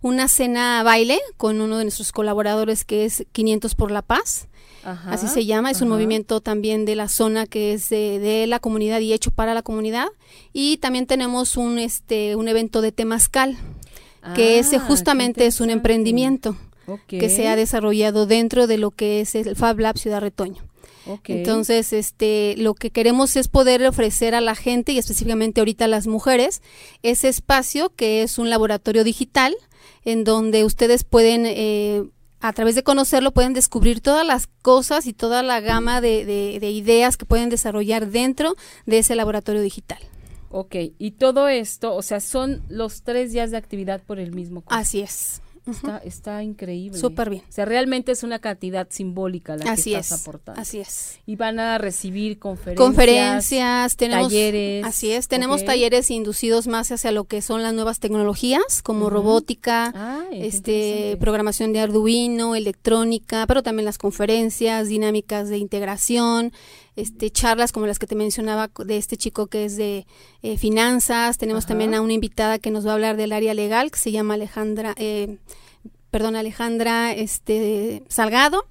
una 0.02 0.28
cena 0.28 0.82
baile 0.82 1.20
con 1.38 1.62
uno 1.62 1.78
de 1.78 1.86
nuestros 1.86 2.12
colaboradores 2.12 2.84
que 2.84 3.06
es 3.06 3.26
500 3.32 3.76
por 3.76 3.92
la 3.92 4.02
paz 4.02 4.48
así 4.84 5.28
se 5.28 5.46
llama, 5.46 5.72
es 5.72 5.82
un 5.82 5.90
movimiento 5.90 6.42
también 6.42 6.86
de 6.86 6.96
la 6.96 7.08
zona 7.08 7.46
que 7.46 7.74
es 7.74 7.90
de, 7.90 8.46
la 8.48 8.60
comunidad 8.60 9.00
y 9.00 9.14
hecho 9.14 9.32
para 9.32 9.54
la 9.54 9.62
comunidad. 9.62 10.08
Y 10.54 10.78
también 10.78 11.06
tenemos 11.06 11.58
un, 11.58 11.80
este, 11.80 12.36
un 12.36 12.48
evento 12.48 12.82
de 12.82 12.92
Temazcal, 12.92 13.58
que 14.36 14.60
ese 14.60 14.78
ah, 14.78 14.80
justamente 14.80 15.46
es 15.46 15.62
un 15.62 15.70
emprendimiento 15.70 16.56
que 17.08 17.30
se 17.30 17.48
ha 17.48 17.56
desarrollado 17.56 18.26
dentro 18.26 18.68
de 18.68 18.78
lo 18.78 18.92
que 18.92 19.22
es 19.22 19.36
el 19.36 19.56
Fab 19.56 19.80
Lab 19.80 19.98
Ciudad 19.98 20.22
Retoño. 20.22 20.64
Entonces, 21.26 21.94
este, 21.94 22.56
lo 22.58 22.76
que 22.76 22.92
queremos 22.92 23.36
es 23.36 23.48
poder 23.48 23.86
ofrecer 23.86 24.36
a 24.36 24.42
la 24.42 24.56
gente 24.56 24.92
y 24.92 24.98
específicamente 24.98 25.62
ahorita 25.62 25.86
a 25.86 25.88
las 25.88 26.08
mujeres 26.08 26.62
ese 27.02 27.28
espacio 27.28 27.92
que 27.96 28.22
es 28.22 28.38
un 28.38 28.50
laboratorio 28.50 29.04
digital 29.04 29.56
en 30.06 30.24
donde 30.24 30.64
ustedes 30.64 31.04
pueden 31.04 31.46
eh, 31.46 32.04
a 32.42 32.54
través 32.54 32.76
de 32.76 32.84
conocerlo 32.84 33.32
pueden 33.32 33.54
descubrir 33.54 34.02
todas 34.02 34.26
las 34.26 34.48
cosas 34.62 35.06
y 35.06 35.14
toda 35.14 35.44
la 35.44 35.62
gama 35.62 36.02
de, 36.02 36.26
de, 36.26 36.72
ideas 36.72 37.16
que 37.16 37.26
pueden 37.26 37.50
desarrollar 37.50 38.08
dentro 38.08 38.56
de 38.86 39.00
ese 39.00 39.16
laboratorio 39.16 39.62
digital. 39.62 40.00
Ok, 40.50 40.76
y 40.98 41.12
todo 41.12 41.48
esto, 41.48 41.96
o 41.96 42.02
sea, 42.02 42.20
son 42.20 42.64
los 42.68 43.04
tres 43.04 43.32
días 43.32 43.52
de 43.52 43.58
actividad 43.58 44.02
por 44.02 44.20
el 44.20 44.34
mismo 44.34 44.64
Así 44.68 45.02
es. 45.02 45.42
Está, 45.68 45.98
está 46.00 46.42
increíble. 46.44 46.98
Súper 46.98 47.30
bien. 47.30 47.44
O 47.48 47.52
sea, 47.52 47.66
realmente 47.66 48.12
es 48.12 48.24
una 48.24 48.40
cantidad 48.40 48.88
simbólica 48.90 49.56
la 49.58 49.72
Así 49.72 49.92
que 49.92 49.98
estás 50.00 50.20
es, 50.20 50.22
aportando. 50.28 50.60
así 50.60 50.80
es. 50.80 51.20
Y 51.28 51.36
van 51.36 51.60
a 51.60 51.78
recibir 51.78 52.40
conferencias. 52.40 52.78
Conferencias, 52.88 53.96
tenemos 53.96 54.28
talleres. 54.30 54.86
Así 54.86 55.12
es, 55.12 55.28
tenemos 55.28 55.62
Ok. 55.62 55.68
talleres 55.68 56.10
inducidos 56.10 56.68
más 56.68 56.92
hacia 56.92 57.12
lo 57.12 57.26
que 57.26 57.42
son 57.44 57.62
las 57.62 57.74
nuevas 57.74 58.00
tecnologías, 58.00 58.82
como 58.82 59.02
Ujú. 59.06 59.10
robótica, 59.12 59.94
Ay, 60.32 60.40
qué 60.40 60.48
este 60.48 61.18
programación 61.20 61.74
de 61.74 61.80
Arduino, 61.82 62.56
electrónica, 62.56 63.46
pero 63.48 63.62
también 63.64 63.86
las 63.86 63.98
conferencias, 63.98 64.88
dinámicas 64.88 65.50
de 65.50 65.58
integración, 65.60 66.54
este 66.96 67.30
charlas 67.32 67.72
como 67.72 67.88
las 67.88 68.00
que 68.00 68.08
te 68.08 68.16
mencionaba 68.16 68.70
de 68.86 68.98
este 68.98 69.18
chico 69.18 69.48
que 69.48 69.66
es 69.66 69.78
de 69.78 70.06
eh, 70.42 70.58
finanzas. 70.58 71.38
Tenemos 71.38 71.64
Ajá. 71.64 71.70
también 71.70 71.94
a 71.94 72.02
una 72.02 72.14
invitada 72.14 72.60
que 72.60 72.72
nos 72.72 72.86
va 72.86 72.92
a 72.92 72.94
hablar 72.94 73.18
del 73.18 73.32
área 73.32 73.54
legal, 73.54 73.92
que 73.92 74.00
se 74.00 74.12
llama 74.12 74.34
Alejandra, 74.36 74.94
eh, 74.98 75.38
perdón, 76.10 76.36
Alejandra 76.36 77.14
este, 77.14 78.04
Salgado. 78.10 78.66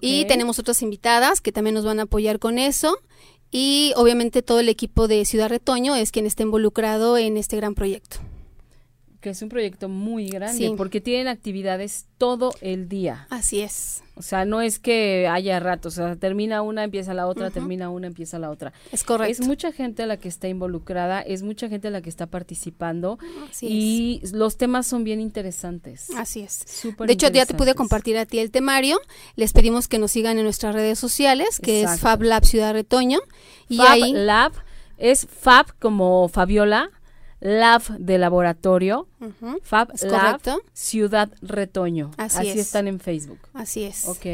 Y 0.00 0.24
tenemos 0.24 0.58
otras 0.58 0.82
invitadas 0.82 1.40
que 1.40 1.52
también 1.52 1.74
nos 1.74 1.84
van 1.84 2.00
a 2.00 2.04
apoyar 2.04 2.38
con 2.38 2.58
eso. 2.58 2.98
Y 3.50 3.92
obviamente 3.96 4.42
todo 4.42 4.60
el 4.60 4.68
equipo 4.68 5.06
de 5.06 5.24
Ciudad 5.24 5.48
Retoño 5.48 5.94
es 5.94 6.10
quien 6.10 6.26
está 6.26 6.42
involucrado 6.42 7.16
en 7.18 7.36
este 7.36 7.56
gran 7.56 7.74
proyecto. 7.74 8.18
Que 9.24 9.30
es 9.30 9.40
un 9.40 9.48
proyecto 9.48 9.88
muy 9.88 10.28
grande, 10.28 10.58
Sí. 10.68 10.74
porque 10.76 11.00
tienen 11.00 11.28
actividades 11.28 12.08
todo 12.18 12.52
el 12.60 12.90
día. 12.90 13.26
Así 13.30 13.62
es, 13.62 14.02
O 14.16 14.20
sea, 14.22 14.44
no 14.44 14.60
es 14.60 14.78
que 14.78 15.26
haya 15.28 15.58
rato, 15.60 15.88
o 15.88 15.90
sea, 15.90 16.14
termina 16.16 16.60
una, 16.60 16.84
empieza 16.84 17.14
la 17.14 17.26
otra, 17.26 17.50
termina 17.50 17.88
una, 17.88 18.06
empieza 18.06 18.38
la 18.38 18.50
otra. 18.50 18.74
es 18.92 19.02
correcto. 19.02 19.32
Es 19.32 19.40
mucha 19.40 19.72
gente 19.72 20.04
la 20.04 20.18
que 20.18 20.28
está 20.28 20.46
involucrada, 20.46 21.22
es 21.22 21.42
mucha 21.42 21.70
gente 21.70 21.88
la 21.90 22.02
que 22.02 22.10
está 22.10 22.26
participando 22.26 23.18
Así 23.50 23.66
y 23.66 24.20
los 24.32 24.58
temas 24.58 24.86
son 24.86 25.04
bien 25.04 25.20
interesantes. 25.22 26.10
es. 26.10 26.16
Así 26.16 26.40
es. 26.42 26.62
Súper 26.66 27.06
De 27.06 27.14
hecho, 27.14 27.30
ya 27.30 27.46
te 27.46 27.54
pude 27.54 27.74
compartir 27.74 28.18
a 28.18 28.26
ti 28.26 28.40
el 28.40 28.50
temario. 28.50 29.00
Les 29.36 29.54
pedimos 29.54 29.88
que 29.88 29.98
nos 29.98 30.12
sigan 30.12 30.36
en 30.36 30.44
nuestras 30.44 30.74
redes 30.74 30.98
sociales, 30.98 31.58
que 31.60 31.84
es. 31.84 31.98
Fab 31.98 32.20
Lab 32.22 32.44
Ciudad 32.44 32.74
Retoño. 32.74 33.20
Y 33.70 33.78
Fab 33.78 33.86
ahí, 33.90 34.12
Lab 34.12 34.52
es 34.98 35.26
Fab 35.26 35.74
como 35.80 36.28
Fabiola, 36.28 36.90
Lab 37.44 37.82
de 37.98 38.16
laboratorio, 38.16 39.06
Fab 39.62 39.90
es 39.92 40.02
Lab 40.02 40.40
correcto. 40.40 40.62
Ciudad 40.72 41.30
Retoño. 41.42 42.10
Así 42.16 42.48
es. 42.48 42.56
están 42.56 42.88
en 42.88 43.00
Facebook. 43.00 43.38
Así 43.52 43.84
es. 43.84 44.08
Ok. 44.08 44.24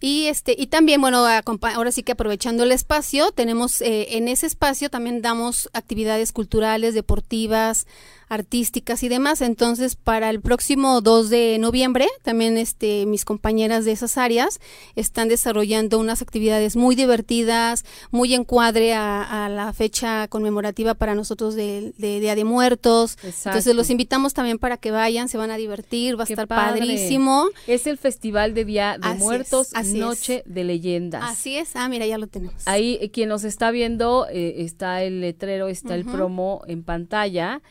Y 0.00 0.26
este 0.26 0.56
y 0.58 0.68
también 0.68 1.02
bueno 1.02 1.18
ahora 1.26 1.92
sí 1.92 2.02
que 2.02 2.12
aprovechando 2.12 2.64
el 2.64 2.72
espacio 2.72 3.30
tenemos 3.30 3.82
eh, 3.82 4.16
en 4.16 4.26
ese 4.26 4.46
espacio 4.46 4.88
también 4.88 5.22
damos 5.22 5.70
actividades 5.74 6.32
culturales 6.32 6.94
deportivas 6.94 7.86
artísticas 8.32 9.02
y 9.02 9.08
demás 9.08 9.40
entonces 9.40 9.96
para 9.96 10.30
el 10.30 10.40
próximo 10.40 11.00
2 11.00 11.30
de 11.30 11.58
noviembre 11.58 12.06
también 12.22 12.56
este 12.56 13.06
mis 13.06 13.24
compañeras 13.24 13.84
de 13.84 13.92
esas 13.92 14.18
áreas 14.18 14.60
están 14.96 15.28
desarrollando 15.28 15.98
unas 15.98 16.22
actividades 16.22 16.76
muy 16.76 16.94
divertidas 16.94 17.84
muy 18.10 18.34
encuadre 18.34 18.94
a, 18.94 19.44
a 19.44 19.48
la 19.48 19.72
fecha 19.72 20.28
conmemorativa 20.28 20.94
para 20.94 21.14
nosotros 21.14 21.54
de, 21.54 21.92
de 21.98 22.20
Día 22.20 22.34
de 22.34 22.44
Muertos 22.44 23.18
entonces 23.22 23.74
los 23.74 23.90
invitamos 23.90 24.34
también 24.34 24.58
para 24.58 24.76
que 24.76 24.90
vayan 24.90 25.28
se 25.28 25.38
van 25.38 25.50
a 25.50 25.56
divertir 25.56 26.18
va 26.18 26.24
a 26.24 26.26
Qué 26.26 26.32
estar 26.32 26.48
padre. 26.48 26.80
padrísimo 26.80 27.48
Es 27.66 27.86
el 27.86 27.98
Festival 27.98 28.54
de 28.54 28.64
Día 28.64 28.98
de 28.98 29.06
Así 29.08 29.16
es, 29.16 29.22
Muertos, 29.22 29.70
así 29.74 29.98
Noche 29.98 30.42
de 30.46 30.64
Leyendas. 30.64 31.22
Así 31.24 31.56
es, 31.56 31.76
ah, 31.76 31.88
mira, 31.88 32.06
ya 32.06 32.18
lo 32.18 32.26
tenemos. 32.26 32.66
Ahí 32.66 32.98
eh, 33.00 33.10
quien 33.10 33.28
nos 33.28 33.44
está 33.44 33.70
viendo, 33.70 34.26
eh, 34.30 34.56
está 34.58 35.02
el 35.02 35.20
letrero, 35.20 35.68
está 35.68 35.94
el 35.94 36.04
promo 36.04 36.62
en 36.66 36.82
pantalla. 36.82 37.62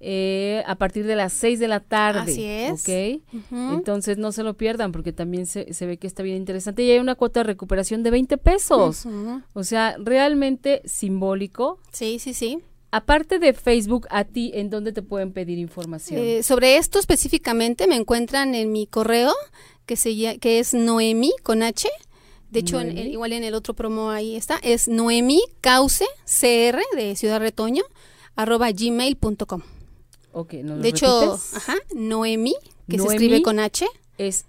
Eh, 0.00 0.62
a 0.66 0.76
partir 0.76 1.06
de 1.06 1.14
las 1.14 1.32
6 1.34 1.58
de 1.60 1.68
la 1.68 1.80
tarde. 1.80 2.32
Así 2.32 2.44
es. 2.44 2.72
¿Ok? 2.72 3.22
Entonces 3.74 4.16
no 4.18 4.32
se 4.32 4.42
lo 4.42 4.54
pierdan 4.54 4.92
porque 4.92 5.12
también 5.12 5.46
se, 5.46 5.72
se 5.74 5.86
ve 5.86 5.98
que 5.98 6.06
está 6.06 6.22
bien 6.22 6.36
interesante. 6.38 6.82
Y 6.82 6.90
hay 6.90 6.98
una 6.98 7.14
cuota 7.14 7.40
de 7.40 7.44
recuperación 7.44 8.02
de 8.02 8.10
20 8.10 8.38
pesos. 8.38 9.06
O 9.52 9.62
sea, 9.64 9.96
realmente 9.98 10.80
simbólico. 10.86 11.78
Sí, 11.92 12.18
sí, 12.18 12.32
sí. 12.34 12.58
Aparte 12.92 13.38
de 13.38 13.52
Facebook, 13.52 14.06
a 14.10 14.24
ti, 14.24 14.50
¿en 14.54 14.68
dónde 14.68 14.92
te 14.92 15.02
pueden 15.02 15.32
pedir 15.32 15.58
información? 15.58 16.18
Eh, 16.20 16.42
sobre 16.42 16.76
esto 16.76 16.98
específicamente 16.98 17.86
me 17.86 17.94
encuentran 17.94 18.54
en 18.56 18.72
mi 18.72 18.86
correo 18.88 19.32
que 19.86 19.94
se 19.96 20.38
que 20.40 20.58
es 20.58 20.74
Noemi 20.74 21.32
con 21.44 21.62
H. 21.62 21.88
De 22.50 22.60
hecho, 22.60 22.80
en- 22.80 22.98
igual 22.98 23.32
en 23.32 23.44
el 23.44 23.54
otro 23.54 23.74
promo 23.74 24.10
ahí 24.10 24.34
está. 24.34 24.58
Es 24.62 24.88
Noemi 24.88 25.40
Cauce 25.60 26.04
CR 26.24 26.80
de 26.96 27.14
Ciudad 27.14 27.38
Retoño 27.38 27.84
arroba 28.34 28.72
gmail.com. 28.72 29.62
ok, 30.32 30.52
¿nos 30.54 30.76
lo 30.76 30.82
De 30.82 30.88
hecho, 30.88 31.34
ajá, 31.54 31.74
Noemi, 31.94 32.54
que 32.88 32.98
se 32.98 33.06
escribe 33.06 33.42
con 33.42 33.58
H, 33.60 33.86
Es 34.18 34.44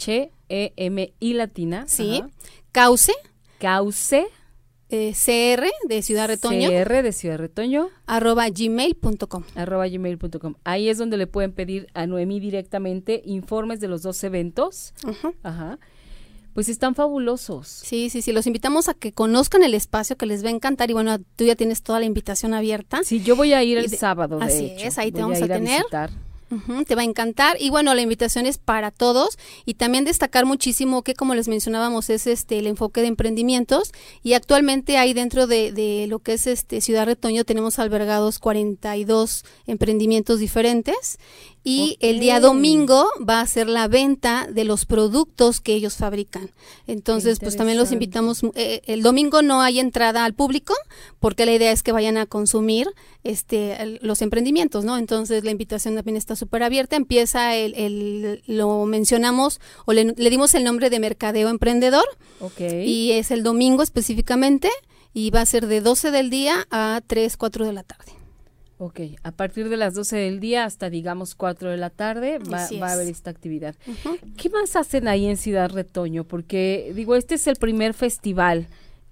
N-O-H-E-M-I 0.00 1.32
latina. 1.34 1.84
sí, 1.86 2.18
Ajá. 2.22 2.30
Cauce 2.72 3.12
Cauce. 3.58 4.26
eh, 4.90 5.12
CR 5.12 5.66
de 5.88 6.02
Ciudad 6.02 6.28
Retoño 6.28 6.68
CR 6.70 7.02
de 7.02 7.12
Ciudad 7.12 7.36
Retoño. 7.38 7.90
arroba 8.06 8.48
gmail.com. 8.48 9.42
arroba 9.54 9.86
gmail.com. 9.88 10.54
Ahí 10.64 10.88
es 10.88 10.96
donde 10.98 11.16
le 11.18 11.26
pueden 11.26 11.52
pedir 11.52 11.88
a 11.94 12.06
Noemí 12.06 12.40
directamente 12.40 13.20
informes 13.26 13.80
de 13.80 13.88
los 13.88 14.02
dos 14.02 14.22
eventos. 14.24 14.94
Ajá. 15.04 15.32
Ajá. 15.42 15.78
Pues 16.58 16.68
están 16.68 16.96
fabulosos. 16.96 17.68
Sí, 17.68 18.10
sí, 18.10 18.20
sí, 18.20 18.32
los 18.32 18.48
invitamos 18.48 18.88
a 18.88 18.94
que 18.94 19.12
conozcan 19.12 19.62
el 19.62 19.74
espacio 19.74 20.16
que 20.16 20.26
les 20.26 20.42
va 20.44 20.48
a 20.48 20.50
encantar 20.50 20.90
y 20.90 20.92
bueno, 20.92 21.16
tú 21.36 21.44
ya 21.44 21.54
tienes 21.54 21.84
toda 21.84 22.00
la 22.00 22.04
invitación 22.04 22.52
abierta. 22.52 22.98
Sí, 23.04 23.22
yo 23.22 23.36
voy 23.36 23.52
a 23.52 23.62
ir 23.62 23.78
el 23.78 23.88
de- 23.88 23.96
sábado, 23.96 24.40
de 24.40 24.44
así 24.44 24.64
hecho. 24.64 24.88
es, 24.88 24.98
ahí 24.98 25.12
te 25.12 25.22
Voy 25.22 25.34
vamos 25.34 25.36
a 25.40 25.44
ir 25.44 25.52
tener. 25.52 25.84
Te 26.86 26.94
va 26.94 27.02
a 27.02 27.04
encantar 27.04 27.56
y 27.60 27.70
bueno, 27.70 27.94
la 27.94 28.02
invitación 28.02 28.46
es 28.46 28.58
para 28.58 28.90
todos 28.90 29.38
y 29.64 29.74
también 29.74 30.04
destacar 30.04 30.46
muchísimo 30.46 31.02
que 31.02 31.14
como 31.14 31.34
les 31.34 31.48
mencionábamos 31.48 32.10
es 32.10 32.26
este 32.26 32.58
el 32.58 32.66
enfoque 32.66 33.00
de 33.00 33.08
emprendimientos 33.08 33.92
y 34.22 34.32
actualmente 34.32 34.96
hay 34.96 35.12
dentro 35.12 35.46
de, 35.46 35.72
de 35.72 36.06
lo 36.08 36.20
que 36.20 36.34
es 36.34 36.46
este 36.46 36.80
Ciudad 36.80 37.06
Retoño 37.06 37.44
tenemos 37.44 37.78
albergados 37.78 38.38
42 38.38 39.44
emprendimientos 39.66 40.38
diferentes 40.38 41.18
y 41.64 41.98
el 42.00 42.18
día 42.18 42.40
domingo 42.40 43.06
va 43.28 43.40
a 43.40 43.46
ser 43.46 43.68
la 43.68 43.88
venta 43.88 44.46
de 44.50 44.64
los 44.64 44.86
productos 44.86 45.60
que 45.60 45.74
ellos 45.74 45.96
fabrican. 45.96 46.50
Entonces, 46.86 47.40
pues 47.40 47.56
también 47.56 47.76
los 47.76 47.92
invitamos. 47.92 48.42
eh, 48.54 48.80
el 48.86 49.02
domingo 49.02 49.42
no 49.42 49.60
hay 49.60 49.78
entrada 49.78 50.24
al 50.24 50.34
público 50.34 50.74
porque 51.20 51.44
la 51.44 51.52
idea 51.52 51.70
es 51.70 51.82
que 51.82 51.92
vayan 51.92 52.16
a 52.16 52.24
consumir 52.24 52.88
este 53.22 53.98
los 54.00 54.22
emprendimientos, 54.22 54.84
¿no? 54.84 54.96
Entonces 54.96 55.44
la 55.44 55.50
invitación 55.50 55.94
también 55.94 56.16
está 56.16 56.36
súper 56.38 56.62
abierta. 56.62 56.96
Empieza 56.96 57.54
el, 57.56 57.74
el- 57.74 58.42
lo 58.46 58.86
mencionamos 58.86 59.60
o 59.84 59.92
le, 59.92 60.04
le 60.16 60.30
dimos 60.30 60.54
el 60.54 60.64
nombre 60.64 60.88
de 60.90 61.00
Mercadeo 61.00 61.48
Emprendedor 61.50 62.04
Ok. 62.40 62.60
y 62.84 63.12
es 63.12 63.30
el 63.30 63.42
domingo 63.42 63.82
específicamente 63.82 64.70
y 65.12 65.30
va 65.30 65.40
a 65.42 65.46
ser 65.46 65.66
de 65.66 65.80
12 65.80 66.10
del 66.10 66.30
día 66.30 66.66
a 66.70 67.00
3, 67.06 67.36
4 67.36 67.66
de 67.66 67.72
la 67.72 67.82
tarde. 67.82 68.12
Ok, 68.80 69.00
a 69.24 69.32
partir 69.32 69.68
de 69.68 69.76
las 69.76 69.94
12 69.94 70.16
del 70.16 70.38
día 70.38 70.64
hasta 70.64 70.88
digamos 70.88 71.34
4 71.34 71.70
de 71.70 71.76
la 71.76 71.90
tarde 71.90 72.38
va, 72.38 72.68
va 72.80 72.90
a 72.90 72.92
haber 72.92 73.08
esta 73.08 73.28
actividad. 73.30 73.74
¿Qué 74.36 74.48
más 74.50 74.76
hacen 74.76 75.08
ahí 75.08 75.26
en 75.26 75.36
Ciudad 75.36 75.68
Retoño? 75.70 76.22
Porque 76.22 76.92
digo, 76.94 77.16
este 77.16 77.34
es 77.34 77.48
el 77.48 77.56
primer 77.56 77.92
festival 77.92 78.68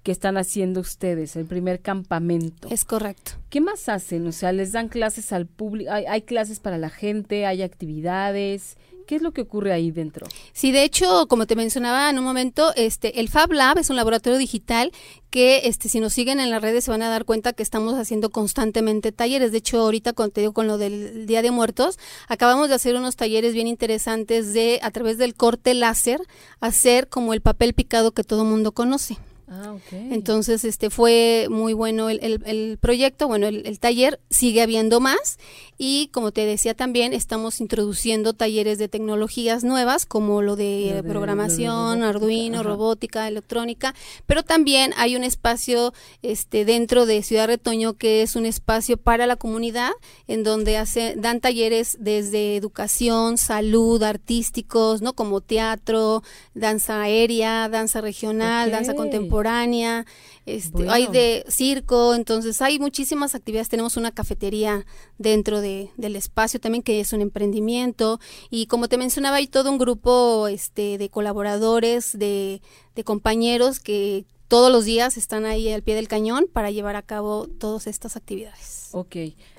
que 0.07 0.13
están 0.13 0.37
haciendo 0.37 0.79
ustedes, 0.79 1.35
el 1.35 1.43
primer 1.43 1.81
campamento. 1.81 2.69
Es 2.71 2.85
correcto. 2.85 3.33
¿Qué 3.49 3.59
más 3.59 3.89
hacen? 3.89 4.25
O 4.25 4.31
sea, 4.31 4.53
les 4.53 4.71
dan 4.71 4.87
clases 4.87 5.33
al 5.33 5.47
público, 5.47 5.91
hay, 5.91 6.05
hay 6.05 6.21
clases 6.21 6.61
para 6.61 6.77
la 6.77 6.89
gente, 6.89 7.45
hay 7.45 7.61
actividades. 7.61 8.77
¿Qué 9.05 9.17
es 9.17 9.21
lo 9.21 9.33
que 9.33 9.41
ocurre 9.41 9.73
ahí 9.73 9.91
dentro? 9.91 10.25
Sí, 10.53 10.71
de 10.71 10.85
hecho, 10.85 11.27
como 11.27 11.45
te 11.45 11.57
mencionaba 11.57 12.09
en 12.09 12.17
un 12.17 12.23
momento, 12.23 12.71
este, 12.77 13.19
el 13.19 13.27
Fab 13.27 13.51
Lab 13.51 13.79
es 13.79 13.89
un 13.89 13.97
laboratorio 13.97 14.39
digital 14.39 14.93
que, 15.29 15.63
este, 15.65 15.89
si 15.89 15.99
nos 15.99 16.13
siguen 16.13 16.39
en 16.39 16.51
las 16.51 16.61
redes 16.61 16.85
se 16.85 16.91
van 16.91 17.01
a 17.01 17.09
dar 17.09 17.25
cuenta 17.25 17.51
que 17.51 17.63
estamos 17.63 17.95
haciendo 17.95 18.29
constantemente 18.29 19.11
talleres. 19.11 19.51
De 19.51 19.57
hecho, 19.57 19.81
ahorita 19.81 20.13
con, 20.13 20.31
te 20.31 20.39
digo, 20.39 20.53
con 20.53 20.67
lo 20.67 20.77
del 20.77 21.25
Día 21.25 21.41
de 21.41 21.51
Muertos, 21.51 21.99
acabamos 22.29 22.69
de 22.69 22.75
hacer 22.75 22.95
unos 22.95 23.17
talleres 23.17 23.53
bien 23.53 23.67
interesantes 23.67 24.53
de, 24.53 24.79
a 24.83 24.91
través 24.91 25.17
del 25.17 25.35
corte 25.35 25.73
láser, 25.73 26.21
hacer 26.61 27.09
como 27.09 27.33
el 27.33 27.41
papel 27.41 27.73
picado 27.73 28.13
que 28.13 28.23
todo 28.23 28.45
mundo 28.45 28.71
conoce. 28.71 29.17
Ah, 29.49 29.71
ok. 29.73 29.93
Entonces, 30.11 30.65
este 30.65 30.89
fue 30.89 31.47
muy 31.49 31.71
bueno 31.71 32.09
el, 32.09 32.19
el- 32.21 32.43
el 32.45 32.77
proyecto, 32.79 33.29
bueno, 33.29 33.47
el, 33.47 33.65
el 33.65 33.79
taller 33.79 34.19
sigue 34.29 34.61
habiendo 34.61 34.99
más 34.99 35.37
y 35.77 36.09
como 36.11 36.33
te 36.33 36.45
decía 36.45 36.73
también, 36.73 37.13
estamos 37.13 37.61
introduciendo 37.61 38.33
talleres 38.33 38.77
de 38.77 38.89
tecnologías 38.89 39.63
nuevas 39.63 40.05
como 40.05 40.41
lo 40.41 40.57
de, 40.57 40.87
Lo 40.89 40.95
de- 41.01 41.03
programación, 41.03 42.01
lo 42.01 42.07
de 42.07 42.11
robótica, 42.11 42.25
Arduino, 42.25 42.59
ajá. 42.59 42.63
robótica, 42.69 43.27
electrónica, 43.29 43.95
pero 44.25 44.43
también 44.43 44.93
hay 44.97 45.15
un 45.15 45.23
espacio 45.23 45.93
este 46.23 46.65
dentro 46.65 47.05
de 47.05 47.23
Ciudad 47.23 47.47
Retoño 47.47 47.93
que 47.93 48.23
es 48.23 48.35
un 48.35 48.45
espacio 48.45 48.97
para 48.97 49.27
la 49.27 49.37
comunidad 49.37 49.91
en 50.27 50.43
donde 50.43 50.75
hace, 50.75 51.13
dan 51.15 51.39
talleres 51.39 51.95
desde 52.01 52.57
educación, 52.57 53.37
salud, 53.37 54.03
artísticos, 54.03 55.01
¿no? 55.01 55.13
Como 55.13 55.39
teatro, 55.39 56.21
danza 56.53 57.01
aérea, 57.03 57.69
danza 57.69 58.01
regional, 58.01 58.71
danza 58.71 58.93
contemporánea 58.93 59.36
contemporánea, 59.37 60.05
este, 60.45 60.89
hay 60.89 61.07
de 61.07 61.43
circo, 61.47 62.13
entonces 62.15 62.61
hay 62.61 62.79
muchísimas 62.79 63.35
actividades. 63.35 63.69
Tenemos 63.69 63.97
una 63.97 64.11
cafetería 64.11 64.85
dentro 65.17 65.61
de, 65.61 65.89
del 65.97 66.15
espacio 66.15 66.59
también 66.59 66.83
que 66.83 66.99
es 66.99 67.13
un 67.13 67.21
emprendimiento 67.21 68.19
y 68.49 68.67
como 68.67 68.87
te 68.87 68.97
mencionaba 68.97 69.37
hay 69.37 69.47
todo 69.47 69.71
un 69.71 69.77
grupo 69.77 70.47
este, 70.47 70.97
de 70.97 71.09
colaboradores, 71.09 72.17
de, 72.17 72.61
de 72.95 73.03
compañeros 73.03 73.79
que 73.79 74.25
todos 74.47 74.71
los 74.71 74.85
días 74.85 75.17
están 75.17 75.45
ahí 75.45 75.69
al 75.71 75.83
pie 75.83 75.95
del 75.95 76.07
cañón 76.07 76.47
para 76.51 76.71
llevar 76.71 76.95
a 76.95 77.01
cabo 77.01 77.47
todas 77.59 77.87
estas 77.87 78.15
actividades. 78.15 78.89
Ok, 78.93 79.15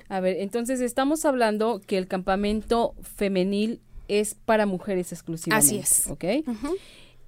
a 0.09 0.19
ver, 0.19 0.37
entonces 0.39 0.81
estamos 0.81 1.25
hablando 1.25 1.81
que 1.85 1.97
el 1.97 2.07
campamento 2.07 2.95
femenil 3.15 3.79
es 4.07 4.33
para 4.33 4.65
mujeres 4.65 5.11
exclusivamente. 5.11 5.67
Así 5.67 5.77
es. 5.77 6.07
¿Ok? 6.07 6.25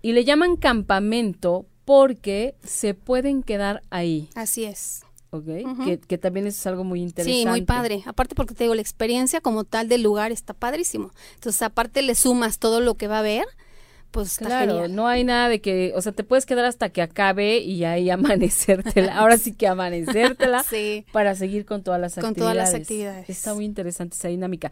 Y 0.02 0.14
le 0.14 0.26
llaman 0.26 0.56
campamento 0.58 1.68
porque 1.92 2.56
se 2.64 2.94
pueden 2.94 3.44
quedar 3.44 3.84
ahí. 3.90 4.30
Así 4.34 4.64
es. 4.64 5.02
¿Ok? 5.30 5.46
que, 5.84 6.00
que, 6.00 6.18
también 6.18 6.48
es 6.48 6.66
algo 6.66 6.86
muy 6.86 7.02
interesante. 7.02 7.38
Sí, 7.38 7.46
muy 7.46 7.64
padre. 7.64 8.02
Aparte 8.06 8.34
porque 8.34 8.54
te 8.54 8.64
digo, 8.64 8.76
la 8.76 8.82
experiencia 8.82 9.42
como 9.42 9.66
tal 9.66 9.90
del 9.90 10.02
lugar 10.02 10.32
está 10.32 10.54
padrísimo. 10.54 11.12
Entonces, 11.36 11.62
aparte 11.62 12.02
le 12.02 12.16
sumas 12.16 12.60
todo 12.60 12.80
lo 12.80 12.96
que 12.96 13.08
va 13.08 13.18
a 13.18 13.20
haber 13.20 13.46
pues 14.12 14.38
claro, 14.38 14.90
no 14.90 15.08
hay 15.08 15.24
nada 15.24 15.48
de 15.48 15.62
que, 15.62 15.94
o 15.96 16.02
sea, 16.02 16.12
te 16.12 16.26
puedes 16.26 16.46
quedar 16.46 16.66
hasta 16.66 16.90
que 16.90 17.02
acabe 17.02 17.60
y 17.60 17.86
ahí 17.86 18.10
amanecértela. 18.12 19.18
Ahora 19.18 19.38
sí 19.38 19.54
que 19.54 19.68
amanecértela 19.68 20.64
sí. 20.70 21.06
para 21.12 21.34
seguir 21.36 21.66
con 21.66 21.82
todas 21.82 22.00
las 22.00 22.16
con 22.16 22.26
actividades. 22.26 22.56
todas 22.56 22.74
las 22.74 22.82
actividades. 22.82 23.30
Está 23.30 23.54
muy 23.54 23.66
interesante 23.66 24.16
esa 24.16 24.28
dinámica. 24.28 24.72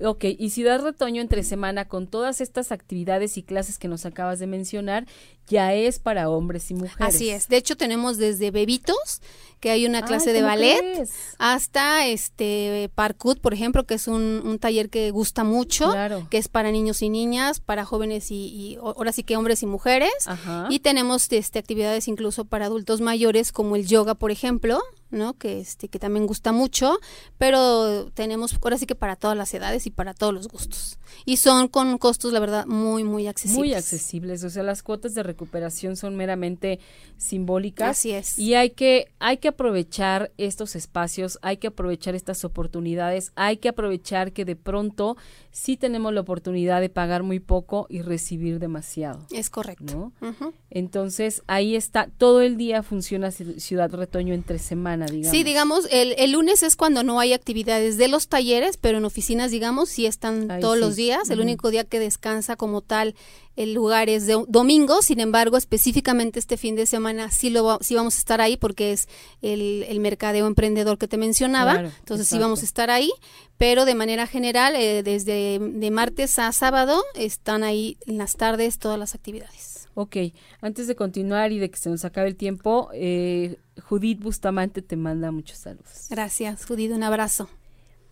Ok, 0.00 0.24
y 0.38 0.50
Ciudad 0.50 0.80
Retoño 0.82 1.22
entre 1.22 1.42
semana 1.42 1.86
con 1.86 2.06
todas 2.06 2.40
estas 2.40 2.70
actividades 2.70 3.36
y 3.38 3.42
clases 3.42 3.78
que 3.78 3.88
nos 3.88 4.06
acabas 4.06 4.38
de 4.38 4.46
mencionar, 4.46 5.06
ya 5.48 5.72
es 5.74 5.98
para 5.98 6.28
hombres 6.28 6.70
y 6.70 6.74
mujeres. 6.74 7.14
Así 7.14 7.30
es. 7.30 7.48
De 7.48 7.56
hecho, 7.56 7.76
tenemos 7.76 8.18
desde 8.18 8.50
bebitos, 8.50 9.22
que 9.60 9.70
hay 9.70 9.86
una 9.86 10.02
clase 10.02 10.32
de 10.32 10.42
ballet, 10.42 11.08
hasta 11.38 12.06
este 12.06 12.90
parkour, 12.94 13.40
por 13.40 13.54
ejemplo, 13.54 13.84
que 13.84 13.94
es 13.94 14.08
un, 14.08 14.58
taller 14.60 14.90
que 14.90 15.10
gusta 15.10 15.44
mucho, 15.44 15.94
que 16.30 16.38
es 16.38 16.48
para 16.48 16.70
niños 16.70 17.02
y 17.02 17.08
niñas, 17.08 17.60
para 17.60 17.84
jóvenes 17.84 18.30
y, 18.30 18.78
ahora 18.80 19.12
sí 19.12 19.22
que 19.22 19.36
hombres 19.36 19.62
y 19.62 19.66
mujeres. 19.66 20.12
Y 20.70 20.80
tenemos 20.80 21.30
este 21.32 21.58
actividades 21.58 22.08
incluso 22.08 22.44
para 22.44 22.66
adultos 22.66 23.00
mayores, 23.00 23.52
como 23.52 23.76
el 23.76 23.86
yoga, 23.86 24.14
por 24.14 24.30
ejemplo, 24.30 24.80
¿no? 25.10 25.34
Que 25.34 25.60
este 25.60 25.88
que 25.88 25.98
también 25.98 26.26
gusta 26.26 26.52
mucho, 26.52 26.98
pero 27.38 28.10
tenemos 28.12 28.56
ahora 28.62 28.78
sí 28.78 28.86
que 28.86 28.94
para 28.94 29.16
todas 29.16 29.36
las 29.36 29.52
edades 29.54 29.86
y 29.86 29.90
para 29.90 30.14
todos 30.14 30.34
los 30.34 30.48
gustos. 30.48 30.98
Y 31.24 31.36
son 31.36 31.68
con 31.68 31.98
costos 31.98 32.32
la 32.32 32.40
verdad 32.40 32.66
muy 32.66 33.04
muy 33.04 33.26
accesibles. 33.26 33.58
Muy 33.58 33.74
accesibles, 33.74 34.44
o 34.44 34.50
sea, 34.50 34.62
las 34.62 34.82
cuotas 34.82 35.14
de 35.14 35.22
recuperación 35.22 35.96
son 35.96 36.16
meramente 36.16 36.80
simbólicas. 37.16 37.90
Así 37.90 38.12
es. 38.12 38.38
Y 38.38 38.54
hay 38.54 38.70
que 38.70 39.08
hay 39.18 39.38
que 39.38 39.48
aprovechar 39.48 40.32
estos 40.38 40.76
espacios, 40.76 41.38
hay 41.42 41.58
que 41.58 41.68
aprovechar 41.68 42.14
estas 42.14 42.44
oportunidades, 42.44 43.32
hay 43.36 43.58
que 43.58 43.68
aprovechar 43.68 44.32
que 44.32 44.44
de 44.44 44.56
pronto 44.56 45.16
sí 45.56 45.78
tenemos 45.78 46.12
la 46.12 46.20
oportunidad 46.20 46.82
de 46.82 46.90
pagar 46.90 47.22
muy 47.22 47.40
poco 47.40 47.86
y 47.88 48.02
recibir 48.02 48.58
demasiado. 48.58 49.26
Es 49.30 49.48
correcto. 49.48 50.12
Entonces, 50.68 51.42
ahí 51.46 51.76
está, 51.76 52.10
todo 52.18 52.42
el 52.42 52.58
día 52.58 52.82
funciona 52.82 53.30
Ciudad 53.30 53.90
Retoño 53.90 54.34
entre 54.34 54.58
semana, 54.58 55.06
digamos. 55.06 55.30
Sí, 55.30 55.44
digamos, 55.44 55.88
el, 55.90 56.14
el 56.18 56.32
lunes 56.32 56.62
es 56.62 56.76
cuando 56.76 57.02
no 57.02 57.20
hay 57.20 57.32
actividades 57.32 57.96
de 57.96 58.08
los 58.08 58.28
talleres, 58.28 58.76
pero 58.76 58.98
en 58.98 59.06
oficinas, 59.06 59.50
digamos, 59.50 59.88
sí 59.88 60.04
están 60.04 60.46
todos 60.60 60.78
los 60.78 60.94
días. 60.94 61.30
El 61.30 61.40
único 61.40 61.70
día 61.70 61.84
que 61.84 62.00
descansa 62.00 62.56
como 62.56 62.82
tal 62.82 63.14
el 63.56 63.72
lugar 63.74 64.08
es 64.08 64.26
de 64.26 64.44
domingo, 64.48 65.02
sin 65.02 65.20
embargo, 65.20 65.56
específicamente 65.56 66.38
este 66.38 66.56
fin 66.56 66.76
de 66.76 66.86
semana 66.86 67.30
sí, 67.30 67.50
lo, 67.50 67.78
sí 67.80 67.94
vamos 67.94 68.14
a 68.14 68.18
estar 68.18 68.40
ahí 68.40 68.56
porque 68.56 68.92
es 68.92 69.08
el, 69.42 69.84
el 69.88 70.00
mercadeo 70.00 70.46
emprendedor 70.46 70.98
que 70.98 71.08
te 71.08 71.16
mencionaba, 71.16 71.80
entonces 71.98 72.28
sí 72.28 72.38
vamos 72.38 72.62
a 72.62 72.64
estar 72.64 72.90
ahí, 72.90 73.10
pero 73.56 73.84
de 73.84 73.94
manera 73.94 74.26
general, 74.26 74.76
eh, 74.76 75.02
desde 75.02 75.58
de 75.58 75.90
martes 75.90 76.38
a 76.38 76.52
sábado, 76.52 77.02
están 77.14 77.64
ahí 77.64 77.96
en 78.06 78.18
las 78.18 78.36
tardes 78.36 78.78
todas 78.78 78.98
las 78.98 79.14
actividades. 79.14 79.88
Ok, 79.94 80.16
antes 80.60 80.86
de 80.88 80.94
continuar 80.94 81.52
y 81.52 81.58
de 81.58 81.70
que 81.70 81.78
se 81.78 81.88
nos 81.88 82.04
acabe 82.04 82.28
el 82.28 82.36
tiempo, 82.36 82.90
eh, 82.92 83.58
Judith 83.88 84.20
Bustamante 84.20 84.82
te 84.82 84.94
manda 84.94 85.30
muchos 85.30 85.56
saludos. 85.56 86.08
Gracias, 86.10 86.66
Judith, 86.66 86.92
un 86.92 87.02
abrazo. 87.02 87.48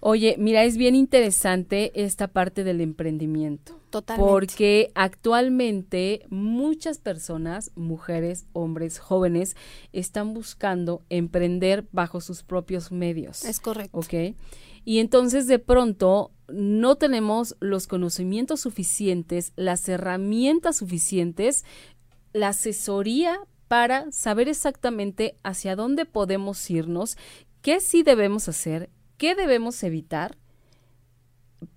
Oye, 0.06 0.36
mira, 0.38 0.64
es 0.64 0.76
bien 0.76 0.94
interesante 0.94 1.90
esta 1.94 2.28
parte 2.28 2.62
del 2.62 2.82
emprendimiento. 2.82 3.80
Totalmente. 3.88 4.30
Porque 4.30 4.92
actualmente 4.94 6.26
muchas 6.28 6.98
personas, 6.98 7.70
mujeres, 7.74 8.44
hombres, 8.52 8.98
jóvenes, 8.98 9.56
están 9.94 10.34
buscando 10.34 11.00
emprender 11.08 11.86
bajo 11.90 12.20
sus 12.20 12.42
propios 12.42 12.92
medios. 12.92 13.46
Es 13.46 13.60
correcto. 13.60 13.98
¿Ok? 13.98 14.36
Y 14.84 14.98
entonces 14.98 15.46
de 15.46 15.58
pronto 15.58 16.32
no 16.48 16.96
tenemos 16.96 17.56
los 17.60 17.86
conocimientos 17.86 18.60
suficientes, 18.60 19.54
las 19.56 19.88
herramientas 19.88 20.76
suficientes, 20.76 21.64
la 22.34 22.48
asesoría 22.48 23.38
para 23.68 24.12
saber 24.12 24.50
exactamente 24.50 25.38
hacia 25.42 25.76
dónde 25.76 26.04
podemos 26.04 26.68
irnos, 26.70 27.16
qué 27.62 27.80
sí 27.80 28.02
debemos 28.02 28.50
hacer 28.50 28.90
¿Qué 29.24 29.34
debemos 29.34 29.82
evitar? 29.82 30.36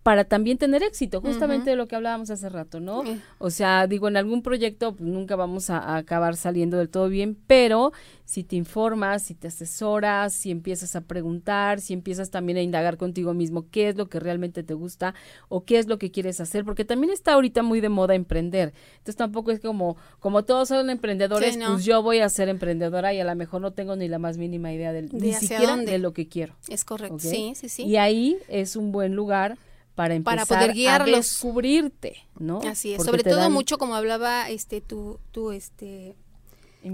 Para 0.08 0.24
también 0.24 0.58
tener 0.58 0.84
éxito, 0.84 1.20
justamente 1.20 1.72
de 1.72 1.76
lo 1.76 1.90
que 1.90 1.98
hablábamos 1.98 2.30
hace 2.30 2.48
rato, 2.48 2.80
¿no? 2.80 3.04
O 3.40 3.50
sea, 3.50 3.88
digo, 3.88 4.08
en 4.08 4.16
algún 4.16 4.42
proyecto 4.42 4.96
pues, 4.96 5.02
nunca 5.02 5.36
vamos 5.36 5.70
a, 5.70 5.98
acabar 5.98 6.38
saliendo 6.38 6.78
del 6.78 6.88
todo 6.88 7.10
bien, 7.10 7.38
pero 7.46 7.92
si 8.24 8.46
te 8.46 8.56
informas, 8.56 9.24
si 9.24 9.36
te 9.36 9.50
asesoras, 9.50 10.34
si 10.34 10.50
empiezas 10.50 10.96
a 10.96 11.02
preguntar, 11.02 11.82
si 11.82 11.92
empiezas 11.92 12.30
también 12.30 12.58
a 12.58 12.62
indagar 12.62 12.96
contigo 12.96 13.34
mismo 13.34 13.66
qué 13.70 13.90
es 13.90 13.98
lo 13.98 14.08
que 14.08 14.22
realmente 14.22 14.64
te 14.64 14.74
gusta 14.74 15.14
o 15.50 15.66
qué 15.66 15.78
es 15.78 15.88
lo 15.88 15.98
que 15.98 16.10
quieres 16.10 16.40
hacer, 16.40 16.64
porque 16.64 16.86
también 16.86 17.12
está 17.12 17.34
ahorita 17.34 17.62
muy 17.62 17.82
de 17.82 17.90
moda 17.90 18.16
emprender. 18.16 18.72
Entonces 19.00 19.18
tampoco 19.18 19.52
es 19.52 19.60
como, 19.60 19.98
como 20.22 20.46
todos 20.46 20.70
son 20.70 20.90
emprendedores, 20.90 21.58
pues 21.58 21.84
yo 21.84 22.02
voy 22.02 22.20
a 22.20 22.30
ser 22.30 22.48
emprendedora 22.48 23.14
y 23.14 23.20
a 23.20 23.26
lo 23.26 23.36
mejor 23.36 23.60
no 23.60 23.72
tengo 23.72 23.98
ni 23.98 24.08
la 24.08 24.20
más 24.20 24.38
mínima 24.38 24.72
idea 24.72 24.94
del, 24.94 25.10
ni 25.12 25.34
siquiera 25.34 25.76
de 25.76 25.98
lo 25.98 26.14
que 26.14 26.30
quiero. 26.30 26.56
Es 26.70 26.86
correcto, 26.86 27.20
sí, 27.20 27.52
sí, 27.58 27.68
sí. 27.68 27.84
Y 27.84 27.98
ahí 27.98 28.38
es 28.48 28.78
un 28.78 28.94
buen 28.94 29.14
lugar 29.14 29.58
para 29.98 30.14
empezar 30.14 30.48
poder 30.48 30.74
guiarlos. 30.74 31.16
a 31.16 31.18
descubrirte, 31.18 32.28
¿no? 32.38 32.60
Así 32.60 32.94
es, 32.94 33.04
sobre 33.04 33.24
todo 33.24 33.50
mucho 33.50 33.80
como 33.80 33.96
hablaba 33.96 34.48
este 34.48 34.80
tu 34.80 35.20
tu 35.32 35.52
este 35.52 36.16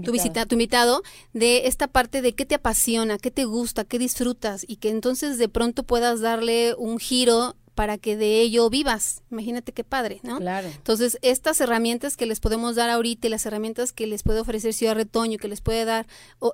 tu 0.02 0.10
visita, 0.10 0.46
tu 0.46 0.54
invitado, 0.54 1.02
de 1.34 1.66
esta 1.66 1.86
parte 1.86 2.22
de 2.22 2.32
qué 2.32 2.46
te 2.46 2.54
apasiona, 2.54 3.18
qué 3.18 3.30
te 3.30 3.44
gusta, 3.44 3.84
qué 3.84 3.98
disfrutas 3.98 4.64
y 4.66 4.76
que 4.76 4.88
entonces 4.88 5.36
de 5.36 5.50
pronto 5.50 5.82
puedas 5.82 6.20
darle 6.20 6.74
un 6.78 6.98
giro 6.98 7.54
para 7.74 7.98
que 7.98 8.16
de 8.16 8.40
ello 8.40 8.70
vivas. 8.70 9.22
Imagínate 9.30 9.72
qué 9.72 9.84
padre, 9.84 10.20
¿no? 10.22 10.38
Claro. 10.38 10.68
Entonces, 10.68 11.18
estas 11.22 11.60
herramientas 11.60 12.16
que 12.16 12.26
les 12.26 12.40
podemos 12.40 12.76
dar 12.76 12.90
ahorita 12.90 13.26
y 13.26 13.30
las 13.30 13.46
herramientas 13.46 13.92
que 13.92 14.06
les 14.06 14.22
puede 14.22 14.40
ofrecer 14.40 14.72
Ciudad 14.72 14.94
Retoño, 14.94 15.38
que 15.38 15.48
les 15.48 15.60
puede 15.60 15.84
dar 15.84 16.06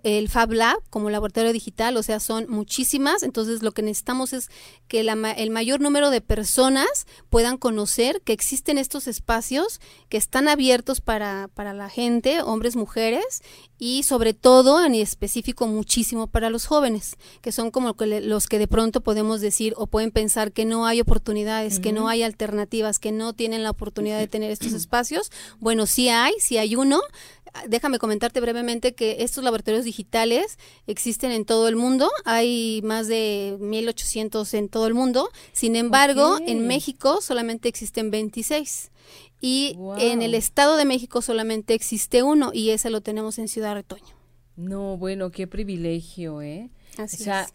el 0.03 0.29
Fab 0.29 0.53
Lab 0.53 0.79
como 0.91 1.11
laboratorio 1.11 1.53
digital, 1.53 1.97
o 1.97 2.03
sea, 2.03 2.21
son 2.21 2.47
muchísimas. 2.49 3.23
Entonces, 3.23 3.63
lo 3.63 3.73
que 3.73 3.83
necesitamos 3.83 4.33
es 4.33 4.51
que 4.89 5.01
el 5.01 5.51
mayor 5.51 5.81
número 5.81 6.11
de 6.11 6.21
personas 6.21 7.07
puedan 7.29 7.57
conocer 7.57 8.23
que 8.23 8.33
existen 8.33 8.79
estos 8.79 9.07
espacios 9.07 9.81
que 10.09 10.17
están 10.17 10.49
abiertos 10.49 11.01
para, 11.01 11.49
para 11.55 11.75
la 11.75 11.89
gente, 11.89 12.43
hombres, 12.43 12.77
mujeres, 12.77 13.43
y 13.79 14.03
sobre 14.03 14.35
todo 14.35 14.85
en 14.85 14.95
específico 14.95 15.67
muchísimo 15.67 16.27
para 16.27 16.51
los 16.51 16.67
jóvenes, 16.67 17.17
que 17.41 17.51
son 17.51 17.71
como 17.71 17.97
los 17.99 18.47
que 18.47 18.59
de 18.59 18.69
pronto 18.69 19.01
podemos 19.01 19.41
decir 19.41 19.73
o 19.77 19.87
pueden 19.87 20.11
pensar 20.11 20.53
que 20.53 20.67
no 20.67 20.87
hay 20.87 21.01
oportunidades, 21.01 21.10
que 21.81 21.93
no 21.93 22.09
hay 22.09 22.23
alternativas, 22.23 22.99
que 22.99 23.13
no 23.13 23.33
tienen 23.33 23.63
la 23.63 23.71
oportunidad 23.71 24.19
de 24.19 24.29
tener 24.29 24.51
estos 24.51 24.73
espacios. 24.73 25.31
Bueno, 25.59 25.87
sí 25.87 26.09
hay, 26.09 26.33
sí 26.39 26.59
hay 26.59 26.77
uno. 26.77 27.01
Déjame 27.69 27.99
comentarte 27.99 28.41
brevemente 28.41 28.95
que 28.95 29.17
estos 29.21 29.43
laboratorios 29.43 29.85
digitales 29.85 30.59
existen 30.87 31.33
en 31.33 31.45
todo 31.45 31.67
el 31.67 31.75
mundo, 31.75 32.09
hay 32.25 32.81
más 32.85 33.09
de 33.09 33.57
1800 33.59 34.55
en 34.55 34.69
todo 34.69 34.87
el 34.87 34.95
mundo, 34.95 35.31
sin 35.53 35.75
embargo, 35.75 36.39
en 36.47 36.69
México 36.69 37.21
solamente 37.21 37.69
existen 37.69 38.13
26 38.13 38.93
y 39.41 39.77
en 39.99 40.23
el 40.23 40.35
Estado 40.35 40.77
de 40.77 40.85
México 40.85 41.23
solamente 41.23 41.75
existe 41.75 42.23
uno 42.23 42.53
y 42.55 42.71
ese 42.71 42.89
lo 42.89 43.01
tenemos 43.01 43.39
en 43.41 43.49
Ciudad 43.49 43.75
Retoño. 43.75 44.15
No, 44.57 44.97
bueno, 44.97 45.31
qué 45.31 45.47
privilegio, 45.47 46.43
¿eh? 46.43 46.71
Así 46.99 47.23
o 47.23 47.25
sea, 47.25 47.43
es. 47.43 47.55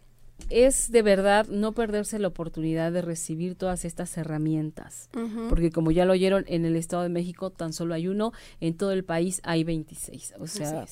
De 0.50 1.02
verdad 1.02 1.48
no 1.48 1.72
perderse 1.72 2.20
la 2.20 2.28
oportunidad 2.28 2.92
de 2.92 3.02
recibir 3.02 3.56
todas 3.56 3.86
estas 3.86 4.16
herramientas, 4.18 5.10
porque 5.50 5.72
como 5.72 5.92
ya 5.92 6.06
lo 6.06 6.14
oyeron, 6.14 6.46
en 6.48 6.66
el 6.66 6.76
Estado 6.76 7.04
de 7.04 7.10
México 7.10 7.50
tan 7.50 7.74
solo 7.74 7.94
hay 7.94 8.08
uno, 8.08 8.32
en 8.60 8.76
todo 8.76 8.92
el 8.92 9.04
país 9.04 9.42
hay 9.44 9.64
26, 9.64 10.36
o 10.40 10.48
sea, 10.48 10.86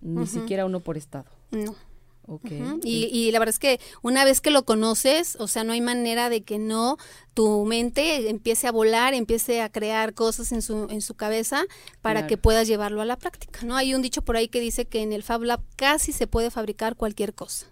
ni 0.00 0.26
siquiera 0.26 0.66
uno 0.66 0.80
por 0.80 0.96
estado. 0.96 1.26
No. 1.50 1.74
y, 2.82 3.04
y, 3.12 3.32
la 3.32 3.38
verdad 3.38 3.52
es 3.52 3.58
que 3.58 3.80
una 4.00 4.24
vez 4.24 4.40
que 4.40 4.50
lo 4.50 4.64
conoces, 4.64 5.36
o 5.40 5.46
sea, 5.46 5.62
no 5.62 5.72
hay 5.74 5.82
manera 5.82 6.30
de 6.30 6.42
que 6.42 6.58
no 6.58 6.96
tu 7.34 7.64
mente 7.66 8.30
empiece 8.30 8.66
a 8.66 8.72
volar, 8.72 9.12
empiece 9.12 9.60
a 9.60 9.68
crear 9.68 10.14
cosas 10.14 10.52
en 10.52 10.62
su, 10.62 10.86
en 10.90 11.02
su 11.02 11.14
cabeza 11.14 11.64
para 12.00 12.26
que 12.26 12.38
puedas 12.38 12.66
llevarlo 12.66 13.02
a 13.02 13.04
la 13.04 13.16
práctica, 13.16 13.60
¿no? 13.64 13.76
Hay 13.76 13.94
un 13.94 14.00
dicho 14.00 14.22
por 14.22 14.36
ahí 14.36 14.48
que 14.48 14.60
dice 14.60 14.86
que 14.86 15.02
en 15.02 15.12
el 15.12 15.22
Fab 15.22 15.42
Lab 15.42 15.60
casi 15.76 16.12
se 16.12 16.26
puede 16.26 16.50
fabricar 16.50 16.96
cualquier 16.96 17.34
cosa. 17.34 17.66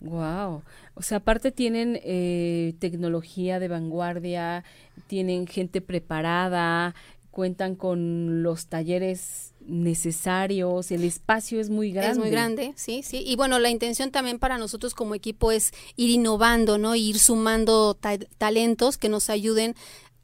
Wow. 0.00 0.62
O 0.94 1.02
sea, 1.02 1.18
aparte 1.18 1.50
tienen 1.50 2.00
eh, 2.04 2.74
tecnología 2.78 3.58
de 3.58 3.68
vanguardia, 3.68 4.64
tienen 5.06 5.46
gente 5.46 5.80
preparada, 5.80 6.94
cuentan 7.30 7.74
con 7.74 8.42
los 8.42 8.66
talleres 8.66 9.54
necesarios, 9.60 10.90
el 10.90 11.04
espacio 11.04 11.60
es 11.60 11.70
muy 11.70 11.92
grande. 11.92 12.12
Es 12.12 12.18
muy 12.18 12.30
grande, 12.30 12.72
sí, 12.76 13.02
sí. 13.02 13.22
Y 13.24 13.36
bueno, 13.36 13.58
la 13.58 13.70
intención 13.70 14.10
también 14.10 14.38
para 14.38 14.58
nosotros 14.58 14.94
como 14.94 15.14
equipo 15.14 15.52
es 15.52 15.72
ir 15.96 16.10
innovando, 16.10 16.78
¿no? 16.78 16.94
Ir 16.94 17.18
sumando 17.18 17.94
talentos 18.38 18.98
que 18.98 19.08
nos 19.08 19.30
ayuden 19.30 19.74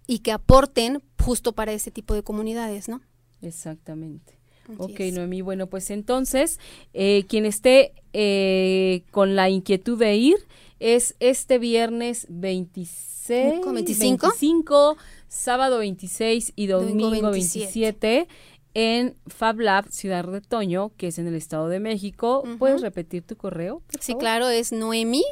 y 0.07 0.21
que 0.21 0.33
aporten 0.33 1.03
justo 1.23 1.53
para 1.53 1.73
ese 1.73 1.91
tipo 1.91 2.15
de 2.15 2.23
comunidades, 2.23 2.89
¿no? 2.89 3.01
Exactamente. 3.43 4.39
ok, 4.79 4.99
Noemí, 5.13 5.43
bueno, 5.43 5.67
pues 5.69 5.91
entonces, 5.91 6.59
eh, 6.95 7.25
quien 7.29 7.45
esté 7.45 7.93
eh, 8.15 9.05
con 9.11 9.37
la 9.37 9.51
inquietud 9.51 9.99
de 9.99 10.17
ir, 10.17 10.37
es 10.81 11.15
este 11.21 11.59
viernes 11.59 12.27
26, 12.31 13.61
25, 13.65 14.29
25 14.29 14.97
sábado 15.35 15.79
26 15.79 16.53
y 16.55 16.67
domingo, 16.69 17.31
27 17.31 18.29
en 18.75 19.17
Fab 19.27 19.61
Lab 19.61 19.91
Ciudad 19.91 20.25
Retoño, 20.25 20.93
que 20.97 21.09
es 21.09 21.19
en 21.19 21.27
el 21.27 21.35
Estado 21.35 21.69
de 21.69 21.81
México. 21.81 22.45
¿Puedes 22.59 22.81
repetir 22.81 23.23
tu 23.23 23.37
correo? 23.37 23.83
Sí, 24.01 24.15
claro, 24.15 24.49
es 24.49 24.73
Noemi 24.73 25.25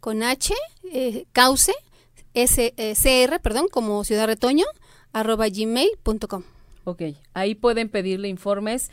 con 0.00 0.22
H, 0.22 0.54
eh, 0.92 1.26
cauce, 1.32 1.74
S, 2.34 2.74
eh, 2.76 2.94
CR, 2.94 3.40
perdón, 3.40 3.68
como 3.70 4.04
Ciudad 4.04 4.26
Retoño, 4.26 4.64
arroba 5.12 5.48
gmail.com. 5.48 6.42
Ok, 6.84 7.02
ahí 7.34 7.54
pueden 7.54 7.90
pedirle 7.90 8.28
informes 8.28 8.90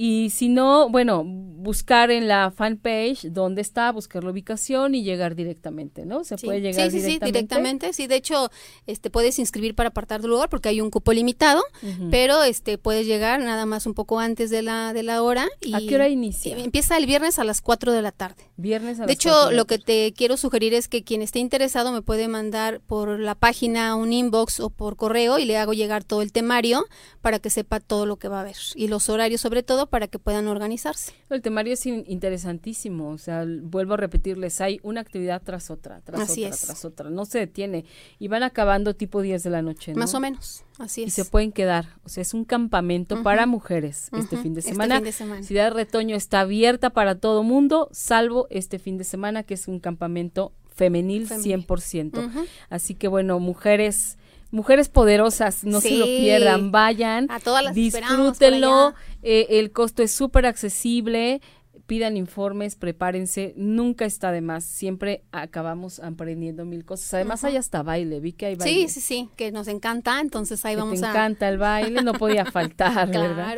y 0.00 0.30
si 0.30 0.48
no, 0.48 0.88
bueno, 0.88 1.24
buscar 1.24 2.12
en 2.12 2.28
la 2.28 2.52
fanpage 2.52 3.32
dónde 3.32 3.62
está, 3.62 3.90
buscar 3.90 4.22
la 4.22 4.30
ubicación 4.30 4.94
y 4.94 5.02
llegar 5.02 5.34
directamente, 5.34 6.06
¿no? 6.06 6.22
Se 6.22 6.36
puede 6.36 6.60
llegar 6.60 6.88
sí, 6.88 7.00
sí, 7.00 7.06
directamente. 7.06 7.26
Sí, 7.26 7.32
directamente. 7.32 7.92
Sí, 7.92 8.06
de 8.06 8.14
hecho, 8.14 8.48
este 8.86 9.10
puedes 9.10 9.40
inscribir 9.40 9.74
para 9.74 9.88
apartar 9.88 10.20
tu 10.20 10.28
lugar 10.28 10.48
porque 10.50 10.68
hay 10.68 10.80
un 10.80 10.90
cupo 10.90 11.12
limitado, 11.12 11.64
pero 12.12 12.44
este 12.44 12.78
puedes 12.78 13.08
llegar 13.08 13.40
nada 13.40 13.66
más 13.66 13.86
un 13.86 13.94
poco 13.94 14.20
antes 14.20 14.50
de 14.50 14.62
la 14.62 14.92
de 14.92 15.02
la 15.02 15.20
hora 15.20 15.48
y 15.60 15.74
¿A 15.74 15.80
qué 15.80 15.96
hora 15.96 16.08
inicia? 16.08 16.56
Empieza 16.56 16.96
el 16.96 17.06
viernes 17.06 17.40
a 17.40 17.44
las 17.44 17.60
4 17.60 17.90
de 17.90 18.00
la 18.00 18.12
tarde. 18.12 18.44
Viernes 18.56 19.00
a 19.00 19.06
De 19.06 19.12
hecho, 19.12 19.50
lo 19.50 19.64
que 19.64 19.80
te 19.80 20.12
quiero 20.12 20.36
sugerir 20.36 20.74
es 20.74 20.86
que 20.86 21.02
quien 21.02 21.22
esté 21.22 21.40
interesado 21.40 21.90
me 21.90 22.02
puede 22.02 22.28
mandar 22.28 22.80
por 22.82 23.18
la 23.18 23.34
página 23.34 23.96
un 23.96 24.12
inbox 24.12 24.60
o 24.60 24.70
por 24.70 24.94
correo 24.94 25.40
y 25.40 25.44
le 25.44 25.56
hago 25.56 25.72
llegar 25.72 26.04
todo 26.04 26.22
el 26.22 26.30
temario 26.30 26.84
para 27.20 27.40
que 27.40 27.50
sepa 27.50 27.80
todo 27.80 28.06
lo 28.06 28.16
que 28.16 28.28
va 28.28 28.38
a 28.38 28.40
haber 28.42 28.56
y 28.76 28.86
los 28.86 29.08
horarios 29.08 29.40
sobre 29.40 29.64
todo 29.64 29.87
para 29.88 30.08
que 30.08 30.18
puedan 30.18 30.48
organizarse. 30.48 31.12
El 31.30 31.42
temario 31.42 31.74
es 31.74 31.86
interesantísimo, 31.86 33.10
o 33.10 33.18
sea, 33.18 33.44
vuelvo 33.46 33.94
a 33.94 33.96
repetirles, 33.96 34.60
hay 34.60 34.80
una 34.82 35.00
actividad 35.00 35.42
tras 35.42 35.70
otra, 35.70 36.00
tras 36.00 36.30
otra, 36.30 36.50
tras 36.50 36.84
otra, 36.84 37.10
no 37.10 37.24
se 37.24 37.38
detiene 37.38 37.84
y 38.18 38.28
van 38.28 38.42
acabando 38.42 38.94
tipo 38.94 39.22
10 39.22 39.42
de 39.42 39.50
la 39.50 39.62
noche. 39.62 39.94
Más 39.94 40.14
o 40.14 40.20
menos, 40.20 40.64
así 40.78 41.02
es. 41.02 41.08
Y 41.08 41.10
se 41.10 41.24
pueden 41.24 41.52
quedar, 41.52 41.86
o 42.04 42.08
sea, 42.08 42.22
es 42.22 42.34
un 42.34 42.44
campamento 42.44 43.22
para 43.22 43.46
mujeres 43.46 44.10
este, 44.16 44.36
fin 44.36 44.54
de, 44.54 44.60
este 44.60 44.72
semana. 44.72 44.96
fin 44.96 45.04
de 45.04 45.12
semana. 45.12 45.42
Ciudad 45.42 45.72
Retoño 45.72 46.16
está 46.16 46.40
abierta 46.40 46.90
para 46.90 47.16
todo 47.16 47.42
mundo, 47.42 47.88
salvo 47.92 48.46
este 48.50 48.78
fin 48.78 48.98
de 48.98 49.04
semana 49.04 49.42
que 49.42 49.54
es 49.54 49.68
un 49.68 49.80
campamento 49.80 50.52
femenil, 50.78 51.28
100%. 51.28 52.46
Así 52.70 52.94
que 52.94 53.08
bueno, 53.08 53.40
mujeres 53.40 54.17
Mujeres 54.50 54.88
poderosas, 54.88 55.64
no 55.64 55.80
se 55.80 55.90
lo 55.90 56.06
pierdan, 56.06 56.72
vayan, 56.72 57.26
a 57.30 57.38
todas 57.38 57.62
las 57.62 57.74
disfrútenlo, 57.74 58.94
eh, 59.22 59.46
el 59.50 59.72
costo 59.72 60.02
es 60.02 60.10
súper 60.10 60.46
accesible, 60.46 61.42
pidan 61.88 62.18
informes, 62.18 62.76
prepárense, 62.76 63.54
nunca 63.56 64.04
está 64.04 64.30
de 64.30 64.42
más, 64.42 64.62
siempre 64.62 65.22
acabamos 65.32 66.00
aprendiendo 66.00 66.66
mil 66.66 66.84
cosas. 66.84 67.14
Además 67.14 67.42
hay 67.44 67.56
hasta 67.56 67.82
baile, 67.82 68.20
vi 68.20 68.34
que 68.34 68.44
hay 68.44 68.56
baile. 68.56 68.88
Sí, 68.88 68.88
sí, 68.88 69.00
sí, 69.00 69.30
que 69.36 69.50
nos 69.52 69.68
encanta, 69.68 70.20
entonces 70.20 70.62
ahí 70.66 70.76
vamos 70.76 71.00
te 71.00 71.06
a... 71.06 71.08
encanta 71.08 71.48
el 71.48 71.56
baile, 71.56 72.02
no 72.02 72.12
podía 72.12 72.44
faltar, 72.52 73.10
claro. 73.10 73.34
¿verdad? 73.34 73.56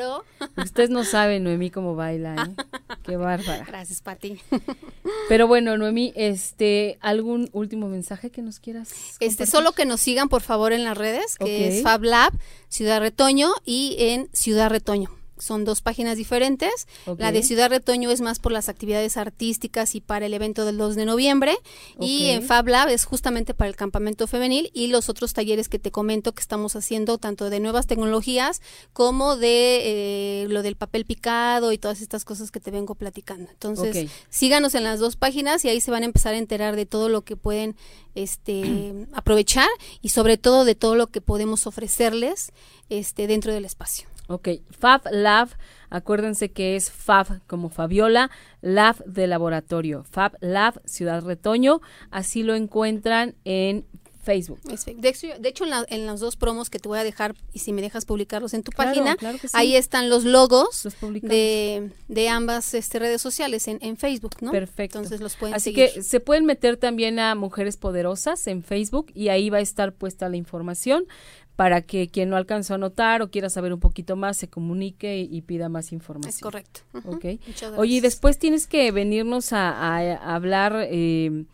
Ustedes 0.56 0.90
no 0.90 1.02
saben, 1.02 1.42
Noemí, 1.42 1.70
cómo 1.70 1.96
baila, 1.96 2.36
¿eh? 2.36 2.64
Qué 3.02 3.16
bárbara. 3.16 3.64
Gracias, 3.66 4.00
Pati. 4.00 4.38
Pero 5.28 5.48
bueno, 5.48 5.76
Noemí, 5.76 6.12
este, 6.14 6.98
¿algún 7.00 7.50
último 7.52 7.88
mensaje 7.88 8.30
que 8.30 8.42
nos 8.42 8.60
quieras 8.60 9.16
Este, 9.18 9.44
solo 9.44 9.72
que 9.72 9.86
nos 9.86 10.00
sigan, 10.00 10.28
por 10.28 10.42
favor, 10.42 10.72
en 10.72 10.84
las 10.84 10.96
redes, 10.96 11.36
que 11.36 11.66
es 11.66 11.82
Fab 11.82 12.04
Lab, 12.04 12.32
Ciudad 12.68 13.00
Retoño 13.00 13.50
y 13.64 13.96
en 13.98 14.28
Ciudad 14.32 14.70
Retoño 14.70 15.19
son 15.40 15.64
dos 15.64 15.82
páginas 15.82 16.16
diferentes. 16.16 16.86
La 17.18 17.32
de 17.32 17.42
Ciudad 17.42 17.70
Retoño 17.70 18.10
es 18.10 18.20
más 18.20 18.38
por 18.38 18.52
las 18.52 18.68
actividades 18.68 19.16
artísticas 19.16 19.94
y 19.94 20.00
para 20.00 20.26
el 20.26 20.34
evento 20.34 20.64
del 20.64 20.78
2 20.78 20.96
de 20.96 21.04
noviembre. 21.04 21.56
Y 22.00 22.30
en 22.30 22.42
Fab 22.42 22.68
Lab 22.68 22.88
es 22.88 23.04
justamente 23.04 23.54
para 23.54 23.68
el 23.68 23.76
campamento 23.76 24.26
femenil 24.26 24.70
y 24.74 24.88
los 24.88 25.08
otros 25.08 25.32
talleres 25.32 25.68
que 25.68 25.78
te 25.78 25.90
comento 25.90 26.32
que 26.32 26.40
estamos 26.40 26.76
haciendo, 26.76 27.18
tanto 27.18 27.50
de 27.50 27.60
nuevas 27.60 27.86
tecnologías 27.86 28.60
como 28.92 29.36
de 29.36 30.44
eh, 30.44 30.46
lo 30.48 30.62
del 30.62 30.76
papel 30.76 31.04
picado 31.04 31.72
y 31.72 31.78
todas 31.78 32.00
estas 32.00 32.24
cosas 32.24 32.50
que 32.50 32.60
te 32.60 32.70
vengo 32.70 32.94
platicando. 32.94 33.50
Entonces, 33.50 34.10
síganos 34.28 34.74
en 34.74 34.84
las 34.84 35.00
dos 35.00 35.16
páginas 35.16 35.64
y 35.64 35.68
ahí 35.68 35.80
se 35.80 35.90
van 35.90 36.02
a 36.02 36.06
empezar 36.06 36.34
a 36.34 36.38
enterar 36.38 36.76
de 36.76 36.86
todo 36.86 37.08
lo 37.08 37.22
que 37.22 37.36
pueden 37.36 37.76
este, 38.14 39.06
aprovechar 39.12 39.68
y 40.00 40.10
sobre 40.10 40.36
todo 40.36 40.64
de 40.64 40.74
todo 40.74 40.96
lo 40.96 41.08
que 41.08 41.20
podemos 41.20 41.66
ofrecerles 41.66 42.52
este, 42.88 43.26
dentro 43.26 43.52
del 43.52 43.64
espacio. 43.64 44.08
Ok, 44.30 44.48
Fab 44.70 45.02
Lab, 45.10 45.48
acuérdense 45.90 46.52
que 46.52 46.76
es 46.76 46.88
Fab 46.92 47.40
como 47.48 47.68
Fabiola, 47.68 48.30
Lab 48.60 49.04
de 49.04 49.26
laboratorio, 49.26 50.04
Fab 50.08 50.36
Lab 50.40 50.80
Ciudad 50.84 51.24
Retoño, 51.24 51.80
así 52.12 52.44
lo 52.44 52.54
encuentran 52.54 53.34
en 53.44 53.84
Facebook. 54.22 54.60
De 54.62 55.08
hecho, 55.48 55.64
en, 55.88 56.06
los 56.06 56.20
dos 56.20 56.36
promos 56.36 56.70
que 56.70 56.78
te 56.78 56.88
voy 56.88 57.00
a 57.00 57.04
dejar, 57.04 57.34
y 57.52 57.58
si 57.58 57.72
me 57.72 57.82
dejas 57.82 58.04
publicarlos 58.04 58.54
en 58.54 58.62
tu 58.62 58.70
página, 58.70 59.16
ahí 59.52 59.74
están 59.74 60.08
los 60.10 60.24
logos 60.24 60.86
de, 61.22 61.90
de, 62.06 62.28
ambas 62.28 62.74
este, 62.74 63.00
redes 63.00 63.20
sociales 63.20 63.66
en, 63.66 63.78
en, 63.80 63.96
Facebook, 63.96 64.36
¿no? 64.42 64.52
Perfecto. 64.52 64.98
Entonces 64.98 65.20
los 65.20 65.34
pueden 65.34 65.56
Así 65.56 65.72
que 65.72 66.02
se 66.02 66.20
pueden 66.20 66.44
meter 66.44 66.76
también 66.76 67.18
a 67.18 67.34
Mujeres 67.34 67.76
Poderosas 67.76 68.46
en 68.46 68.62
Facebook 68.62 69.10
y 69.12 69.28
ahí 69.28 69.50
va 69.50 69.58
a 69.58 69.62
estar 69.62 69.92
puesta 69.92 70.28
la 70.28 70.36
información 70.36 71.06
para 71.60 71.82
que 71.82 72.08
quien 72.08 72.30
no 72.30 72.38
alcanzó 72.38 72.72
a 72.72 72.78
notar 72.78 73.20
o 73.20 73.30
quiera 73.30 73.50
saber 73.50 73.74
un 73.74 73.80
poquito 73.80 74.16
más 74.16 74.38
se 74.38 74.48
comunique 74.48 75.18
y, 75.18 75.42
pida 75.42 75.68
más 75.68 75.92
información. 75.92 76.30
Es 76.30 76.40
correcto. 76.40 76.80
Oye, 77.76 77.96
y 77.96 78.00
después 78.00 78.38
tienes 78.38 78.66
que 78.66 78.90
venirnos 78.92 79.52
a, 79.52 79.98
hablar 80.34 80.86
eh, 80.88 81.44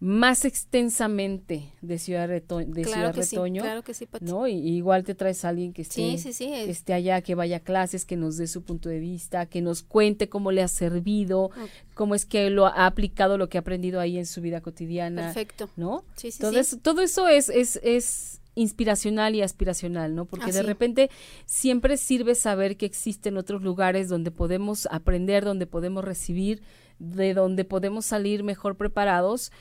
más 0.00 0.44
extensamente 0.44 1.70
de 1.80 2.00
Ciudad, 2.00 2.26
Retoño, 2.26 2.74
de 2.74 2.82
Ciudad 2.82 3.14
Retoño. 3.14 3.62
claro 3.62 3.84
que 3.84 3.94
sí, 3.94 4.08
¿no? 4.20 4.48
Y, 4.48 4.54
igual 4.54 5.04
te 5.04 5.14
traes 5.14 5.44
a 5.44 5.50
alguien 5.50 5.72
que 5.72 5.82
esté, 5.82 6.14
esté 6.14 6.92
allá, 6.92 7.20
que 7.20 7.36
vaya 7.36 7.58
a 7.58 7.60
clases, 7.60 8.04
que 8.04 8.16
nos 8.16 8.38
dé 8.38 8.48
su 8.48 8.64
punto 8.64 8.88
de 8.88 8.98
vista, 8.98 9.46
que 9.46 9.62
nos 9.62 9.84
cuente 9.84 10.28
cómo 10.28 10.50
le 10.50 10.62
ha 10.62 10.68
servido, 10.68 11.52
cómo 11.94 12.16
es 12.16 12.26
que 12.26 12.50
lo 12.50 12.66
ha 12.66 12.84
aplicado 12.84 13.38
lo 13.38 13.48
que 13.48 13.58
ha 13.58 13.60
aprendido 13.60 14.00
ahí 14.00 14.18
en 14.18 14.26
su 14.26 14.40
vida 14.40 14.60
cotidiana. 14.60 15.26
Perfecto. 15.26 15.70
¿No? 15.76 16.02
Sí, 16.16 16.32
sí, 16.32 16.40
todo, 16.40 16.58
Eso, 16.58 16.78
todo 16.78 17.00
eso 17.00 17.28
es, 17.28 17.48
es, 17.48 17.78
es 17.84 18.41
inspiracional 18.54 19.34
y 19.34 19.42
aspiracional, 19.42 20.14
¿no? 20.14 20.26
Porque 20.26 20.52
de 20.52 20.62
repente 20.62 21.10
siempre 21.46 21.96
sirve 21.96 22.34
saber 22.34 22.76
que 22.76 22.86
existen 22.86 23.36
otros 23.36 23.62
lugares 23.62 24.08
donde 24.08 24.30
podemos 24.30 24.86
aprender, 24.90 25.44
donde 25.44 25.66
podemos 25.66 26.04
recibir, 26.04 26.62
de 26.98 27.34
donde 27.34 27.64
podemos 27.64 28.04
salir 28.04 28.44
mejor 28.44 28.76
preparados 28.76 29.52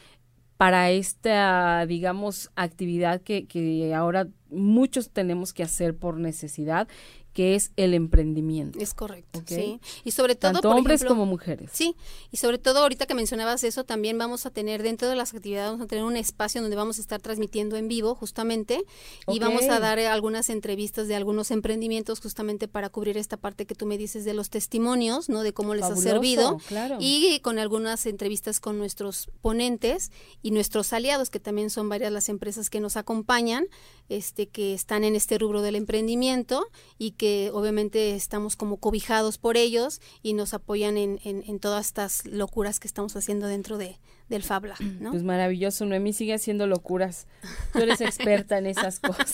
para 0.57 0.91
esta, 0.91 1.85
digamos, 1.87 2.51
actividad 2.55 3.21
que, 3.21 3.47
que 3.47 3.95
ahora 3.95 4.27
muchos 4.51 5.09
tenemos 5.09 5.53
que 5.53 5.63
hacer 5.63 5.97
por 5.97 6.19
necesidad 6.19 6.87
que 7.33 7.55
es 7.55 7.71
el 7.77 7.93
emprendimiento. 7.93 8.79
Es 8.79 8.93
correcto, 8.93 9.41
sí. 9.45 9.79
Y 10.03 10.11
sobre 10.11 10.35
todo, 10.35 10.53
Tanto 10.53 10.69
hombres 10.71 11.03
como 11.03 11.25
mujeres. 11.25 11.69
Sí, 11.73 11.95
y 12.31 12.37
sobre 12.37 12.57
todo 12.57 12.79
ahorita 12.79 13.05
que 13.05 13.13
mencionabas 13.13 13.63
eso, 13.63 13.83
también 13.83 14.17
vamos 14.17 14.45
a 14.45 14.49
tener 14.49 14.83
dentro 14.83 15.07
de 15.07 15.15
las 15.15 15.33
actividades, 15.33 15.71
vamos 15.71 15.85
a 15.85 15.87
tener 15.87 16.03
un 16.03 16.17
espacio 16.17 16.61
donde 16.61 16.75
vamos 16.75 16.97
a 16.97 17.01
estar 17.01 17.21
transmitiendo 17.21 17.77
en 17.77 17.87
vivo 17.87 18.15
justamente 18.15 18.83
y 19.27 19.39
vamos 19.39 19.63
a 19.63 19.79
dar 19.79 19.99
algunas 19.99 20.49
entrevistas 20.49 21.07
de 21.07 21.15
algunos 21.15 21.51
emprendimientos 21.51 22.19
justamente 22.19 22.67
para 22.67 22.89
cubrir 22.89 23.17
esta 23.17 23.37
parte 23.37 23.65
que 23.65 23.75
tú 23.75 23.85
me 23.85 23.97
dices 23.97 24.25
de 24.25 24.33
los 24.33 24.49
testimonios, 24.49 25.29
¿no? 25.29 25.43
De 25.43 25.53
cómo 25.53 25.75
les 25.75 25.85
ha 25.85 25.95
servido. 25.95 26.57
Y 26.99 27.39
con 27.41 27.59
algunas 27.59 28.05
entrevistas 28.05 28.59
con 28.59 28.77
nuestros 28.77 29.29
ponentes 29.41 30.11
y 30.41 30.51
nuestros 30.51 30.93
aliados, 30.93 31.29
que 31.29 31.39
también 31.39 31.69
son 31.69 31.89
varias 31.89 32.11
las 32.11 32.29
empresas 32.29 32.69
que 32.69 32.79
nos 32.79 32.97
acompañan, 32.97 33.65
este, 34.09 34.47
que 34.47 34.73
están 34.73 35.03
en 35.03 35.15
este 35.15 35.37
rubro 35.37 35.61
del 35.61 35.75
emprendimiento 35.75 36.67
y 36.97 37.11
que 37.21 37.51
obviamente 37.53 38.15
estamos 38.15 38.55
como 38.55 38.77
cobijados 38.77 39.37
por 39.37 39.55
ellos 39.55 40.01
y 40.23 40.33
nos 40.33 40.55
apoyan 40.55 40.97
en, 40.97 41.19
en, 41.23 41.59
todas 41.59 41.85
estas 41.85 42.25
locuras 42.25 42.79
que 42.79 42.87
estamos 42.87 43.15
haciendo 43.15 43.45
dentro 43.45 43.77
de, 43.77 43.99
del 44.27 44.41
Fabla, 44.41 44.73
¿no? 44.99 45.11
Pues 45.11 45.21
maravilloso, 45.21 45.85
Noemí 45.85 46.13
sigue 46.13 46.33
haciendo 46.33 46.65
locuras. 46.65 47.27
Tú 47.73 47.77
eres 47.77 48.01
experta 48.01 48.57
en 48.57 48.65
esas 48.65 48.99
cosas. 48.99 49.33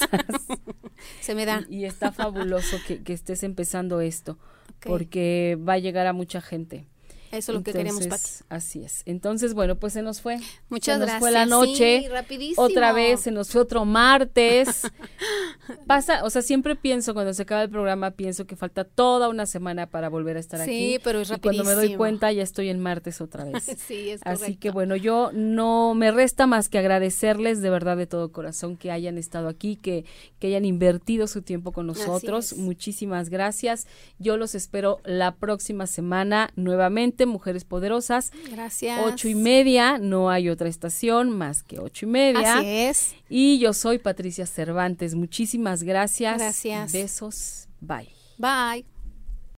Se 1.22 1.34
me 1.34 1.46
da. 1.46 1.64
Y, 1.70 1.86
está 1.86 2.12
fabuloso 2.12 2.76
que, 2.86 3.02
que, 3.04 3.14
estés 3.14 3.44
empezando 3.44 4.02
esto, 4.02 4.38
porque 4.82 5.58
va 5.58 5.74
a 5.74 5.80
llegar 5.80 6.08
a 6.08 6.14
mucha 6.14 6.42
gente. 6.42 6.90
Eso 7.32 7.52
es 7.52 7.58
lo 7.58 7.64
que 7.64 7.74
queremos, 7.74 8.08
Pati. 8.08 8.30
Así 8.50 8.84
es. 8.84 9.04
Entonces, 9.06 9.54
bueno, 9.54 9.76
pues 9.76 9.94
se 9.94 10.02
nos 10.02 10.22
fue. 10.22 10.40
Muchas 10.70 10.96
se 10.96 11.00
nos 11.00 11.08
gracias. 11.08 11.20
fue 11.20 11.32
la 11.32 11.46
noche. 11.46 12.02
Sí, 12.02 12.08
rapidísimo. 12.08 12.62
Otra 12.66 12.94
vez, 12.94 13.22
se 13.22 13.32
nos 13.32 13.50
fue 13.50 13.62
otro 13.62 13.86
martes. 13.86 14.84
Pasa, 15.88 16.24
o 16.24 16.30
sea, 16.30 16.42
siempre 16.42 16.76
pienso, 16.76 17.14
cuando 17.14 17.34
se 17.34 17.42
acaba 17.42 17.64
el 17.64 17.70
programa, 17.70 18.12
pienso 18.12 18.46
que 18.46 18.56
falta 18.56 18.84
toda 18.84 19.30
una 19.30 19.46
semana 19.46 19.88
para 19.88 20.10
volver 20.10 20.38
a 20.38 20.40
estar 20.40 20.62
aquí. 20.62 20.72
Sí, 20.72 21.00
pero 21.04 21.20
es 21.20 21.30
rapidísimo. 21.30 21.64
Y 21.64 21.66
cuando 21.66 21.82
me 21.82 21.88
doy 21.88 21.96
cuenta, 21.98 22.32
ya 22.32 22.44
estoy 22.44 22.70
en 22.70 22.80
martes 22.80 23.22
otra 23.22 23.46
vez. 23.46 23.64
sí, 23.88 24.12
es 24.12 24.22
Así 24.24 24.56
que 24.56 24.72
bueno, 24.72 24.96
yo 24.96 25.32
no 25.34 25.94
me 25.94 26.12
resta 26.12 26.48
más 26.48 26.70
que 26.70 26.78
agradecerles 26.78 27.62
de 27.62 27.70
verdad 27.70 27.98
de 27.98 28.08
todo 28.08 28.32
corazón 28.32 28.78
que 28.78 28.92
hayan 28.92 29.18
estado 29.18 29.48
aquí, 29.48 29.76
que, 29.76 30.06
que 30.40 30.48
hayan 30.48 30.66
invertido 30.66 31.28
su 31.28 31.42
tiempo 31.42 31.72
con 31.72 31.88
nosotros. 31.88 32.56
Muchísimas 32.58 33.30
gracias. 33.30 33.88
Yo 34.20 34.38
los 34.38 34.56
espero 34.56 35.00
la 35.04 35.36
próxima 35.36 35.88
semana 35.88 36.52
nuevamente 36.56 37.16
Mujeres 37.26 37.65
Poderosas. 37.65 38.32
Gracias. 38.51 38.99
Ocho 39.05 39.28
y 39.28 39.36
media, 39.36 39.97
no 39.97 40.30
hay 40.30 40.49
otra 40.49 40.70
estación 40.70 41.30
más 41.30 41.63
que 41.63 41.80
ocho 41.80 42.05
y 42.05 42.09
media. 42.09 42.59
Así 42.59 42.68
es. 42.68 43.15
Y 43.30 43.59
yo 43.59 43.74
soy 43.74 43.99
Patricia 43.99 44.45
Cervantes. 44.45 45.15
Muchísimas 45.15 45.84
gracias. 45.84 46.38
Gracias. 46.38 46.91
Besos. 46.91 47.68
Bye. 47.82 48.09
Bye. 48.38 48.97